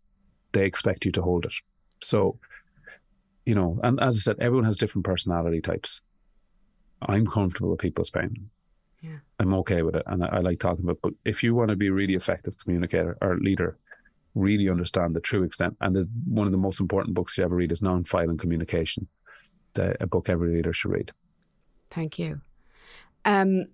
they 0.52 0.64
expect 0.64 1.04
you 1.04 1.10
to 1.12 1.22
hold 1.22 1.46
it. 1.46 1.54
So, 2.00 2.38
you 3.44 3.56
know, 3.56 3.80
and 3.82 3.98
as 4.00 4.16
I 4.18 4.20
said, 4.20 4.36
everyone 4.38 4.66
has 4.66 4.76
different 4.76 5.04
personality 5.04 5.60
types. 5.60 6.00
I'm 7.08 7.26
comfortable 7.26 7.70
with 7.70 7.80
people's 7.80 8.10
pain. 8.10 8.50
Yeah. 9.00 9.18
I'm 9.38 9.52
okay 9.54 9.82
with 9.82 9.96
it, 9.96 10.04
and 10.06 10.24
I, 10.24 10.28
I 10.28 10.38
like 10.38 10.58
talking 10.58 10.84
about. 10.84 10.98
But 11.02 11.14
if 11.24 11.42
you 11.42 11.54
want 11.54 11.70
to 11.70 11.76
be 11.76 11.88
a 11.88 11.92
really 11.92 12.14
effective 12.14 12.56
communicator 12.58 13.18
or 13.20 13.36
leader, 13.38 13.78
really 14.34 14.68
understand 14.68 15.14
the 15.14 15.20
true 15.20 15.42
extent. 15.42 15.76
And 15.80 15.94
the, 15.94 16.08
one 16.26 16.46
of 16.46 16.52
the 16.52 16.58
most 16.58 16.80
important 16.80 17.14
books 17.14 17.36
you 17.36 17.44
ever 17.44 17.56
read 17.56 17.72
is 17.72 17.80
Nonviolent 17.80 18.38
Communication, 18.38 19.08
the, 19.74 19.96
a 20.00 20.06
book 20.06 20.28
every 20.28 20.54
leader 20.54 20.72
should 20.72 20.92
read. 20.92 21.12
Thank 21.90 22.18
you. 22.18 22.40
Um, 23.24 23.66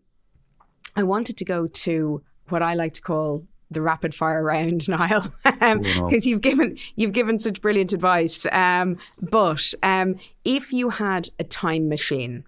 I 0.96 1.02
wanted 1.02 1.36
to 1.38 1.44
go 1.44 1.66
to 1.66 2.22
what 2.48 2.62
I 2.62 2.74
like 2.74 2.94
to 2.94 3.02
call 3.02 3.44
the 3.70 3.82
rapid 3.82 4.14
fire 4.14 4.42
round, 4.42 4.88
Niall, 4.88 5.26
because 5.44 5.60
um, 5.60 5.82
oh, 5.84 6.10
you've 6.10 6.40
given 6.40 6.78
you've 6.96 7.12
given 7.12 7.38
such 7.38 7.60
brilliant 7.60 7.92
advice. 7.92 8.46
Um, 8.50 8.96
but 9.20 9.74
um, 9.82 10.16
if 10.44 10.72
you 10.72 10.90
had 10.90 11.28
a 11.38 11.44
time 11.44 11.88
machine 11.88 12.44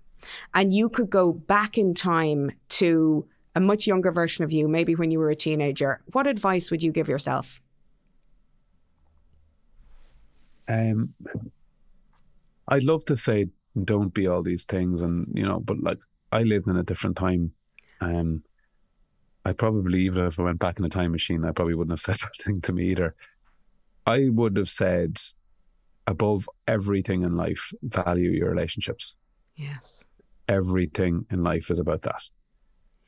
and 0.54 0.72
you 0.72 0.88
could 0.88 1.10
go 1.10 1.32
back 1.32 1.78
in 1.78 1.94
time 1.94 2.52
to 2.70 3.26
a 3.54 3.60
much 3.60 3.86
younger 3.86 4.12
version 4.12 4.44
of 4.44 4.52
you, 4.52 4.68
maybe 4.68 4.94
when 4.94 5.10
you 5.10 5.18
were 5.18 5.30
a 5.30 5.36
teenager, 5.36 6.00
what 6.12 6.26
advice 6.26 6.70
would 6.70 6.82
you 6.82 6.92
give 6.92 7.08
yourself? 7.08 7.60
Um, 10.68 11.14
I'd 12.68 12.84
love 12.84 13.04
to 13.06 13.16
say 13.16 13.48
don't 13.84 14.14
be 14.14 14.26
all 14.28 14.42
these 14.42 14.64
things, 14.64 15.02
and 15.02 15.26
you 15.34 15.42
know, 15.42 15.60
but 15.60 15.82
like 15.82 15.98
I 16.30 16.42
lived 16.42 16.68
in 16.68 16.76
a 16.76 16.82
different 16.82 17.16
time. 17.16 17.52
Um, 18.00 18.42
I 19.44 19.52
probably 19.52 20.02
even 20.02 20.26
if 20.26 20.38
I 20.38 20.44
went 20.44 20.58
back 20.58 20.78
in 20.78 20.84
a 20.84 20.88
time 20.88 21.12
machine, 21.12 21.44
I 21.44 21.52
probably 21.52 21.74
wouldn't 21.74 21.92
have 21.92 22.00
said 22.16 22.16
that 22.16 22.44
thing 22.44 22.60
to 22.62 22.72
me 22.72 22.90
either. 22.90 23.14
I 24.06 24.28
would 24.30 24.56
have 24.56 24.70
said, 24.70 25.18
above 26.06 26.48
everything 26.66 27.22
in 27.22 27.36
life, 27.36 27.72
value 27.82 28.30
your 28.30 28.50
relationships. 28.50 29.16
Yes. 29.56 30.04
Everything 30.50 31.26
in 31.30 31.42
life 31.42 31.70
is 31.70 31.78
about 31.78 32.02
that. 32.02 32.22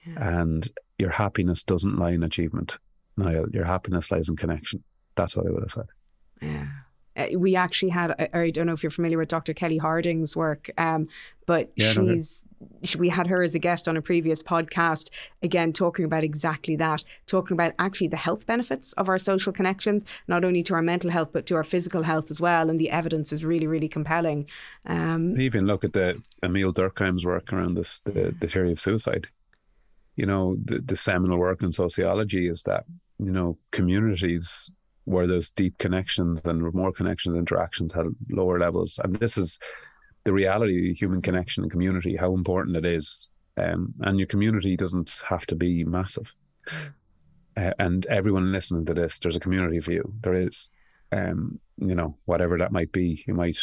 Yeah. 0.06 0.38
And 0.38 0.68
your 0.98 1.10
happiness 1.10 1.62
doesn't 1.62 1.98
lie 1.98 2.12
in 2.12 2.22
achievement. 2.22 2.78
Niall, 3.16 3.46
your 3.52 3.64
happiness 3.64 4.10
lies 4.10 4.28
in 4.28 4.36
connection. 4.36 4.84
That's 5.16 5.36
what 5.36 5.46
I 5.46 5.50
would 5.50 5.62
have 5.62 5.70
said. 5.70 5.86
Yeah. 6.40 6.66
Uh, 7.16 7.26
we 7.36 7.56
actually 7.56 7.90
had, 7.90 8.30
I 8.32 8.50
don't 8.50 8.66
know 8.66 8.72
if 8.72 8.82
you're 8.82 8.90
familiar 8.90 9.18
with 9.18 9.28
Dr. 9.28 9.54
Kelli 9.54 9.80
Harding's 9.80 10.34
work, 10.36 10.70
um, 10.78 11.08
but 11.46 11.72
yeah, 11.76 11.92
she's, 11.92 12.42
we 12.96 13.08
had 13.08 13.26
her 13.26 13.42
as 13.42 13.54
a 13.54 13.58
guest 13.58 13.88
on 13.88 13.96
a 13.96 14.02
previous 14.02 14.42
podcast, 14.42 15.10
again, 15.42 15.72
talking 15.72 16.04
about 16.04 16.22
exactly 16.24 16.76
that, 16.76 17.04
talking 17.26 17.54
about 17.54 17.72
actually 17.78 18.08
the 18.08 18.16
health 18.16 18.46
benefits 18.46 18.92
of 18.94 19.08
our 19.08 19.18
social 19.18 19.52
connections, 19.52 20.04
not 20.28 20.44
only 20.44 20.62
to 20.62 20.74
our 20.74 20.82
mental 20.82 21.10
health, 21.10 21.30
but 21.32 21.46
to 21.46 21.56
our 21.56 21.64
physical 21.64 22.04
health 22.04 22.30
as 22.30 22.40
well. 22.40 22.70
And 22.70 22.80
the 22.80 22.90
evidence 22.90 23.32
is 23.32 23.44
really, 23.44 23.66
really 23.66 23.88
compelling. 23.88 24.46
Um, 24.86 25.40
Even 25.40 25.66
look 25.66 25.84
at 25.84 25.92
the 25.92 26.22
Emile 26.42 26.72
Durkheim's 26.72 27.26
work 27.26 27.52
around 27.52 27.74
this, 27.74 28.00
the, 28.00 28.34
the 28.38 28.46
theory 28.46 28.72
of 28.72 28.80
suicide. 28.80 29.28
You 30.16 30.26
know, 30.26 30.56
the, 30.62 30.78
the 30.78 30.96
seminal 30.96 31.38
work 31.38 31.62
in 31.62 31.72
sociology 31.72 32.46
is 32.46 32.62
that, 32.64 32.84
you 33.18 33.32
know, 33.32 33.58
communities 33.70 34.70
where 35.04 35.26
there's 35.26 35.50
deep 35.50 35.78
connections 35.78 36.46
and 36.46 36.72
more 36.74 36.92
connections, 36.92 37.36
interactions 37.36 37.94
at 37.94 38.06
lower 38.30 38.58
levels. 38.58 39.00
And 39.02 39.16
this 39.16 39.36
is 39.36 39.58
the 40.24 40.32
reality, 40.32 40.94
human 40.94 41.20
connection 41.20 41.64
and 41.64 41.72
community, 41.72 42.16
how 42.16 42.34
important 42.34 42.76
it 42.76 42.84
is. 42.84 43.28
Um, 43.56 43.94
and 44.00 44.18
your 44.18 44.28
community 44.28 44.76
doesn't 44.76 45.22
have 45.28 45.46
to 45.46 45.56
be 45.56 45.84
massive. 45.84 46.34
Uh, 47.56 47.72
and 47.78 48.06
everyone 48.06 48.52
listening 48.52 48.86
to 48.86 48.94
this, 48.94 49.18
there's 49.18 49.36
a 49.36 49.40
community 49.40 49.80
for 49.80 49.92
you. 49.92 50.14
There 50.22 50.34
is, 50.34 50.68
um, 51.10 51.58
you 51.76 51.94
know, 51.94 52.16
whatever 52.24 52.56
that 52.58 52.72
might 52.72 52.92
be. 52.92 53.24
You 53.26 53.34
might, 53.34 53.58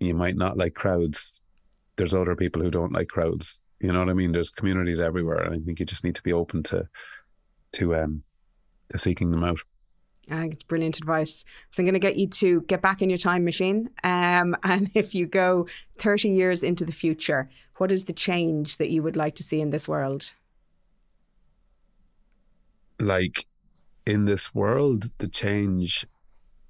you 0.00 0.14
might 0.14 0.36
not 0.36 0.56
like 0.56 0.74
crowds. 0.74 1.40
There's 1.96 2.14
other 2.14 2.34
people 2.34 2.62
who 2.62 2.70
don't 2.70 2.92
like 2.92 3.08
crowds. 3.08 3.60
You 3.80 3.92
know 3.92 4.00
what 4.00 4.08
I 4.08 4.14
mean? 4.14 4.32
There's 4.32 4.50
communities 4.50 5.00
everywhere, 5.00 5.42
and 5.42 5.54
I 5.54 5.58
think 5.58 5.78
you 5.78 5.86
just 5.86 6.02
need 6.02 6.14
to 6.14 6.22
be 6.22 6.32
open 6.32 6.62
to, 6.64 6.88
to, 7.72 7.94
um, 7.94 8.22
to 8.88 8.98
seeking 8.98 9.30
them 9.30 9.44
out. 9.44 9.60
I 10.30 10.40
think 10.40 10.54
it's 10.54 10.64
brilliant 10.64 10.98
advice. 10.98 11.44
So 11.70 11.80
I'm 11.80 11.84
going 11.84 11.94
to 11.94 12.00
get 12.00 12.16
you 12.16 12.28
to 12.28 12.62
get 12.62 12.82
back 12.82 13.00
in 13.00 13.10
your 13.10 13.18
time 13.18 13.44
machine. 13.44 13.90
Um, 14.02 14.56
and 14.62 14.90
if 14.94 15.14
you 15.14 15.26
go 15.26 15.66
30 15.98 16.30
years 16.30 16.62
into 16.62 16.84
the 16.84 16.92
future, 16.92 17.48
what 17.76 17.92
is 17.92 18.04
the 18.06 18.12
change 18.12 18.76
that 18.78 18.90
you 18.90 19.02
would 19.02 19.16
like 19.16 19.34
to 19.36 19.42
see 19.42 19.60
in 19.60 19.70
this 19.70 19.88
world? 19.88 20.32
Like 22.98 23.46
in 24.06 24.24
this 24.24 24.54
world, 24.54 25.10
the 25.18 25.28
change 25.28 26.06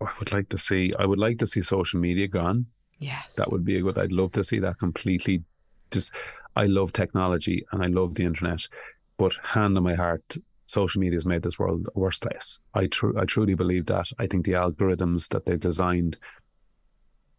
I 0.00 0.11
would 0.18 0.32
like 0.32 0.48
to 0.50 0.59
see, 0.59 0.92
I 0.98 1.07
would 1.07 1.18
like 1.18 1.38
to 1.38 1.46
see 1.46 1.62
social 1.62 2.00
media 2.00 2.28
gone. 2.28 2.66
Yes. 2.98 3.34
That 3.34 3.50
would 3.52 3.64
be 3.64 3.76
a 3.76 3.82
good, 3.82 3.98
I'd 3.98 4.12
love 4.12 4.32
to 4.32 4.44
see 4.44 4.59
that 4.59 4.78
completely. 4.78 5.44
Just, 5.90 6.12
I 6.57 6.66
love 6.66 6.92
technology 6.92 7.64
and 7.72 7.82
I 7.82 7.86
love 7.86 8.14
the 8.14 8.24
internet, 8.24 8.68
but 9.16 9.34
hand 9.42 9.76
on 9.76 9.84
my 9.84 9.94
heart, 9.94 10.36
social 10.66 11.00
media 11.00 11.16
has 11.16 11.26
made 11.26 11.42
this 11.42 11.58
world 11.58 11.88
a 11.94 11.98
worse 11.98 12.18
place. 12.18 12.58
I 12.74 12.86
tr- 12.86 13.18
I 13.18 13.24
truly 13.24 13.54
believe 13.54 13.86
that. 13.86 14.06
I 14.18 14.26
think 14.26 14.44
the 14.44 14.52
algorithms 14.52 15.28
that 15.28 15.46
they've 15.46 15.58
designed, 15.58 16.18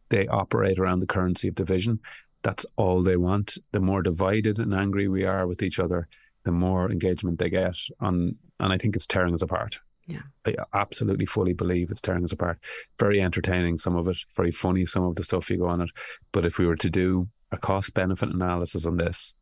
they 0.10 0.28
operate 0.28 0.80
around 0.80 1.00
the 1.00 1.08
currency 1.08 1.48
of 1.48 1.56
division. 1.56 2.00
That's 2.44 2.66
all 2.76 3.04
they 3.04 3.18
want. 3.18 3.58
The 3.72 3.80
more 3.80 4.02
divided 4.02 4.60
and 4.60 4.74
angry 4.74 5.08
we 5.08 5.26
are 5.26 5.48
with 5.48 5.62
each 5.62 5.80
other, 5.80 6.08
the 6.44 6.52
more 6.52 6.90
engagement 6.92 7.40
they 7.40 7.50
get 7.50 7.78
on, 8.00 8.36
and 8.60 8.74
I 8.74 8.78
think 8.78 8.96
it's 8.96 9.08
tearing 9.08 9.34
us 9.34 9.42
apart. 9.42 9.80
Yeah. 10.08 10.22
I 10.46 10.56
absolutely 10.74 11.26
fully 11.26 11.54
believe 11.54 11.92
it's 11.92 12.00
tearing 12.02 12.24
us 12.24 12.32
apart. 12.32 12.60
Very 12.98 13.22
entertaining, 13.22 13.78
some 13.78 13.98
of 13.98 14.08
it, 14.08 14.18
very 14.36 14.52
funny, 14.52 14.86
some 14.86 15.04
of 15.04 15.16
the 15.16 15.24
stuff 15.24 15.50
you 15.50 15.58
go 15.58 15.68
on 15.68 15.82
it. 15.82 15.90
But 16.32 16.46
if 16.46 16.58
we 16.58 16.66
were 16.66 16.78
to 16.78 16.90
do 16.90 17.28
a 17.52 17.58
cost 17.58 17.94
benefit 17.94 18.30
analysis 18.30 18.86
on 18.86 18.96
this, 18.96 19.34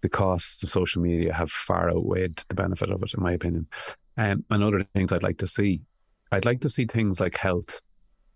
the 0.00 0.08
costs 0.08 0.62
of 0.62 0.70
social 0.70 1.02
media 1.02 1.32
have 1.32 1.50
far 1.50 1.90
outweighed 1.90 2.40
the 2.48 2.54
benefit 2.54 2.90
of 2.90 3.02
it, 3.02 3.14
in 3.14 3.22
my 3.22 3.32
opinion. 3.32 3.66
Um, 4.16 4.44
and 4.50 4.64
other 4.64 4.84
things 4.94 5.12
I'd 5.12 5.22
like 5.22 5.38
to 5.38 5.46
see, 5.46 5.80
I'd 6.32 6.44
like 6.44 6.60
to 6.62 6.70
see 6.70 6.86
things 6.86 7.20
like 7.20 7.36
health 7.36 7.80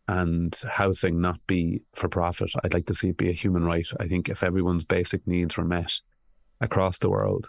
and 0.08 0.60
housing 0.68 1.20
not 1.20 1.38
be 1.46 1.82
for 1.94 2.08
profit. 2.08 2.52
I'd 2.62 2.74
like 2.74 2.86
to 2.86 2.94
see 2.94 3.10
it 3.10 3.16
be 3.16 3.30
a 3.30 3.34
human 3.34 3.64
right. 3.64 3.86
I 4.00 4.08
think 4.08 4.28
if 4.28 4.42
everyone's 4.42 4.84
basic 4.84 5.26
needs 5.26 5.56
were 5.56 5.64
met 5.64 5.92
across 6.60 6.98
the 6.98 7.10
world, 7.10 7.48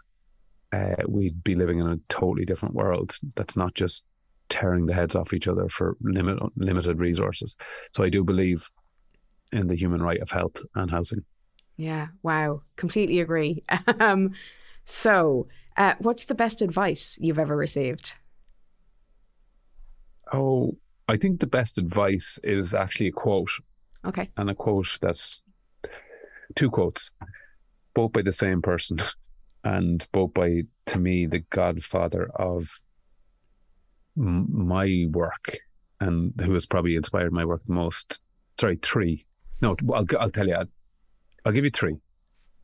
uh, 0.71 0.95
we'd 1.07 1.43
be 1.43 1.55
living 1.55 1.79
in 1.79 1.87
a 1.87 1.99
totally 2.09 2.45
different 2.45 2.75
world. 2.75 3.15
That's 3.35 3.57
not 3.57 3.73
just 3.75 4.05
tearing 4.49 4.85
the 4.85 4.93
heads 4.93 5.15
off 5.15 5.33
each 5.33 5.47
other 5.47 5.69
for 5.69 5.97
limit, 6.01 6.39
limited 6.55 6.99
resources. 6.99 7.55
So 7.91 8.03
I 8.03 8.09
do 8.09 8.23
believe 8.23 8.67
in 9.51 9.67
the 9.67 9.75
human 9.75 10.01
right 10.01 10.19
of 10.19 10.31
health 10.31 10.61
and 10.75 10.89
housing. 10.89 11.23
Yeah. 11.83 12.07
Wow. 12.21 12.61
Completely 12.77 13.19
agree. 13.19 13.61
um, 13.99 14.31
so, 14.85 15.47
uh, 15.75 15.95
what's 15.99 16.23
the 16.25 16.33
best 16.33 16.61
advice 16.61 17.17
you've 17.19 17.39
ever 17.39 17.57
received? 17.57 18.13
Oh, 20.31 20.77
I 21.09 21.17
think 21.17 21.41
the 21.41 21.47
best 21.47 21.77
advice 21.77 22.39
is 22.41 22.73
actually 22.73 23.09
a 23.09 23.11
quote. 23.11 23.49
Okay. 24.05 24.29
And 24.37 24.49
a 24.49 24.55
quote 24.55 24.97
that's 25.01 25.41
two 26.55 26.71
quotes, 26.71 27.11
both 27.93 28.13
by 28.13 28.21
the 28.21 28.31
same 28.31 28.61
person, 28.61 28.99
and 29.65 30.07
both 30.13 30.33
by, 30.33 30.61
to 30.85 30.99
me, 30.99 31.25
the 31.25 31.39
godfather 31.49 32.29
of 32.35 32.81
m- 34.17 34.47
my 34.49 35.05
work 35.11 35.57
and 35.99 36.33
who 36.39 36.53
has 36.53 36.65
probably 36.65 36.95
inspired 36.95 37.33
my 37.33 37.43
work 37.43 37.61
the 37.67 37.73
most. 37.73 38.23
Sorry, 38.57 38.77
three. 38.81 39.25
No, 39.59 39.75
I'll, 39.93 40.05
I'll 40.17 40.29
tell 40.29 40.47
you, 40.47 40.65
I'll 41.45 41.51
give 41.51 41.65
you 41.65 41.71
three. 41.71 41.97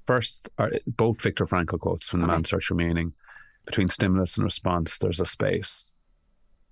First, 0.06 0.50
are 0.58 0.72
both 0.88 1.22
Viktor 1.22 1.46
Frankl 1.46 1.80
quotes 1.80 2.10
from 2.10 2.22
The 2.22 2.26
okay. 2.26 2.34
Man's 2.34 2.50
Search 2.50 2.66
for 2.66 2.76
Meaning. 2.76 3.14
Between 3.66 3.90
stimulus 3.90 4.38
and 4.38 4.46
response, 4.46 4.98
there's 4.98 5.20
a 5.20 5.26
space. 5.26 5.90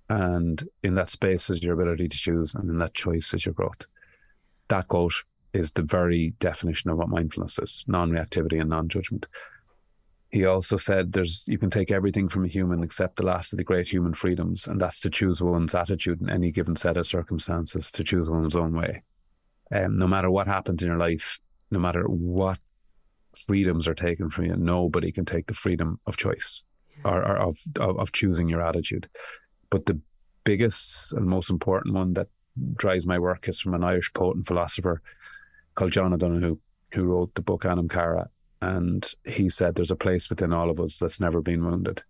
And 0.08 0.66
in 0.82 0.94
that 0.94 1.08
space 1.08 1.50
is 1.50 1.62
your 1.62 1.74
ability 1.74 2.08
to 2.08 2.16
choose, 2.16 2.54
and 2.54 2.68
in 2.70 2.78
that 2.78 2.94
choice 2.94 3.34
is 3.34 3.44
your 3.44 3.52
growth. 3.52 3.86
That 4.68 4.88
quote 4.88 5.12
is 5.52 5.72
the 5.72 5.82
very 5.82 6.34
definition 6.40 6.90
of 6.90 6.98
what 6.98 7.08
mindfulness 7.08 7.58
is 7.58 7.84
non 7.86 8.10
reactivity 8.10 8.60
and 8.60 8.70
non 8.70 8.88
judgment. 8.88 9.26
He 10.30 10.44
also 10.44 10.76
said 10.76 11.12
there's 11.12 11.46
you 11.48 11.58
can 11.58 11.70
take 11.70 11.90
everything 11.90 12.28
from 12.28 12.44
a 12.44 12.48
human 12.48 12.82
except 12.82 13.16
the 13.16 13.24
last 13.24 13.52
of 13.52 13.56
the 13.58 13.64
great 13.64 13.88
human 13.88 14.14
freedoms, 14.14 14.66
and 14.66 14.80
that's 14.80 15.00
to 15.00 15.10
choose 15.10 15.42
one's 15.42 15.74
attitude 15.74 16.20
in 16.20 16.30
any 16.30 16.50
given 16.50 16.76
set 16.76 16.96
of 16.96 17.06
circumstances, 17.06 17.90
to 17.92 18.04
choose 18.04 18.28
one's 18.28 18.56
own 18.56 18.74
way. 18.74 19.02
Um, 19.70 19.98
no 19.98 20.06
matter 20.06 20.30
what 20.30 20.46
happens 20.46 20.82
in 20.82 20.88
your 20.88 20.98
life, 20.98 21.38
no 21.70 21.78
matter 21.78 22.04
what 22.04 22.58
freedoms 23.36 23.86
are 23.86 23.94
taken 23.94 24.30
from 24.30 24.46
you, 24.46 24.56
nobody 24.56 25.12
can 25.12 25.24
take 25.24 25.46
the 25.46 25.54
freedom 25.54 26.00
of 26.06 26.16
choice 26.16 26.64
or, 27.04 27.18
or 27.18 27.36
of, 27.36 27.58
of, 27.78 27.98
of 27.98 28.12
choosing 28.12 28.48
your 28.48 28.62
attitude. 28.62 29.08
But 29.70 29.86
the 29.86 30.00
biggest 30.44 31.12
and 31.12 31.26
most 31.26 31.50
important 31.50 31.94
one 31.94 32.14
that 32.14 32.28
drives 32.74 33.06
my 33.06 33.18
work 33.18 33.48
is 33.48 33.60
from 33.60 33.74
an 33.74 33.84
Irish 33.84 34.12
poet 34.12 34.36
and 34.36 34.46
philosopher 34.46 35.02
called 35.74 35.92
John 35.92 36.12
O'Donohue, 36.12 36.58
who 36.92 37.02
wrote 37.04 37.34
the 37.34 37.42
book 37.42 37.64
Anam 37.64 37.88
Cara. 37.88 38.28
And 38.60 39.08
he 39.24 39.48
said, 39.48 39.74
There's 39.74 39.90
a 39.90 39.96
place 39.96 40.28
within 40.30 40.52
all 40.52 40.70
of 40.70 40.80
us 40.80 40.98
that's 40.98 41.20
never 41.20 41.40
been 41.40 41.64
wounded. 41.64 42.02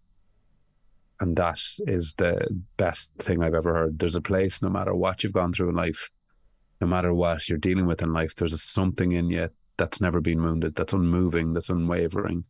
And 1.20 1.36
that 1.36 1.60
is 1.80 2.14
the 2.14 2.46
best 2.76 3.12
thing 3.18 3.42
I've 3.42 3.54
ever 3.54 3.74
heard. 3.74 3.98
There's 3.98 4.16
a 4.16 4.20
place, 4.20 4.62
no 4.62 4.68
matter 4.68 4.94
what 4.94 5.22
you've 5.22 5.32
gone 5.32 5.52
through 5.52 5.70
in 5.70 5.74
life, 5.74 6.10
no 6.80 6.86
matter 6.86 7.12
what 7.12 7.48
you're 7.48 7.58
dealing 7.58 7.86
with 7.86 8.02
in 8.02 8.12
life, 8.12 8.34
there's 8.34 8.60
something 8.62 9.12
in 9.12 9.30
you 9.30 9.48
that's 9.76 10.00
never 10.00 10.20
been 10.20 10.42
wounded, 10.42 10.74
that's 10.74 10.92
unmoving, 10.92 11.52
that's 11.52 11.70
unwavering. 11.70 12.44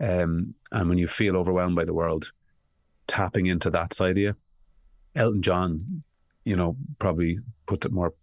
Um, 0.00 0.54
and 0.72 0.88
when 0.88 0.98
you 0.98 1.06
feel 1.06 1.36
overwhelmed 1.36 1.76
by 1.76 1.84
the 1.84 1.94
world, 1.94 2.32
tapping 3.06 3.46
into 3.46 3.70
that 3.70 3.92
side 3.92 4.12
of 4.12 4.18
you, 4.18 4.34
Elton 5.14 5.42
John, 5.42 6.02
you 6.44 6.56
know, 6.56 6.76
probably 6.98 7.38
puts 7.66 7.86
it 7.86 7.92
more 7.92 8.14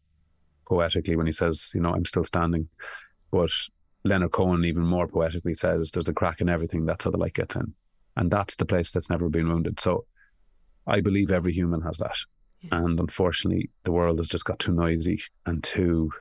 poetically 0.66 1.16
when 1.16 1.26
he 1.26 1.32
says, 1.32 1.72
you 1.76 1.82
know, 1.82 1.94
I'm 1.94 2.06
still 2.06 2.24
standing. 2.24 2.68
But 3.32 3.52
Leonard 4.04 4.32
Cohen 4.32 4.66
even 4.66 4.86
more 4.86 5.08
poetically 5.08 5.54
says, 5.54 5.92
"There's 5.92 6.08
a 6.08 6.14
crack 6.14 6.42
in 6.42 6.50
everything. 6.50 6.86
That's 6.86 7.06
how 7.06 7.12
the 7.12 7.18
light 7.18 7.34
gets 7.34 7.56
in," 7.56 7.74
and 8.16 8.32
that's 8.32 8.56
the 8.56 8.66
place 8.66 8.92
that's 8.92 9.10
never 9.10 9.30
been 9.30 9.50
wounded. 9.50 9.80
So, 9.80 10.06
I 10.86 11.02
believe 11.02 11.32
every 11.32 11.54
human 11.54 11.82
has 11.82 11.98
that. 11.98 12.18
And 12.72 13.00
unfortunately, 13.00 13.70
the 13.84 13.92
world 13.92 14.20
has 14.20 14.28
just 14.28 14.46
got 14.46 14.60
too 14.60 14.74
noisy 14.74 15.22
and 15.46 15.64
too 15.64 16.12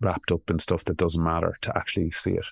wrapped 0.00 0.32
up 0.32 0.50
in 0.50 0.58
stuff 0.58 0.84
that 0.84 0.96
doesn't 0.96 1.22
matter 1.22 1.56
to 1.62 1.76
actually 1.76 2.10
see 2.10 2.32
it. 2.32 2.46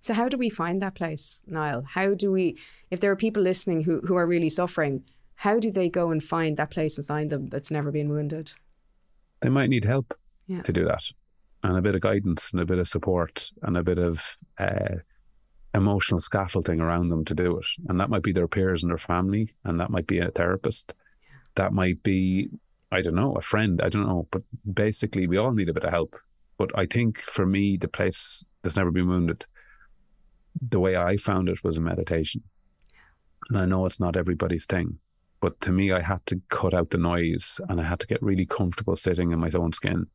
So, 0.00 0.14
how 0.14 0.28
do 0.28 0.38
we 0.38 0.48
find 0.48 0.80
that 0.80 0.94
place, 0.94 1.40
Niall? 1.46 1.82
How 1.86 2.14
do 2.14 2.32
we, 2.32 2.58
if 2.90 3.00
there 3.00 3.10
are 3.10 3.16
people 3.16 3.42
listening 3.42 3.82
who, 3.82 4.00
who 4.00 4.16
are 4.16 4.26
really 4.26 4.48
suffering, 4.48 5.04
how 5.34 5.58
do 5.58 5.70
they 5.70 5.88
go 5.88 6.10
and 6.10 6.22
find 6.22 6.56
that 6.56 6.70
place 6.70 6.98
inside 6.98 7.30
them 7.30 7.48
that's 7.48 7.70
never 7.70 7.90
been 7.90 8.08
wounded? 8.08 8.52
They 9.40 9.48
might 9.48 9.70
need 9.70 9.84
help 9.84 10.14
yeah. 10.46 10.62
to 10.62 10.72
do 10.72 10.84
that, 10.86 11.04
and 11.62 11.76
a 11.76 11.82
bit 11.82 11.94
of 11.94 12.00
guidance, 12.00 12.52
and 12.52 12.60
a 12.60 12.66
bit 12.66 12.78
of 12.78 12.88
support, 12.88 13.50
and 13.62 13.76
a 13.76 13.82
bit 13.82 13.98
of 13.98 14.38
uh, 14.58 14.96
emotional 15.74 16.20
scaffolding 16.20 16.80
around 16.80 17.10
them 17.10 17.24
to 17.26 17.34
do 17.34 17.58
it. 17.58 17.66
And 17.88 18.00
that 18.00 18.10
might 18.10 18.22
be 18.22 18.32
their 18.32 18.48
peers 18.48 18.82
and 18.82 18.90
their 18.90 18.98
family, 18.98 19.54
and 19.64 19.78
that 19.80 19.90
might 19.90 20.06
be 20.06 20.18
a 20.18 20.30
therapist. 20.30 20.94
That 21.54 21.72
might 21.72 22.02
be, 22.02 22.48
I 22.92 23.00
don't 23.00 23.14
know, 23.14 23.34
a 23.34 23.42
friend. 23.42 23.80
I 23.82 23.88
don't 23.88 24.06
know. 24.06 24.26
But 24.30 24.42
basically, 24.72 25.26
we 25.26 25.36
all 25.36 25.52
need 25.52 25.68
a 25.68 25.74
bit 25.74 25.84
of 25.84 25.90
help. 25.90 26.16
But 26.58 26.70
I 26.74 26.86
think 26.86 27.18
for 27.18 27.46
me, 27.46 27.76
the 27.76 27.88
place 27.88 28.44
that's 28.62 28.76
never 28.76 28.90
been 28.90 29.08
wounded, 29.08 29.46
the 30.60 30.80
way 30.80 30.96
I 30.96 31.16
found 31.16 31.48
it 31.48 31.64
was 31.64 31.78
a 31.78 31.82
meditation. 31.82 32.42
And 33.48 33.58
I 33.58 33.64
know 33.64 33.86
it's 33.86 34.00
not 34.00 34.16
everybody's 34.16 34.66
thing, 34.66 34.98
but 35.40 35.60
to 35.62 35.72
me, 35.72 35.92
I 35.92 36.02
had 36.02 36.24
to 36.26 36.40
cut 36.50 36.74
out 36.74 36.90
the 36.90 36.98
noise 36.98 37.60
and 37.68 37.80
I 37.80 37.84
had 37.84 38.00
to 38.00 38.06
get 38.06 38.22
really 38.22 38.46
comfortable 38.46 38.96
sitting 38.96 39.32
in 39.32 39.38
my 39.38 39.50
own 39.54 39.72
skin. 39.72 40.06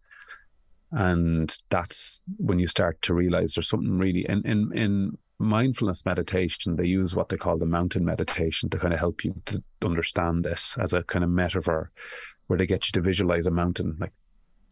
And 0.92 1.54
that's 1.70 2.22
when 2.38 2.60
you 2.60 2.68
start 2.68 3.02
to 3.04 3.14
realize 3.14 3.54
there's 3.56 3.68
something 3.68 3.98
really 3.98 4.26
in, 4.30 4.46
in, 4.46 4.72
in 4.78 5.18
mindfulness 5.40 6.06
meditation, 6.06 6.76
they 6.76 6.86
use 6.86 7.16
what 7.16 7.30
they 7.30 7.38
call 7.38 7.58
the 7.58 7.66
mountain 7.66 8.06
meditation 8.06 8.70
to 8.70 8.80
kind 8.80 8.94
of 8.94 9.00
help 9.00 9.24
you 9.24 9.42
to 9.46 9.64
understand 9.84 10.46
this 10.46 10.78
as 10.80 10.94
a 10.94 11.04
kind 11.04 11.24
of 11.24 11.30
metaphor 11.30 11.92
where 12.48 12.58
they 12.58 12.66
get 12.66 12.88
you 12.88 12.92
to 12.94 13.02
visualize 13.02 13.48
a 13.48 13.52
mountain, 13.52 13.98
like 14.00 14.14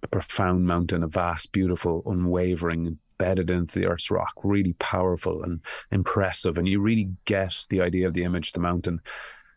a 0.04 0.08
profound 0.08 0.66
mountain, 0.66 1.04
a 1.04 1.08
vast, 1.08 1.52
beautiful, 1.52 2.04
unwavering, 2.06 2.98
embedded 3.20 3.50
into 3.50 3.80
the 3.80 3.88
earth's 3.88 4.12
rock, 4.12 4.34
really 4.44 4.74
powerful 4.74 5.44
and 5.44 5.62
impressive. 5.92 6.58
And 6.58 6.68
you 6.68 6.80
really 6.82 7.10
get 7.26 7.66
the 7.70 7.82
idea 7.82 8.08
of 8.08 8.14
the 8.14 8.24
image 8.24 8.50
of 8.50 8.54
the 8.54 8.60
mountain. 8.60 9.00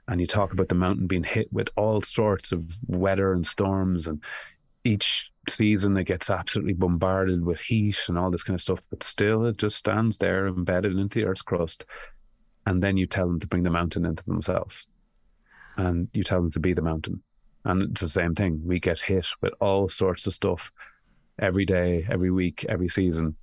And 0.09 0.21
you 0.21 0.27
talk 0.27 0.53
about 0.53 0.69
the 0.69 0.75
mountain 0.75 1.07
being 1.07 1.25
hit 1.25 1.53
with 1.53 1.69
all 1.77 2.01
sorts 2.03 2.53
of 2.53 2.65
weather 2.87 3.33
and 3.33 3.45
storms. 3.45 4.07
And 4.07 4.23
each 4.85 5.33
season 5.51 5.97
it 5.97 6.05
gets 6.05 6.31
absolutely 6.31 6.75
bombarded 6.75 7.45
with 7.45 7.61
heat 7.61 7.99
and 8.09 8.19
all 8.19 8.31
this 8.31 8.43
kind 8.43 8.55
of 8.55 8.61
stuff. 8.61 8.81
But 8.91 9.03
still, 9.03 9.47
it 9.47 9.59
just 9.59 9.77
stands 9.77 10.19
there 10.19 10.47
embedded 10.47 10.97
into 10.99 11.21
the 11.21 11.27
earth's 11.27 11.43
crust. 11.43 11.85
And 12.67 12.83
then 12.83 12.97
you 12.97 13.07
tell 13.07 13.27
them 13.27 13.41
to 13.41 13.47
bring 13.47 13.63
the 13.63 13.71
mountain 13.71 14.05
into 14.05 14.25
themselves. 14.25 14.89
And 15.77 16.09
you 16.13 16.25
tell 16.25 16.41
them 16.41 16.51
to 16.51 16.61
be 16.61 16.73
the 16.73 16.83
mountain. 16.83 17.23
And 17.65 17.83
it's 17.83 18.01
the 18.01 18.09
same 18.09 18.35
thing. 18.35 18.61
We 18.65 18.81
get 18.81 19.01
hit 19.01 19.29
with 19.41 19.53
all 19.61 19.89
sorts 19.89 20.27
of 20.27 20.35
stuff 20.35 20.73
every 21.39 21.65
day, 21.65 22.07
every 22.09 22.31
week, 22.31 22.65
every 22.69 22.89
season 22.89 23.37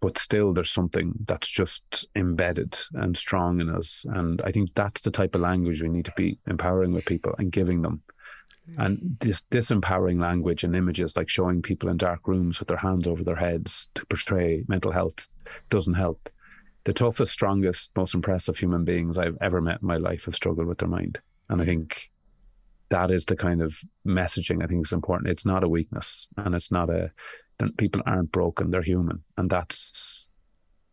but 0.00 0.16
still 0.16 0.52
there's 0.52 0.70
something 0.70 1.12
that's 1.26 1.48
just 1.48 2.06
embedded 2.16 2.76
and 2.94 3.16
strong 3.16 3.60
in 3.60 3.68
us. 3.68 4.06
And 4.08 4.40
I 4.42 4.50
think 4.50 4.70
that's 4.74 5.02
the 5.02 5.10
type 5.10 5.34
of 5.34 5.42
language 5.42 5.82
we 5.82 5.88
need 5.88 6.06
to 6.06 6.12
be 6.16 6.38
empowering 6.46 6.92
with 6.92 7.04
people 7.04 7.34
and 7.38 7.52
giving 7.52 7.82
them. 7.82 8.02
And 8.78 9.16
this 9.20 9.42
disempowering 9.50 10.20
language 10.20 10.64
and 10.64 10.76
images 10.76 11.16
like 11.16 11.28
showing 11.28 11.60
people 11.60 11.88
in 11.88 11.96
dark 11.96 12.28
rooms 12.28 12.60
with 12.60 12.68
their 12.68 12.76
hands 12.76 13.08
over 13.08 13.24
their 13.24 13.36
heads 13.36 13.88
to 13.94 14.06
portray 14.06 14.64
mental 14.68 14.92
health 14.92 15.26
doesn't 15.70 15.94
help. 15.94 16.28
The 16.84 16.92
toughest, 16.92 17.32
strongest, 17.32 17.90
most 17.96 18.14
impressive 18.14 18.58
human 18.58 18.84
beings 18.84 19.18
I've 19.18 19.36
ever 19.40 19.60
met 19.60 19.82
in 19.82 19.88
my 19.88 19.96
life 19.96 20.24
have 20.26 20.36
struggled 20.36 20.66
with 20.66 20.78
their 20.78 20.88
mind. 20.88 21.20
And 21.48 21.60
I 21.60 21.64
think 21.64 22.10
that 22.90 23.10
is 23.10 23.24
the 23.26 23.36
kind 23.36 23.60
of 23.60 23.80
messaging 24.06 24.62
I 24.62 24.66
think 24.66 24.86
is 24.86 24.92
important. 24.92 25.30
It's 25.30 25.46
not 25.46 25.64
a 25.64 25.68
weakness 25.68 26.28
and 26.36 26.54
it's 26.54 26.70
not 26.70 26.90
a 26.90 27.10
people 27.76 28.02
aren't 28.06 28.32
broken; 28.32 28.70
they're 28.70 28.82
human, 28.82 29.22
and 29.36 29.50
that's 29.50 30.30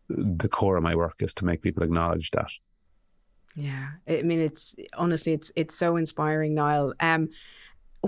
the 0.09 0.49
core 0.49 0.77
of 0.77 0.83
my 0.83 0.95
work 0.95 1.15
is 1.19 1.33
to 1.35 1.45
make 1.45 1.61
people 1.61 1.83
acknowledge 1.83 2.31
that. 2.31 2.51
Yeah, 3.57 3.87
I 4.07 4.21
mean, 4.21 4.39
it's 4.39 4.75
honestly, 4.95 5.33
it's 5.33 5.51
it's 5.55 5.73
so 5.73 5.95
inspiring, 5.95 6.53
Niall. 6.53 6.93
Um, 6.99 7.29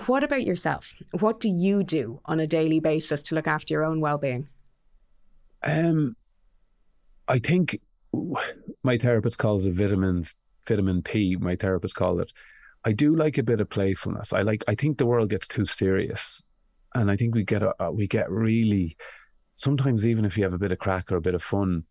what 0.06 0.24
about 0.24 0.44
yourself? 0.44 0.94
What 1.20 1.40
do 1.40 1.50
you 1.50 1.84
do 1.84 2.22
on 2.26 2.40
a 2.40 2.46
daily 2.46 2.80
basis 2.80 3.24
to 3.24 3.36
look 3.36 3.48
after 3.48 3.74
your 3.74 3.84
own 3.84 4.00
well-being? 4.00 4.48
Um, 5.64 6.16
I 7.28 7.40
think 7.40 7.80
my 8.84 9.00
therapist 9.00 9.40
calls 9.40 9.66
it 9.66 9.74
vitamin 9.74 10.24
vitamin 10.68 11.02
P. 11.02 11.36
My 11.36 11.56
therapist 11.56 11.96
called 11.96 12.22
it. 12.22 12.32
I 12.86 12.92
do 12.92 13.16
like 13.16 13.40
a 13.40 13.44
bit 13.44 13.60
of 13.60 13.72
playfulness. 13.72 14.34
I 14.34 14.44
like. 14.44 14.64
I 14.68 14.76
think 14.76 15.00
the 15.00 15.08
world 15.08 15.32
gets 15.32 15.48
too 15.48 15.66
serious, 15.66 16.44
and 16.94 17.10
I 17.10 17.16
think 17.16 17.34
we 17.34 17.44
get 17.44 17.64
a, 17.64 17.74
we 17.92 18.06
get 18.06 18.30
really 18.30 18.96
sometimes 19.56 20.06
even 20.06 20.26
if 20.26 20.38
you 20.38 20.44
have 20.44 20.54
a 20.54 20.60
bit 20.60 20.72
of 20.72 20.78
crack 20.78 21.12
or 21.12 21.16
a 21.16 21.22
bit 21.22 21.34
of 21.34 21.42
fun, 21.42 21.86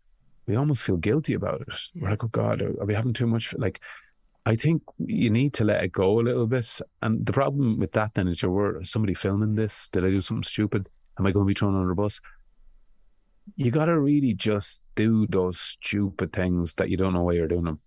we 0.49 0.57
almost 0.57 0.83
feel 0.83 0.97
guilty 0.97 1.35
about 1.35 1.61
it. 1.61 1.69
We're 1.95 2.11
like, 2.11 2.25
oh 2.25 2.29
God, 2.29 2.63
are, 2.63 2.71
are 2.81 2.87
we 2.87 2.95
having 2.95 3.13
too 3.13 3.27
much? 3.27 3.55
Like, 3.59 3.81
I 4.47 4.57
think 4.57 4.83
you 4.99 5.29
need 5.29 5.53
to 5.55 5.65
let 5.65 5.85
it 5.85 5.93
go 5.93 6.19
a 6.19 6.23
little 6.23 6.47
bit. 6.47 6.81
And 7.03 7.25
the 7.27 7.35
problem 7.35 7.79
with 7.79 7.93
that 7.93 8.15
then 8.15 8.29
is 8.29 8.41
you're 8.41 8.83
somebody 8.83 9.13
filming 9.13 9.55
this. 9.55 9.91
Did 9.91 10.07
I 10.07 10.09
do 10.09 10.23
something 10.23 10.43
stupid? 10.43 10.89
Am 11.19 11.27
I 11.27 11.33
going 11.33 11.45
to 11.45 11.49
be 11.49 11.55
thrown 11.55 11.77
under 11.77 11.91
a 11.91 11.95
bus? 11.95 12.21
You 13.57 13.71
got 13.71 13.87
to 13.87 14.01
really 14.01 14.33
just 14.33 14.81
do 14.95 15.27
those 15.27 15.61
stupid 15.61 16.33
things 16.33 16.75
that 16.75 16.89
you 16.89 16.97
don't 16.97 17.13
know 17.13 17.25
why 17.25 17.33
you're 17.33 17.47
doing 17.47 17.65
them. 17.65 17.81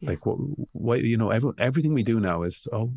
Yeah. 0.00 0.10
Like 0.10 0.24
what, 0.24 0.38
what, 0.72 1.02
you 1.02 1.18
know, 1.18 1.30
every, 1.30 1.52
everything 1.58 1.92
we 1.92 2.02
do 2.02 2.18
now 2.18 2.44
is, 2.44 2.66
oh, 2.72 2.90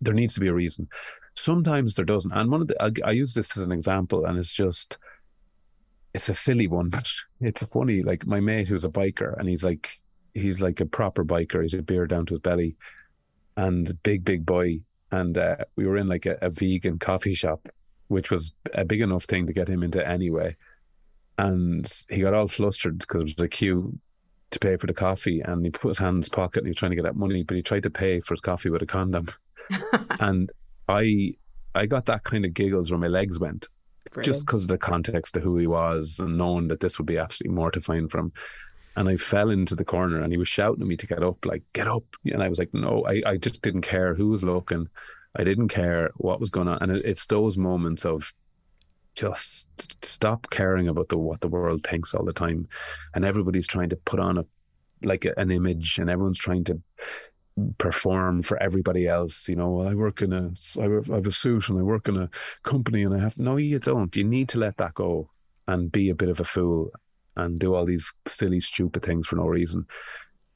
there 0.00 0.14
needs 0.14 0.34
to 0.34 0.40
be 0.40 0.48
a 0.48 0.54
reason. 0.54 0.88
Sometimes 1.34 1.94
there 1.94 2.04
doesn't. 2.04 2.32
And 2.32 2.50
one 2.50 2.62
of 2.62 2.68
the, 2.68 2.82
I, 2.82 2.90
I 3.04 3.10
use 3.12 3.34
this 3.34 3.56
as 3.56 3.64
an 3.64 3.72
example, 3.72 4.24
and 4.24 4.38
it's 4.38 4.52
just, 4.52 4.98
it's 6.14 6.28
a 6.28 6.34
silly 6.34 6.68
one, 6.68 6.88
but 6.90 7.08
it's 7.40 7.62
funny. 7.64 8.02
Like 8.02 8.26
my 8.26 8.40
mate 8.40 8.68
who's 8.68 8.84
a 8.84 8.90
biker, 8.90 9.38
and 9.38 9.48
he's 9.48 9.64
like, 9.64 10.00
he's 10.32 10.60
like 10.60 10.80
a 10.80 10.86
proper 10.86 11.24
biker. 11.24 11.62
He's 11.62 11.74
a 11.74 11.82
beard 11.82 12.10
down 12.10 12.26
to 12.26 12.34
his 12.34 12.40
belly, 12.40 12.76
and 13.56 13.90
big, 14.02 14.24
big 14.24 14.46
boy. 14.46 14.80
And 15.10 15.36
uh, 15.38 15.56
we 15.76 15.86
were 15.86 15.96
in 15.96 16.08
like 16.08 16.26
a, 16.26 16.38
a 16.40 16.50
vegan 16.50 16.98
coffee 16.98 17.34
shop, 17.34 17.68
which 18.08 18.30
was 18.30 18.52
a 18.72 18.84
big 18.84 19.00
enough 19.00 19.24
thing 19.24 19.46
to 19.46 19.52
get 19.52 19.68
him 19.68 19.82
into 19.82 20.06
anyway. 20.06 20.56
And 21.38 21.90
he 22.08 22.20
got 22.20 22.34
all 22.34 22.48
flustered 22.48 22.98
because 22.98 23.20
it 23.20 23.24
was 23.24 23.40
a 23.40 23.48
queue 23.48 23.98
to 24.50 24.58
pay 24.58 24.76
for 24.76 24.86
the 24.86 24.94
coffee 24.94 25.40
and 25.40 25.64
he 25.64 25.70
put 25.70 25.88
his 25.88 25.98
hand 25.98 26.14
in 26.14 26.22
his 26.22 26.28
pocket 26.28 26.60
and 26.60 26.66
he 26.66 26.70
was 26.70 26.76
trying 26.76 26.90
to 26.90 26.96
get 26.96 27.04
that 27.04 27.16
money, 27.16 27.42
but 27.42 27.56
he 27.56 27.62
tried 27.62 27.82
to 27.84 27.90
pay 27.90 28.20
for 28.20 28.34
his 28.34 28.40
coffee 28.40 28.70
with 28.70 28.82
a 28.82 28.86
condom. 28.86 29.28
and 30.20 30.50
I 30.88 31.34
I 31.74 31.86
got 31.86 32.06
that 32.06 32.22
kind 32.22 32.44
of 32.44 32.54
giggles 32.54 32.90
where 32.90 33.00
my 33.00 33.08
legs 33.08 33.40
went. 33.40 33.68
Brilliant. 34.12 34.24
Just 34.24 34.46
because 34.46 34.64
of 34.64 34.68
the 34.68 34.78
context 34.78 35.36
of 35.36 35.42
who 35.42 35.56
he 35.56 35.66
was 35.66 36.20
and 36.20 36.38
knowing 36.38 36.68
that 36.68 36.80
this 36.80 36.98
would 36.98 37.06
be 37.06 37.18
absolutely 37.18 37.54
mortifying 37.54 38.08
for 38.08 38.18
him. 38.18 38.32
And 38.96 39.08
I 39.08 39.16
fell 39.16 39.50
into 39.50 39.74
the 39.74 39.84
corner 39.84 40.20
and 40.20 40.32
he 40.32 40.38
was 40.38 40.48
shouting 40.48 40.82
at 40.82 40.86
me 40.86 40.96
to 40.96 41.06
get 41.06 41.22
up, 41.22 41.44
like, 41.44 41.62
get 41.72 41.88
up. 41.88 42.04
And 42.26 42.42
I 42.42 42.48
was 42.48 42.58
like, 42.58 42.72
no, 42.72 43.04
I, 43.08 43.22
I 43.26 43.36
just 43.36 43.62
didn't 43.62 43.82
care 43.82 44.14
who 44.14 44.28
was 44.28 44.44
looking. 44.44 44.88
I 45.36 45.42
didn't 45.42 45.68
care 45.68 46.10
what 46.16 46.40
was 46.40 46.50
going 46.50 46.68
on. 46.68 46.78
And 46.80 46.92
it, 46.92 47.04
it's 47.04 47.26
those 47.26 47.58
moments 47.58 48.04
of 48.06 48.32
just 49.16 50.04
stop 50.04 50.48
caring 50.50 50.88
about 50.88 51.08
the 51.08 51.18
what 51.18 51.40
the 51.40 51.48
world 51.48 51.82
thinks 51.82 52.14
all 52.14 52.24
the 52.24 52.32
time. 52.32 52.68
And 53.14 53.24
everybody's 53.24 53.66
trying 53.66 53.88
to 53.90 53.96
put 53.96 54.20
on 54.20 54.38
a 54.38 54.44
like 55.02 55.24
a, 55.24 55.38
an 55.38 55.50
image 55.50 55.98
and 55.98 56.08
everyone's 56.08 56.38
trying 56.38 56.64
to 56.64 56.80
perform 57.78 58.42
for 58.42 58.60
everybody 58.62 59.06
else. 59.06 59.48
You 59.48 59.56
know, 59.56 59.82
I 59.82 59.94
work 59.94 60.22
in 60.22 60.32
a, 60.32 60.50
I 60.80 61.14
have 61.14 61.26
a 61.26 61.32
suit 61.32 61.68
and 61.68 61.78
I 61.78 61.82
work 61.82 62.08
in 62.08 62.16
a 62.16 62.30
company 62.62 63.02
and 63.02 63.14
I 63.14 63.20
have, 63.20 63.38
no, 63.38 63.56
you 63.56 63.78
don't. 63.78 64.14
You 64.16 64.24
need 64.24 64.48
to 64.50 64.58
let 64.58 64.76
that 64.78 64.94
go 64.94 65.30
and 65.66 65.90
be 65.90 66.10
a 66.10 66.14
bit 66.14 66.28
of 66.28 66.40
a 66.40 66.44
fool 66.44 66.90
and 67.36 67.58
do 67.58 67.74
all 67.74 67.84
these 67.84 68.12
silly, 68.26 68.60
stupid 68.60 69.02
things 69.02 69.26
for 69.26 69.36
no 69.36 69.46
reason. 69.46 69.86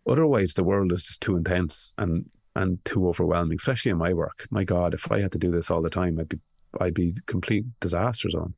Otherwise, 0.07 0.55
the 0.55 0.65
world 0.65 0.93
is 0.93 1.03
just 1.05 1.21
too 1.21 1.37
intense 1.37 1.93
and, 1.99 2.29
and 2.57 2.85
too 2.85 3.09
overwhelming, 3.09 3.57
especially 3.59 3.91
in 3.91 3.99
my 3.99 4.13
work. 4.13 4.47
My 4.51 4.65
God, 4.65 4.95
if 4.95 5.11
I 5.11 5.21
had 5.21 5.33
to 5.33 5.39
do 5.39 5.51
this 5.51 5.71
all 5.71 5.83
the 5.83 5.91
time, 5.91 6.19
I'd 6.19 6.29
be, 6.29 6.41
I'd 6.81 6.95
be 6.95 7.15
complete 7.27 7.65
disaster 7.81 8.31
zone. 8.31 8.55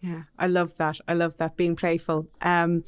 Yeah, 0.00 0.22
I 0.38 0.46
love 0.46 0.76
that. 0.76 0.98
I 1.08 1.14
love 1.14 1.36
that 1.38 1.56
being 1.56 1.76
playful. 1.76 2.28
Um, 2.40 2.84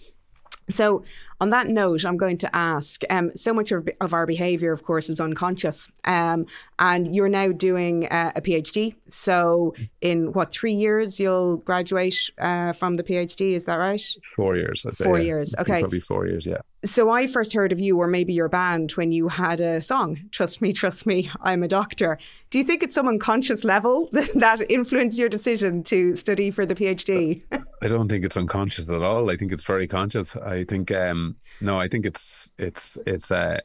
so, 0.70 1.04
on 1.40 1.50
that 1.50 1.68
note, 1.68 2.04
I'm 2.04 2.16
going 2.16 2.36
to 2.38 2.56
ask 2.56 3.02
um, 3.10 3.30
so 3.34 3.54
much 3.54 3.72
of, 3.72 3.88
of, 4.00 4.12
our 4.12 4.26
behavior, 4.26 4.72
of 4.72 4.82
course, 4.82 5.08
is 5.08 5.20
unconscious. 5.20 5.88
Um, 6.04 6.46
and 6.78 7.14
you're 7.14 7.28
now 7.28 7.52
doing 7.52 8.06
uh, 8.08 8.32
a 8.34 8.40
PhD. 8.40 8.94
So, 9.08 9.74
in 10.00 10.32
what, 10.32 10.52
three 10.52 10.74
years, 10.74 11.20
you'll 11.20 11.58
graduate 11.58 12.30
uh, 12.38 12.72
from 12.72 12.94
the 12.94 13.02
PhD? 13.02 13.52
Is 13.52 13.64
that 13.66 13.76
right? 13.76 14.02
Four 14.36 14.56
years, 14.56 14.84
I'd 14.84 14.96
say. 14.96 15.04
Four 15.04 15.18
yeah. 15.18 15.24
years, 15.24 15.54
okay. 15.58 15.80
Probably 15.80 16.00
four 16.00 16.26
years, 16.26 16.46
yeah. 16.46 16.58
so 16.84 17.10
I 17.10 17.26
first 17.26 17.52
heard 17.52 17.72
of 17.72 17.80
you 17.80 17.96
or 17.98 18.08
maybe 18.08 18.32
your 18.32 18.48
band 18.48 18.92
when 18.92 19.12
you 19.12 19.28
had 19.28 19.60
a 19.60 19.80
song, 19.80 20.18
Trust 20.32 20.60
Me, 20.60 20.72
Trust 20.72 21.06
Me, 21.06 21.30
I'm 21.42 21.62
a 21.62 21.68
Doctor. 21.68 22.18
Do 22.50 22.58
you 22.58 22.64
think 22.64 22.82
it's 22.82 22.94
some 22.94 23.08
unconscious 23.08 23.64
level 23.64 24.08
that 24.12 24.64
influenced 24.68 25.18
your 25.18 25.28
decision 25.28 25.82
to 25.84 26.16
study 26.16 26.50
for 26.50 26.66
the 26.66 26.74
PhD? 26.74 27.42
I 27.80 27.88
don't 27.88 28.08
think 28.08 28.24
it's 28.24 28.36
unconscious 28.36 28.90
at 28.92 29.02
all. 29.02 29.30
I 29.30 29.36
think 29.36 29.52
it's 29.52 29.64
very 29.64 29.86
conscious. 29.86 30.36
I 30.36 30.64
think 30.64 30.90
um 30.92 31.36
no, 31.60 31.80
I 31.80 31.88
think 31.88 32.06
it's 32.06 32.50
it's 32.58 32.98
it's 33.06 33.30
uh 33.30 33.58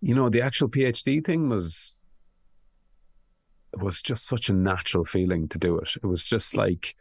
you 0.00 0.14
know, 0.14 0.28
the 0.28 0.42
actual 0.42 0.68
PhD 0.68 1.24
thing 1.24 1.48
was 1.48 1.98
was 3.76 4.00
just 4.00 4.26
such 4.26 4.48
a 4.48 4.52
natural 4.52 5.04
feeling 5.04 5.48
to 5.48 5.58
do 5.58 5.78
it. 5.78 5.90
It 6.02 6.06
was 6.06 6.22
just 6.22 6.56
like 6.56 6.94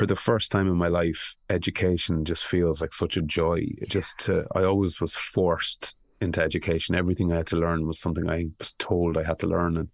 for 0.00 0.06
the 0.06 0.16
first 0.16 0.50
time 0.50 0.66
in 0.66 0.76
my 0.76 0.88
life, 0.88 1.36
education 1.50 2.24
just 2.24 2.46
feels 2.46 2.80
like 2.80 2.92
such 2.92 3.16
a 3.16 3.22
joy. 3.22 3.60
It 3.78 3.90
just 3.90 4.18
to, 4.20 4.46
I 4.54 4.64
always 4.64 5.00
was 5.00 5.14
forced 5.14 5.94
into 6.20 6.42
education. 6.42 6.94
Everything 6.94 7.32
I 7.32 7.36
had 7.36 7.46
to 7.48 7.56
learn 7.56 7.86
was 7.86 7.98
something 7.98 8.28
I 8.28 8.46
was 8.58 8.72
told 8.72 9.16
I 9.16 9.24
had 9.24 9.38
to 9.40 9.46
learn, 9.46 9.76
and 9.76 9.88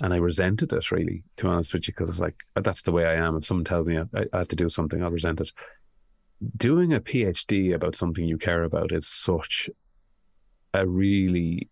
and 0.00 0.14
I 0.14 0.18
resented 0.18 0.72
it 0.72 0.90
really, 0.92 1.24
to 1.36 1.44
be 1.44 1.50
honest 1.50 1.72
with 1.72 1.88
you, 1.88 1.94
because 1.94 2.10
it's 2.10 2.20
like 2.20 2.36
that's 2.54 2.82
the 2.82 2.92
way 2.92 3.04
I 3.04 3.14
am. 3.14 3.36
If 3.36 3.44
someone 3.44 3.64
tells 3.64 3.86
me 3.86 3.98
I, 3.98 4.24
I 4.32 4.38
have 4.38 4.48
to 4.48 4.56
do 4.56 4.68
something, 4.68 5.02
I'll 5.02 5.10
resent 5.10 5.40
it. 5.40 5.52
Doing 6.56 6.94
a 6.94 7.00
PhD 7.00 7.74
about 7.74 7.96
something 7.96 8.24
you 8.24 8.38
care 8.38 8.62
about 8.62 8.92
is 8.92 9.08
such 9.08 9.68
a 10.72 10.86
really 10.86 11.68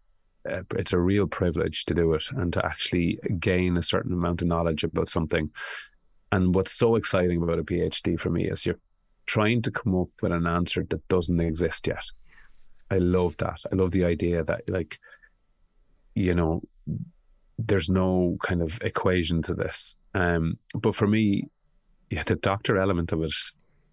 uh, 0.49 0.63
it's 0.77 0.93
a 0.93 0.99
real 0.99 1.27
privilege 1.27 1.85
to 1.85 1.95
do 1.95 2.15
it 2.15 2.25
and 2.31 2.53
to 2.53 2.65
actually 2.65 3.19
gain 3.39 3.77
a 3.77 3.83
certain 3.83 4.13
amount 4.13 4.43
of 4.43 4.49
knowledge 4.49 4.85
about 4.85 5.09
something 5.09 5.51
and 6.33 6.55
what's 6.55 6.73
so 6.73 6.97
exciting 6.97 7.43
about 7.43 7.59
a 7.59 7.65
PhD 7.65 8.19
for 8.19 8.31
me 8.31 8.49
is 8.49 8.67
you're 8.67 8.79
trying 9.27 9.63
to 9.63 9.71
come 9.71 9.95
up 9.95 10.09
with 10.23 10.33
an 10.33 10.47
answer 10.47 10.85
that 10.91 11.07
doesn't 11.09 11.41
exist 11.41 11.87
yet. 11.87 12.05
I 12.91 12.99
love 12.99 13.37
that. 13.39 13.61
I 13.71 13.75
love 13.75 13.91
the 13.91 14.05
idea 14.05 14.45
that, 14.45 14.69
like, 14.69 14.99
you 16.15 16.35
know, 16.35 16.63
there's 17.59 17.89
no 17.89 18.37
kind 18.43 18.63
of 18.63 18.79
equation 18.83 19.43
to 19.43 19.55
this. 19.55 19.97
Um, 20.15 20.59
but 20.75 20.95
for 20.95 21.07
me, 21.07 21.49
yeah, 22.11 22.23
the 22.23 22.37
doctor 22.37 22.79
element 22.79 23.13
of 23.13 23.23
it, 23.23 23.35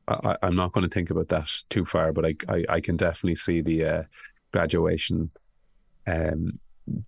I, 0.07 0.35
am 0.43 0.55
not 0.55 0.73
going 0.73 0.85
to 0.85 0.93
think 0.93 1.09
about 1.09 1.29
that 1.29 1.49
too 1.69 1.85
far, 1.85 2.11
but 2.11 2.25
I, 2.25 2.35
I, 2.49 2.65
I 2.69 2.81
can 2.81 2.97
definitely 2.97 3.35
see 3.35 3.61
the 3.61 3.85
uh, 3.85 4.03
graduation 4.51 5.31
um, 6.05 6.59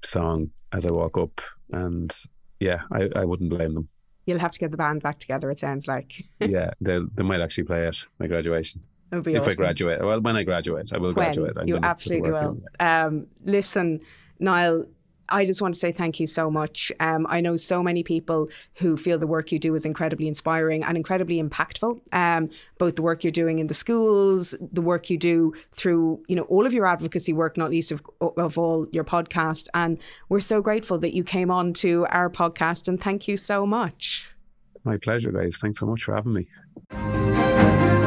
song 0.01 0.51
as 0.71 0.85
I 0.85 0.91
walk 0.91 1.17
up. 1.17 1.41
And 1.71 2.15
yeah, 2.59 2.81
I, 2.91 3.09
I 3.15 3.25
wouldn't 3.25 3.49
blame 3.49 3.73
them 3.73 3.89
you'll 4.25 4.39
have 4.39 4.51
to 4.51 4.59
get 4.59 4.71
the 4.71 4.77
band 4.77 5.01
back 5.01 5.19
together. 5.19 5.49
It 5.51 5.59
sounds 5.59 5.87
like. 5.87 6.23
yeah, 6.39 6.71
they 6.81 6.99
they 7.13 7.23
might 7.23 7.41
actually 7.41 7.65
play 7.65 7.87
it 7.87 8.05
my 8.19 8.27
graduation. 8.27 8.81
if 9.11 9.27
awesome. 9.27 9.51
I 9.51 9.53
graduate, 9.53 10.03
well, 10.03 10.21
when 10.21 10.35
I 10.35 10.43
graduate, 10.43 10.91
I 10.93 10.97
will 10.97 11.13
when? 11.13 11.13
graduate. 11.13 11.57
I'm 11.57 11.67
you 11.67 11.77
absolutely 11.81 12.31
will. 12.31 12.61
Um, 12.79 13.27
listen, 13.43 14.01
Niall, 14.39 14.85
I 15.29 15.45
just 15.45 15.61
want 15.61 15.73
to 15.73 15.79
say 15.79 15.91
thank 15.91 16.19
you 16.19 16.27
so 16.27 16.51
much. 16.51 16.91
Um, 16.99 17.25
I 17.29 17.41
know 17.41 17.57
so 17.57 17.81
many 17.81 18.03
people 18.03 18.49
who 18.75 18.97
feel 18.97 19.17
the 19.17 19.27
work 19.27 19.51
you 19.51 19.59
do 19.59 19.75
is 19.75 19.85
incredibly 19.85 20.27
inspiring 20.27 20.83
and 20.83 20.97
incredibly 20.97 21.41
impactful. 21.41 21.99
Um, 22.13 22.49
both 22.77 22.95
the 22.95 23.01
work 23.01 23.23
you're 23.23 23.31
doing 23.31 23.59
in 23.59 23.67
the 23.67 23.73
schools, 23.73 24.55
the 24.59 24.81
work 24.81 25.09
you 25.09 25.17
do 25.17 25.53
through, 25.71 26.23
you 26.27 26.35
know, 26.35 26.43
all 26.43 26.65
of 26.65 26.73
your 26.73 26.85
advocacy 26.85 27.33
work, 27.33 27.57
not 27.57 27.69
least 27.69 27.91
of, 27.91 28.01
of 28.21 28.57
all 28.57 28.87
your 28.91 29.03
podcast. 29.03 29.67
And 29.73 29.99
we're 30.29 30.39
so 30.39 30.61
grateful 30.61 30.97
that 30.99 31.15
you 31.15 31.23
came 31.23 31.51
on 31.51 31.73
to 31.73 32.05
our 32.09 32.29
podcast. 32.29 32.87
And 32.87 33.01
thank 33.01 33.27
you 33.27 33.37
so 33.37 33.65
much. 33.65 34.29
My 34.83 34.97
pleasure, 34.97 35.31
guys. 35.31 35.57
Thanks 35.57 35.79
so 35.79 35.87
much 35.87 36.03
for 36.03 36.15
having 36.15 36.33
me. 36.33 38.04